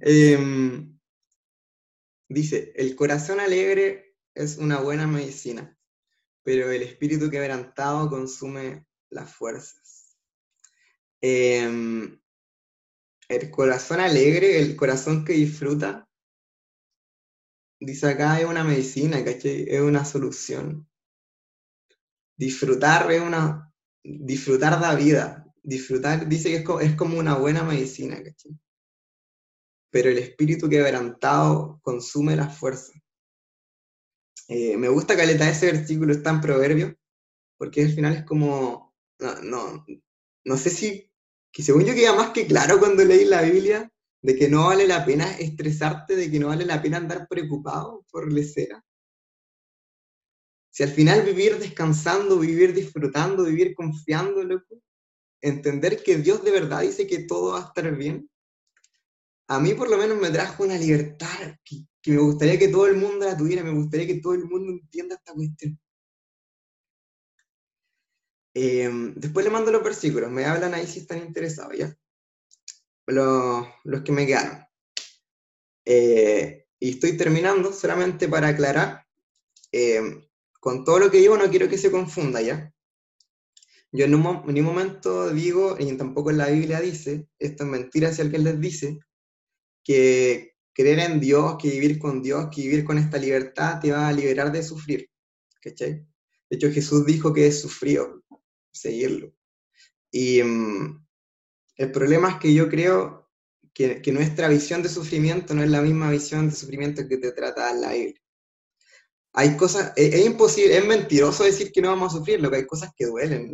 Em, 0.00 0.98
dice, 2.28 2.72
el 2.76 2.94
corazón 2.94 3.40
alegre 3.40 4.16
es 4.34 4.58
una 4.58 4.80
buena 4.80 5.06
medicina, 5.06 5.76
pero 6.42 6.70
el 6.70 6.82
espíritu 6.82 7.30
quebrantado 7.30 8.08
consume 8.08 8.86
las 9.10 9.34
fuerzas. 9.34 10.16
Em, 11.20 12.20
el 13.28 13.50
corazón 13.50 14.00
alegre, 14.00 14.60
el 14.60 14.76
corazón 14.76 15.24
que 15.24 15.32
disfruta, 15.32 16.08
dice 17.84 18.08
acá, 18.08 18.40
es 18.40 18.46
una 18.46 18.64
medicina, 18.64 19.24
¿cachai? 19.24 19.64
Es 19.68 19.80
una 19.80 20.04
solución. 20.04 20.88
Disfrutar 22.36 23.10
es 23.10 23.20
una, 23.20 23.72
disfrutar 24.02 24.80
la 24.80 24.94
vida, 24.94 25.44
disfrutar, 25.62 26.28
dice 26.28 26.64
que 26.64 26.84
es, 26.84 26.94
como 26.96 27.18
una 27.18 27.36
buena 27.36 27.62
medicina, 27.62 28.16
¿cachai? 28.22 28.52
Pero 29.90 30.10
el 30.10 30.18
espíritu 30.18 30.68
quebrantado 30.68 31.80
consume 31.82 32.36
la 32.36 32.48
fuerza. 32.48 32.92
Eh, 34.48 34.76
me 34.76 34.88
gusta 34.88 35.16
que 35.16 35.22
ese 35.22 35.72
versículo 35.72 36.12
está 36.12 36.30
en 36.30 36.40
proverbio, 36.40 36.96
porque 37.58 37.82
al 37.82 37.92
final 37.92 38.14
es 38.14 38.24
como, 38.24 38.94
no, 39.18 39.42
no, 39.42 39.86
no 40.44 40.56
sé 40.56 40.70
si, 40.70 41.10
que 41.52 41.62
según 41.62 41.84
yo 41.84 41.94
queda 41.94 42.14
más 42.14 42.30
que 42.30 42.46
claro 42.46 42.78
cuando 42.78 43.04
leí 43.04 43.24
la 43.24 43.42
Biblia, 43.42 43.91
de 44.22 44.36
que 44.36 44.48
no 44.48 44.66
vale 44.66 44.86
la 44.86 45.04
pena 45.04 45.36
estresarte, 45.38 46.14
de 46.14 46.30
que 46.30 46.38
no 46.38 46.48
vale 46.48 46.64
la 46.64 46.80
pena 46.80 46.98
andar 46.98 47.26
preocupado 47.28 48.06
por 48.10 48.32
lecera. 48.32 48.84
Si 50.70 50.82
al 50.82 50.90
final 50.90 51.22
vivir 51.22 51.58
descansando, 51.58 52.38
vivir 52.38 52.72
disfrutando, 52.72 53.44
vivir 53.44 53.74
confiando, 53.74 54.42
loco, 54.42 54.80
entender 55.40 56.02
que 56.02 56.16
Dios 56.16 56.42
de 56.44 56.52
verdad 56.52 56.82
dice 56.82 57.06
que 57.06 57.24
todo 57.24 57.52
va 57.52 57.58
a 57.58 57.66
estar 57.66 57.94
bien, 57.96 58.30
a 59.48 59.58
mí 59.60 59.74
por 59.74 59.90
lo 59.90 59.98
menos 59.98 60.18
me 60.18 60.30
trajo 60.30 60.62
una 60.62 60.78
libertad 60.78 61.56
que, 61.64 61.84
me 62.12 62.18
gustaría 62.18 62.58
que 62.58 62.68
todo 62.68 62.86
el 62.86 62.96
mundo 62.96 63.26
la 63.26 63.36
tuviera, 63.36 63.62
me 63.62 63.72
gustaría 63.72 64.06
que 64.06 64.20
todo 64.20 64.34
el 64.34 64.44
mundo 64.44 64.72
entienda 64.72 65.16
esta 65.16 65.34
cuestión. 65.34 65.78
Em, 68.54 69.14
después 69.14 69.44
le 69.44 69.50
mando 69.50 69.70
los 69.72 69.82
versículos, 69.82 70.30
me 70.30 70.44
hablan 70.44 70.74
ahí 70.74 70.86
si 70.86 71.00
están 71.00 71.18
interesados, 71.18 71.76
¿ya? 71.76 71.94
Los, 73.06 73.66
los 73.84 74.02
que 74.02 74.12
me 74.12 74.26
quedaron. 74.26 74.64
Eh, 75.84 76.66
y 76.78 76.90
estoy 76.90 77.16
terminando 77.16 77.72
solamente 77.72 78.28
para 78.28 78.48
aclarar, 78.48 79.06
em, 79.72 80.22
con 80.60 80.84
todo 80.84 80.98
lo 80.98 81.10
que 81.10 81.18
digo 81.18 81.36
no 81.36 81.50
quiero 81.50 81.68
que 81.68 81.78
se 81.78 81.90
confunda, 81.90 82.40
¿ya? 82.40 82.72
Yo 83.92 84.06
en, 84.06 84.14
un, 84.14 84.56
en 84.56 84.64
momento 84.64 85.30
digo, 85.30 85.76
y 85.78 85.96
tampoco 85.96 86.30
en 86.30 86.38
la 86.38 86.48
Biblia 86.48 86.80
dice, 86.80 87.28
esto 87.38 87.64
es 87.64 87.70
mentira 87.70 88.12
si 88.12 88.22
alguien 88.22 88.44
les 88.44 88.60
dice, 88.60 88.98
que 89.84 90.56
creer 90.72 91.00
en 91.00 91.20
Dios, 91.20 91.56
que 91.60 91.70
vivir 91.70 91.98
con 91.98 92.22
Dios, 92.22 92.48
que 92.54 92.62
vivir 92.62 92.84
con 92.84 92.98
esta 92.98 93.18
libertad 93.18 93.80
te 93.80 93.92
va 93.92 94.08
a 94.08 94.12
liberar 94.12 94.50
de 94.52 94.62
sufrir. 94.62 95.10
¿Cachai? 95.60 96.06
De 96.48 96.56
hecho, 96.56 96.70
Jesús 96.72 97.06
dijo 97.06 97.32
que 97.32 97.46
es 97.46 97.60
sufrió 97.60 98.22
seguirlo. 98.72 99.34
Y 100.10 100.42
mm, 100.42 101.06
el 101.76 101.90
problema 101.90 102.30
es 102.30 102.36
que 102.36 102.54
yo 102.54 102.68
creo 102.68 103.30
que, 103.72 104.00
nuestra 104.12 104.48
visión 104.48 104.82
de 104.82 104.88
sufrimiento 104.88 105.54
no 105.54 105.62
es 105.62 105.70
la 105.70 105.80
misma 105.80 106.10
visión 106.10 106.48
de 106.48 106.56
sufrimiento 106.56 107.06
que 107.08 107.16
te 107.16 107.32
trata 107.32 107.72
la 107.74 107.92
Biblia. 107.92 108.20
Hay 109.34 109.56
cosas, 109.56 109.92
es, 109.96 110.14
es, 110.14 110.26
imposible, 110.26 110.76
es 110.76 110.86
mentiroso 110.86 111.44
decir 111.44 111.72
que 111.72 111.80
no 111.80 111.88
vamos 111.88 112.12
a 112.12 112.18
sufrir, 112.18 112.40
lo 112.40 112.50
que 112.50 112.56
hay 112.56 112.66
cosas 112.66 112.90
que 112.94 113.06
duelen, 113.06 113.52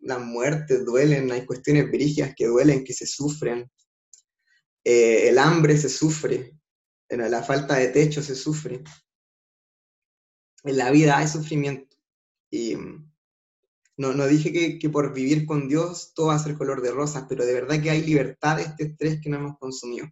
las 0.00 0.20
muertes 0.20 0.84
duelen, 0.86 1.30
hay 1.30 1.44
cuestiones 1.44 1.90
brígidas 1.90 2.34
que 2.34 2.46
duelen, 2.46 2.84
que 2.84 2.94
se 2.94 3.06
sufren, 3.06 3.70
eh, 4.84 5.28
el 5.28 5.38
hambre 5.38 5.76
se 5.76 5.90
sufre, 5.90 6.54
la 7.10 7.42
falta 7.42 7.74
de 7.74 7.88
techo 7.88 8.22
se 8.22 8.34
sufre. 8.34 8.82
En 10.64 10.76
la 10.76 10.90
vida 10.90 11.18
hay 11.18 11.28
sufrimiento. 11.28 11.96
Y 12.50 12.74
no, 13.98 14.14
no 14.14 14.26
dije 14.26 14.52
que, 14.52 14.78
que, 14.78 14.88
por 14.88 15.12
vivir 15.12 15.44
con 15.44 15.68
Dios 15.68 16.12
todo 16.14 16.28
va 16.28 16.36
a 16.36 16.38
ser 16.38 16.56
color 16.56 16.80
de 16.82 16.92
rosas, 16.92 17.26
pero 17.28 17.44
de 17.44 17.52
verdad 17.52 17.82
que 17.82 17.90
hay 17.90 18.02
libertad 18.02 18.56
de 18.56 18.62
este 18.62 18.84
estrés 18.84 19.20
que 19.20 19.28
no 19.28 19.36
hemos 19.36 19.58
consumido. 19.58 20.08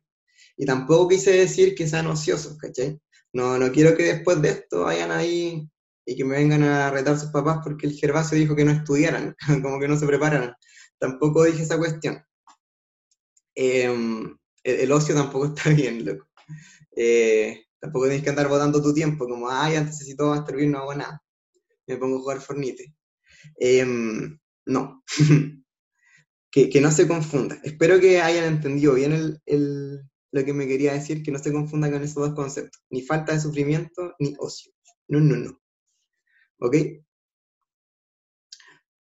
Y 0.57 0.67
tampoco 0.67 1.09
quise 1.09 1.33
decir 1.33 1.75
que 1.75 1.89
sean 1.89 2.07
ociosos, 2.07 2.59
¿cachai? 2.59 3.01
No, 3.33 3.59
no 3.59 3.71
quiero 3.71 3.97
que 3.97 4.05
después 4.05 4.41
de 4.43 4.51
esto 4.51 4.83
vayan 4.85 5.11
ahí 5.11 5.69
y 6.05 6.17
que 6.17 6.25
me 6.25 6.37
vengan 6.37 6.63
a 6.63 6.91
retar 6.91 7.19
sus 7.19 7.31
papás 7.31 7.61
porque 7.63 7.87
el 7.87 7.95
Gervasio 7.95 8.39
dijo 8.39 8.57
que 8.57 8.65
no 8.65 8.73
estudiaran, 8.73 9.37
como 9.63 9.79
que 9.79 9.89
no 9.89 9.97
se 9.97 10.07
prepararan. 10.07 10.55
Tampoco 10.99 11.45
dije 11.45 11.63
esa 11.63 11.79
cuestión. 11.79 12.25
Eh, 13.55 13.89
el, 14.65 14.93
ocio 14.93 15.15
tampoco 15.15 15.47
está 15.55 15.71
bien, 15.71 16.05
loco. 16.05 16.27
Eh, 16.97 17.67
tampoco 17.79 18.07
tienes 18.07 18.25
que 18.25 18.31
andar 18.31 18.49
botando 18.49 18.83
tu 18.83 18.93
tiempo, 18.95 19.29
como, 19.29 19.49
ay, 19.51 19.77
antes 19.77 19.99
si 19.99 20.17
todo 20.17 20.31
va 20.31 20.37
a 20.37 20.39
estar 20.41 20.57
bien, 20.57 20.73
no 20.73 20.79
hago 20.79 20.95
nada. 20.95 21.23
Me 21.87 21.97
pongo 21.97 22.17
a 22.17 22.21
jugar 22.21 22.41
Fornite. 22.41 22.95
Em, 23.57 24.39
no. 24.67 25.03
que, 26.51 26.81
no 26.81 26.91
se 26.91 27.07
confunda. 27.07 27.59
Espero 27.63 28.01
que 28.01 28.21
hayan 28.21 28.45
entendido 28.45 28.95
bien 28.95 29.39
lo 29.47 30.45
que 30.45 30.53
me 30.53 30.67
quería 30.67 30.93
decir, 30.95 31.23
que 31.23 31.31
no 31.31 31.39
se 31.39 31.53
confunda 31.53 31.91
con 31.91 32.03
esos 32.03 32.17
dos 32.17 32.35
conceptos. 32.35 32.83
Ni 32.91 33.03
falta 33.03 33.33
de 33.33 33.41
sufrimiento, 33.41 34.15
ni 34.19 34.35
ocio. 34.39 34.73
No, 35.09 35.21
no, 35.21 35.37
no. 35.37 35.61
¿Ok? 36.59 36.77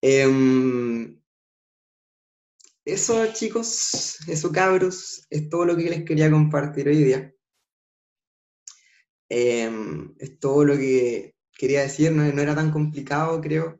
Eh, 0.03 1.17
eso, 2.85 3.31
chicos, 3.33 4.17
eso, 4.27 4.51
cabros, 4.51 5.25
es 5.29 5.49
todo 5.49 5.65
lo 5.65 5.75
que 5.77 5.89
les 5.89 6.03
quería 6.03 6.31
compartir 6.31 6.87
hoy 6.87 7.03
día. 7.03 7.33
Em, 9.29 10.13
es 10.19 10.39
todo 10.39 10.65
lo 10.65 10.75
que 10.75 11.35
quería 11.57 11.81
decir, 11.83 12.11
no, 12.11 12.23
era 12.23 12.55
tan 12.55 12.71
complicado, 12.71 13.39
creo. 13.39 13.79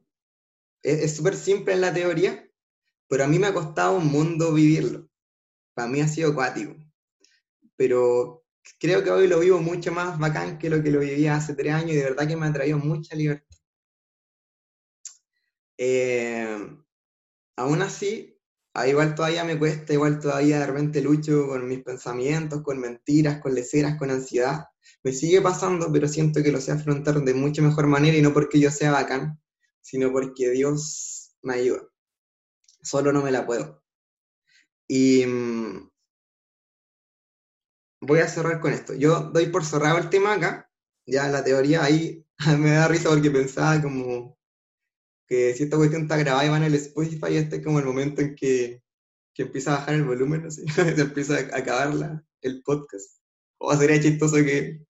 Es 0.84 1.16
súper 1.16 1.36
simple 1.36 1.74
en 1.74 1.82
la 1.82 1.94
teoría, 1.94 2.50
pero 3.08 3.24
a 3.24 3.28
mí 3.28 3.40
me 3.40 3.48
ha 3.48 3.54
costado 3.54 3.98
un 3.98 4.08
mundo 4.08 4.54
vivirlo. 4.54 5.08
Para 5.74 5.88
mí 5.88 6.02
ha 6.02 6.08
sido 6.08 6.32
acuático. 6.32 6.76
Pero 7.76 8.44
creo 8.80 9.04
que 9.04 9.12
hoy 9.12 9.28
lo 9.28 9.40
vivo 9.40 9.60
mucho 9.60 9.92
más 9.92 10.20
bacán 10.20 10.58
que 10.60 10.70
lo 10.70 10.84
que 10.84 10.92
lo 10.92 11.00
vivía 11.00 11.36
hace 11.36 11.56
tres 11.56 11.74
años 11.74 11.92
y 11.92 11.96
de 11.98 12.04
verdad 12.04 12.28
que 12.28 12.38
me 12.38 12.48
ha 12.48 12.54
traído 12.54 12.78
mucha 12.80 13.16
libertad. 13.16 13.48
Em, 15.78 16.84
aún 17.58 17.82
así, 17.82 18.32
Ah, 18.74 18.88
igual 18.88 19.16
todavía 19.16 19.44
me 19.44 19.60
cuesta, 19.60 19.92
igual 19.94 20.20
todavía 20.22 20.60
de 20.60 20.68
repente 20.68 21.02
lucho 21.02 21.46
con 21.48 21.68
mis 21.68 21.84
pensamientos, 21.84 22.62
con 22.62 22.80
mentiras, 22.80 23.42
con 23.42 23.54
leceras, 23.54 23.98
con 23.98 24.12
ansiedad. 24.12 24.66
Me 25.04 25.12
sigue 25.12 25.42
pasando, 25.42 25.92
pero 25.92 26.08
siento 26.08 26.42
que 26.42 26.54
lo 26.54 26.62
sé 26.62 26.72
afrontar 26.72 27.22
de 27.22 27.34
mucha 27.34 27.62
mejor 27.62 27.88
manera 27.88 28.18
y 28.18 28.22
no 28.22 28.34
porque 28.34 28.60
yo 28.62 28.72
sea 28.72 28.92
bacán, 28.92 29.42
sino 29.82 30.12
porque 30.12 30.50
Dios 30.52 31.36
me 31.42 31.56
ayuda. 31.56 31.88
Solo 32.82 33.12
no 33.12 33.22
me 33.22 33.32
la 33.32 33.46
puedo. 33.46 33.84
Y 34.88 35.26
mm, 35.26 35.90
voy 38.02 38.20
a 38.20 38.28
cerrar 38.28 38.60
con 38.60 38.74
esto. 38.74 38.94
Yo 38.94 39.22
doy 39.32 39.48
por 39.48 39.66
cerrado 39.66 39.98
el 39.98 40.10
tema 40.10 40.34
acá. 40.34 40.70
Ya 41.06 41.28
la 41.28 41.44
teoría 41.44 41.84
ahí 41.84 42.26
me 42.60 42.72
da 42.72 42.88
risa 42.88 43.10
porque 43.10 43.32
pensaba 43.32 43.82
como 43.82 44.38
que 45.28 45.54
si 45.54 45.64
esta 45.64 45.78
cuestión 45.78 46.04
está 46.04 46.18
grabada 46.18 46.46
y 46.46 46.50
va 46.50 46.58
en 46.58 46.64
el 46.64 46.76
Spotify, 46.76 47.38
este 47.38 47.58
es 47.58 47.64
como 47.64 47.80
el 47.80 47.86
momento 47.86 48.22
en 48.22 48.36
que, 48.36 48.84
que 49.34 49.44
empieza 49.44 49.74
a 49.74 49.80
bajar 49.80 49.96
el 49.96 50.04
volumen, 50.04 50.46
así, 50.46 50.66
se 50.68 51.02
empieza 51.02 51.36
a 51.36 51.58
acabar 51.58 51.94
la, 51.94 52.26
el 52.42 52.62
podcast. 52.64 53.22
O 53.58 53.74
sería 53.78 54.02
chistoso 54.02 54.36
que, 54.38 54.86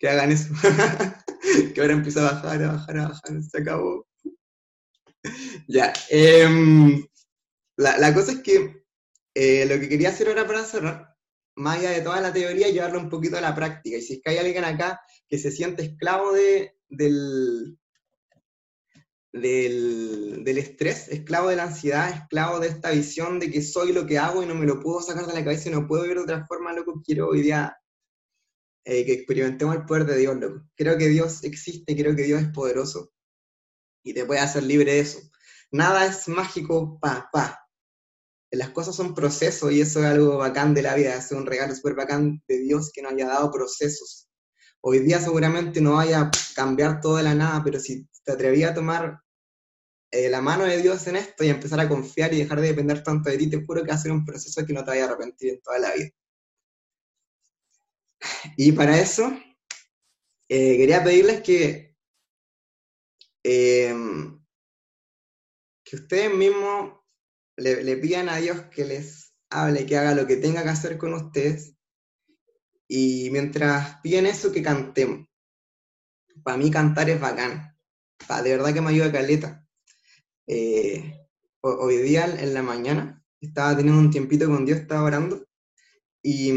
que 0.00 0.08
hagan 0.08 0.32
eso. 0.32 0.52
que 1.74 1.80
ahora 1.80 1.94
empieza 1.94 2.20
a 2.20 2.32
bajar, 2.32 2.62
a 2.62 2.72
bajar, 2.72 2.98
a 2.98 3.08
bajar, 3.08 3.42
se 3.42 3.58
acabó. 3.58 4.06
ya. 5.68 5.92
Eh, 6.10 7.04
la, 7.76 7.98
la, 7.98 8.14
cosa 8.14 8.32
es 8.32 8.40
que 8.40 8.84
eh, 9.34 9.66
lo 9.66 9.80
que 9.80 9.88
quería 9.88 10.10
hacer 10.10 10.28
ahora 10.28 10.46
para 10.46 10.64
cerrar, 10.64 11.16
más 11.56 11.78
allá 11.78 11.90
de 11.90 12.02
toda 12.02 12.20
la 12.20 12.32
teoría, 12.32 12.68
llevarlo 12.68 13.00
un 13.00 13.10
poquito 13.10 13.36
a 13.36 13.40
la 13.40 13.54
práctica. 13.54 13.96
Y 13.96 14.02
si 14.02 14.14
es 14.14 14.20
que 14.22 14.30
hay 14.30 14.38
alguien 14.38 14.64
acá 14.64 15.00
que 15.28 15.38
se 15.38 15.50
siente 15.50 15.82
esclavo 15.82 16.32
de, 16.32 16.76
del, 16.88 17.78
del, 19.32 20.58
estrés, 20.58 21.08
esclavo 21.08 21.48
de 21.48 21.56
la 21.56 21.64
ansiedad, 21.64 22.10
esclavo 22.10 22.60
de 22.60 22.68
esta 22.68 22.90
visión 22.90 23.38
de 23.38 23.50
que 23.50 23.62
soy 23.62 23.92
lo 23.92 24.06
que 24.06 24.18
hago 24.18 24.42
y 24.42 24.46
no 24.46 24.54
me 24.54 24.66
lo 24.66 24.80
puedo 24.80 25.00
sacar 25.00 25.26
de 25.26 25.34
la 25.34 25.44
cabeza 25.44 25.68
y 25.68 25.72
no 25.72 25.86
puedo 25.86 26.02
vivir 26.02 26.18
de 26.18 26.24
otra 26.24 26.46
forma, 26.46 26.72
lo 26.72 26.84
que 26.84 26.92
quiero 27.04 27.28
hoy 27.28 27.42
día 27.42 27.76
eh, 28.84 29.04
que 29.04 29.12
experimentemos 29.12 29.76
el 29.76 29.84
poder 29.84 30.06
de 30.06 30.18
Dios, 30.18 30.36
loco. 30.36 30.66
Creo 30.76 30.98
que 30.98 31.08
Dios 31.08 31.44
existe, 31.44 31.96
creo 31.96 32.16
que 32.16 32.24
Dios 32.24 32.42
es 32.42 32.48
poderoso 32.48 33.12
y 34.02 34.14
te 34.14 34.24
puede 34.24 34.40
hacer 34.40 34.64
libre 34.64 34.94
de 34.94 35.00
eso. 35.00 35.20
Nada 35.70 36.06
es 36.06 36.28
mágico, 36.28 36.98
pa, 37.00 37.28
pa. 37.32 37.58
Las 38.50 38.70
cosas 38.70 38.94
son 38.94 39.14
procesos 39.14 39.72
y 39.72 39.80
eso 39.80 40.00
es 40.00 40.06
algo 40.06 40.36
bacán 40.36 40.74
de 40.74 40.82
la 40.82 40.94
vida, 40.94 41.14
es 41.16 41.32
un 41.32 41.46
regalo 41.46 41.74
súper 41.74 41.94
bacán 41.94 42.42
de 42.46 42.58
Dios 42.58 42.90
que 42.92 43.00
nos 43.02 43.12
haya 43.12 43.28
dado 43.28 43.50
procesos. 43.50 44.28
Hoy 44.82 44.98
día 44.98 45.20
seguramente 45.20 45.80
no 45.80 45.94
vaya 45.94 46.20
a 46.20 46.30
cambiar 46.54 47.00
todo 47.00 47.16
de 47.16 47.22
la 47.22 47.34
nada, 47.34 47.62
pero 47.64 47.80
si 47.80 48.06
te 48.24 48.32
atreví 48.32 48.64
a 48.64 48.74
tomar 48.74 49.20
eh, 50.10 50.28
la 50.28 50.42
mano 50.42 50.64
de 50.64 50.82
Dios 50.82 51.06
en 51.06 51.16
esto 51.16 51.44
y 51.44 51.48
empezar 51.48 51.80
a 51.80 51.88
confiar 51.88 52.34
y 52.34 52.38
dejar 52.38 52.60
de 52.60 52.68
depender 52.68 53.02
tanto 53.02 53.30
de 53.30 53.38
ti, 53.38 53.48
te 53.48 53.64
juro 53.64 53.82
que 53.82 53.88
va 53.88 53.94
a 53.94 53.98
ser 53.98 54.12
un 54.12 54.26
proceso 54.26 54.66
que 54.66 54.72
no 54.74 54.84
te 54.84 54.90
vaya 54.90 55.04
a 55.04 55.06
arrepentir 55.08 55.54
en 55.54 55.62
toda 55.62 55.78
la 55.78 55.94
vida. 55.94 56.10
Y 58.56 58.72
para 58.72 59.00
eso, 59.00 59.32
eh, 60.48 60.76
quería 60.76 61.02
pedirles 61.02 61.40
que, 61.42 61.96
em, 63.42 64.40
que 65.84 65.96
ustedes 65.96 66.34
mismos 66.34 67.00
le, 67.56 67.96
pidan 67.96 68.28
a 68.28 68.36
Dios 68.36 68.62
que 68.74 68.84
les 68.84 69.34
hable, 69.50 69.86
que 69.86 69.96
haga 69.96 70.14
lo 70.14 70.26
que 70.26 70.36
tenga 70.36 70.62
que 70.62 70.68
hacer 70.70 70.98
con 70.98 71.14
ustedes. 71.14 71.74
Y 72.88 73.30
mientras 73.30 74.00
piden 74.02 74.26
eso, 74.26 74.52
que 74.52 74.62
cantemos. 74.62 75.26
Para 76.42 76.56
mí 76.56 76.70
cantar 76.70 77.10
es 77.10 77.20
bacán. 77.20 77.76
de 78.44 78.50
verdad 78.50 78.72
que 78.72 78.80
me 78.80 78.90
ayuda 78.90 79.12
caleta. 79.12 79.66
Eh, 80.46 81.18
hoy 81.60 81.96
día 81.98 82.24
en 82.26 82.54
la 82.54 82.62
mañana 82.62 83.24
estaba 83.40 83.76
teniendo 83.76 84.00
un 84.00 84.10
tiempito 84.10 84.46
con 84.46 84.64
Dios, 84.64 84.80
estaba 84.80 85.04
orando, 85.04 85.46
y, 86.22 86.52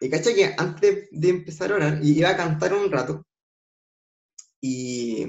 y 0.00 0.10
caché 0.10 0.34
que 0.34 0.54
antes 0.56 1.08
de 1.10 1.28
empezar 1.28 1.72
a 1.72 1.76
orar, 1.76 2.00
iba 2.02 2.30
a 2.30 2.36
cantar 2.36 2.74
un 2.74 2.90
rato, 2.90 3.26
y, 4.60 5.26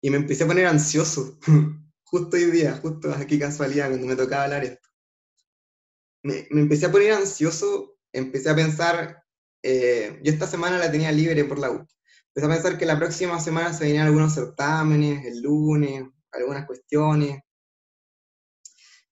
y 0.00 0.10
me 0.10 0.16
empecé 0.16 0.44
a 0.44 0.46
poner 0.46 0.66
ansioso, 0.66 1.38
justo 2.04 2.36
hoy 2.36 2.50
día, 2.50 2.76
justo 2.76 3.12
aquí 3.12 3.38
casualidad, 3.38 3.88
cuando 3.88 4.06
me 4.06 4.16
tocaba 4.16 4.44
hablar 4.44 4.64
esto. 4.64 4.88
Me, 6.22 6.46
me 6.50 6.62
empecé 6.62 6.86
a 6.86 6.92
poner 6.92 7.12
ansioso, 7.12 7.98
empecé 8.12 8.50
a 8.50 8.56
pensar, 8.56 9.22
eh, 9.62 10.18
yo 10.22 10.32
esta 10.32 10.46
semana 10.46 10.78
la 10.78 10.90
tenía 10.90 11.12
libre 11.12 11.44
por 11.44 11.58
la 11.58 11.70
U, 11.70 11.86
Empecé 12.36 12.52
a 12.52 12.54
pensar 12.54 12.78
que 12.78 12.84
la 12.84 12.98
próxima 12.98 13.40
semana 13.40 13.72
se 13.72 13.84
venían 13.84 14.06
algunos 14.06 14.34
certámenes, 14.34 15.24
el 15.24 15.40
lunes, 15.40 16.04
algunas 16.32 16.66
cuestiones, 16.66 17.40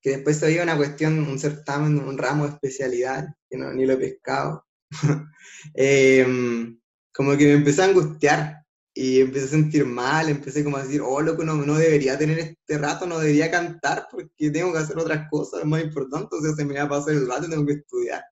que 0.04 0.10
después 0.10 0.36
se 0.38 0.44
veía 0.44 0.62
una 0.62 0.76
cuestión, 0.76 1.18
un 1.20 1.38
certamen, 1.38 1.98
un 1.98 2.18
ramo 2.18 2.44
de 2.44 2.52
especialidad, 2.52 3.26
que 3.48 3.56
no, 3.56 3.72
ni 3.72 3.86
lo 3.86 3.94
he 3.94 3.96
pescado. 3.96 4.66
Em, 5.72 6.78
como 7.10 7.36
que 7.38 7.46
me 7.46 7.52
empecé 7.54 7.82
a 7.82 7.86
angustiar 7.86 8.66
y 8.92 9.20
empecé 9.20 9.46
a 9.46 9.48
sentir 9.48 9.86
mal, 9.86 10.28
empecé 10.28 10.62
como 10.62 10.76
a 10.76 10.82
decir, 10.82 11.00
oh, 11.00 11.22
loco, 11.22 11.42
no, 11.42 11.54
no 11.54 11.76
debería 11.76 12.18
tener 12.18 12.38
este 12.38 12.76
rato, 12.76 13.06
no 13.06 13.18
debería 13.18 13.50
cantar 13.50 14.06
porque 14.10 14.50
tengo 14.50 14.72
que 14.72 14.80
hacer 14.80 14.98
otras 14.98 15.26
cosas 15.30 15.64
más 15.64 15.82
importantes, 15.82 16.38
o 16.38 16.42
sea, 16.42 16.54
se 16.54 16.66
me 16.66 16.74
va 16.74 16.82
a 16.82 16.88
pasar 16.88 17.14
el 17.14 17.26
rato, 17.26 17.48
tengo 17.48 17.64
que 17.64 17.72
estudiar. 17.72 18.22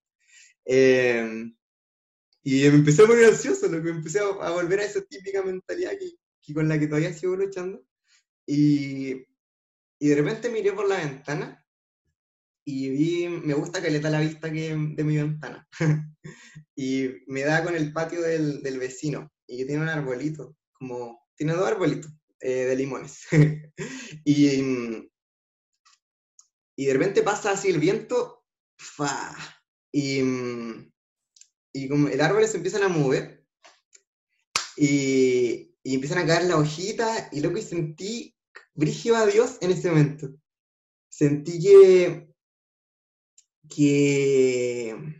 Em, 0.66 1.56
y 2.42 2.60
me 2.68 2.76
empecé 2.76 3.02
a 3.02 3.06
poner 3.06 3.24
ansioso, 3.26 3.66
lo 3.68 3.82
que 3.82 3.90
empecé 3.90 4.20
a, 4.20 4.50
volver 4.50 4.80
a 4.80 4.84
esa 4.84 5.00
típica 5.02 5.42
mentalidad 5.42 5.92
que, 5.92 6.10
que, 6.42 6.52
con 6.52 6.68
la 6.68 6.78
que 6.78 6.86
todavía 6.86 7.14
sigo 7.14 7.34
luchando. 7.34 7.82
Y, 8.46 9.24
y 9.98 10.08
de 10.08 10.14
repente 10.16 10.50
miré 10.50 10.72
por 10.72 10.88
la 10.88 10.98
ventana 10.98 11.61
y 12.64 12.90
vi, 12.90 13.28
me 13.28 13.54
gusta 13.54 13.82
caleta 13.82 14.10
la 14.10 14.20
vista 14.20 14.52
que, 14.52 14.70
de 14.70 15.04
mi 15.04 15.16
ventana. 15.16 15.68
y 16.76 17.08
me 17.26 17.42
da 17.42 17.64
con 17.64 17.74
el 17.74 17.92
patio 17.92 18.22
del, 18.22 18.62
del, 18.62 18.78
vecino 18.78 19.32
y 19.46 19.64
tiene 19.66 19.82
un 19.82 19.88
arbolito, 19.88 20.56
como, 20.72 21.26
tiene 21.36 21.54
dos 21.54 21.66
arbolitos 21.66 22.12
eh, 22.40 22.66
de 22.66 22.76
limones. 22.76 23.26
y, 24.24 25.10
y 26.76 26.86
de 26.86 26.92
repente 26.92 27.22
pasa 27.22 27.52
así 27.52 27.68
el 27.68 27.78
viento, 27.78 28.44
¡fa! 28.78 29.36
Y, 29.92 30.20
y 31.72 31.88
como 31.88 32.08
el 32.08 32.20
árbol 32.20 32.46
se 32.46 32.56
empiezan 32.56 32.82
a 32.84 32.88
mover 32.88 33.44
y, 34.76 35.74
y 35.82 35.94
empiezan 35.94 36.18
a 36.18 36.26
caer 36.26 36.44
las 36.44 36.58
hojitas 36.58 37.28
y 37.32 37.40
lo 37.40 37.52
que 37.52 37.62
sentí 37.62 38.34
brígido 38.74 39.16
a 39.16 39.26
Dios 39.26 39.58
en 39.60 39.72
ese 39.72 39.90
momento. 39.90 40.30
Sentí 41.10 41.60
que, 41.60 42.31
que, 43.74 45.16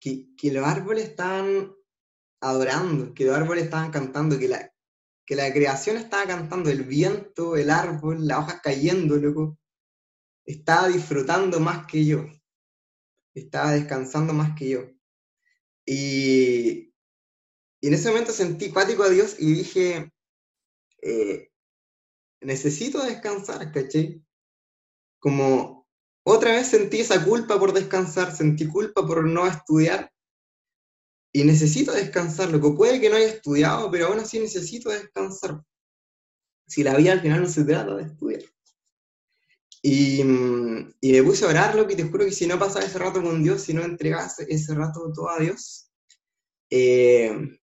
que, 0.00 0.52
los 0.52 0.66
árboles 0.66 1.10
estaban 1.10 1.74
adorando, 2.40 3.14
que 3.14 3.24
los 3.24 3.36
árboles 3.36 3.64
estaban 3.64 3.90
cantando, 3.90 4.38
que 4.38 4.48
la, 4.48 4.72
que 5.26 5.36
la 5.36 5.52
creación 5.52 5.96
estaba 5.96 6.26
cantando, 6.26 6.70
el 6.70 6.82
viento, 6.84 7.56
el 7.56 7.70
árbol, 7.70 8.26
las 8.26 8.38
hojas 8.38 8.60
cayendo, 8.62 9.16
loco. 9.16 9.58
Estaba 10.44 10.88
disfrutando 10.88 11.60
más 11.60 11.86
que 11.86 12.04
yo. 12.04 12.26
Estaba 13.34 13.72
descansando 13.72 14.32
más 14.32 14.56
que 14.56 14.68
yo. 14.68 14.90
Y, 15.86 16.92
y 17.80 17.88
en 17.88 17.94
ese 17.94 18.10
momento 18.10 18.32
sentí 18.32 18.70
cuático 18.70 19.04
a 19.04 19.10
Dios 19.10 19.36
y 19.38 19.54
dije, 19.54 20.12
eh, 21.02 21.50
necesito 22.40 23.02
descansar, 23.04 23.72
¿caché? 23.72 24.22
Como 25.18 25.81
otra 26.24 26.52
vez 26.52 26.68
sentí 26.68 27.00
esa 27.00 27.24
culpa 27.24 27.58
por 27.58 27.72
descansar, 27.72 28.34
sentí 28.34 28.66
culpa 28.66 29.06
por 29.06 29.24
no 29.24 29.46
estudiar 29.46 30.12
y 31.32 31.44
necesito 31.44 31.92
descansar, 31.92 32.50
lo 32.50 32.60
que 32.60 32.76
puede 32.76 33.00
que 33.00 33.08
no 33.08 33.16
haya 33.16 33.28
estudiado, 33.28 33.90
pero 33.90 34.06
aún 34.06 34.20
así 34.20 34.38
necesito 34.38 34.90
descansar. 34.90 35.62
Si 36.66 36.82
la 36.84 36.96
vida 36.96 37.12
al 37.12 37.20
final 37.20 37.42
no 37.42 37.48
se 37.48 37.64
trata 37.64 37.96
de 37.96 38.04
estudiar. 38.04 38.42
Y, 39.84 40.22
me 40.22 41.22
puse 41.24 41.44
a 41.44 41.48
orar, 41.48 41.74
lo 41.74 41.86
que 41.88 41.96
te 41.96 42.04
juro 42.04 42.24
que 42.24 42.32
si 42.32 42.46
no 42.46 42.58
pasaba 42.58 42.84
ese 42.84 42.98
rato 42.98 43.22
con 43.22 43.42
Dios, 43.42 43.62
si 43.62 43.74
no 43.74 43.82
entregase 43.82 44.46
ese 44.48 44.74
rato 44.74 45.10
todo 45.12 45.28
a 45.28 45.40
Dios, 45.40 45.90
eh, 46.70 47.58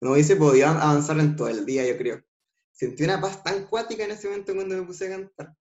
no 0.00 0.12
hubiese 0.12 0.36
podido 0.36 0.68
avanzar 0.68 1.18
en 1.18 1.34
todo 1.34 1.48
el 1.48 1.66
día, 1.66 1.86
yo 1.86 1.96
creo. 1.96 2.22
Sentí 2.70 3.02
una 3.02 3.20
paz 3.20 3.42
tan 3.42 3.66
cuática 3.66 4.04
en 4.04 4.12
ese 4.12 4.28
momento 4.28 4.54
cuando 4.54 4.76
me 4.76 4.86
puse 4.86 5.06
a 5.06 5.18
cantar, 5.18 5.56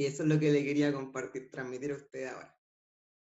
que 0.00 0.06
eso 0.06 0.22
es 0.22 0.30
lo 0.30 0.40
que 0.40 0.50
le 0.50 0.64
quería 0.64 0.94
compartir, 0.94 1.50
transmitir 1.50 1.92
a 1.92 1.96
ustedes 1.96 2.32
ahora. 2.32 2.59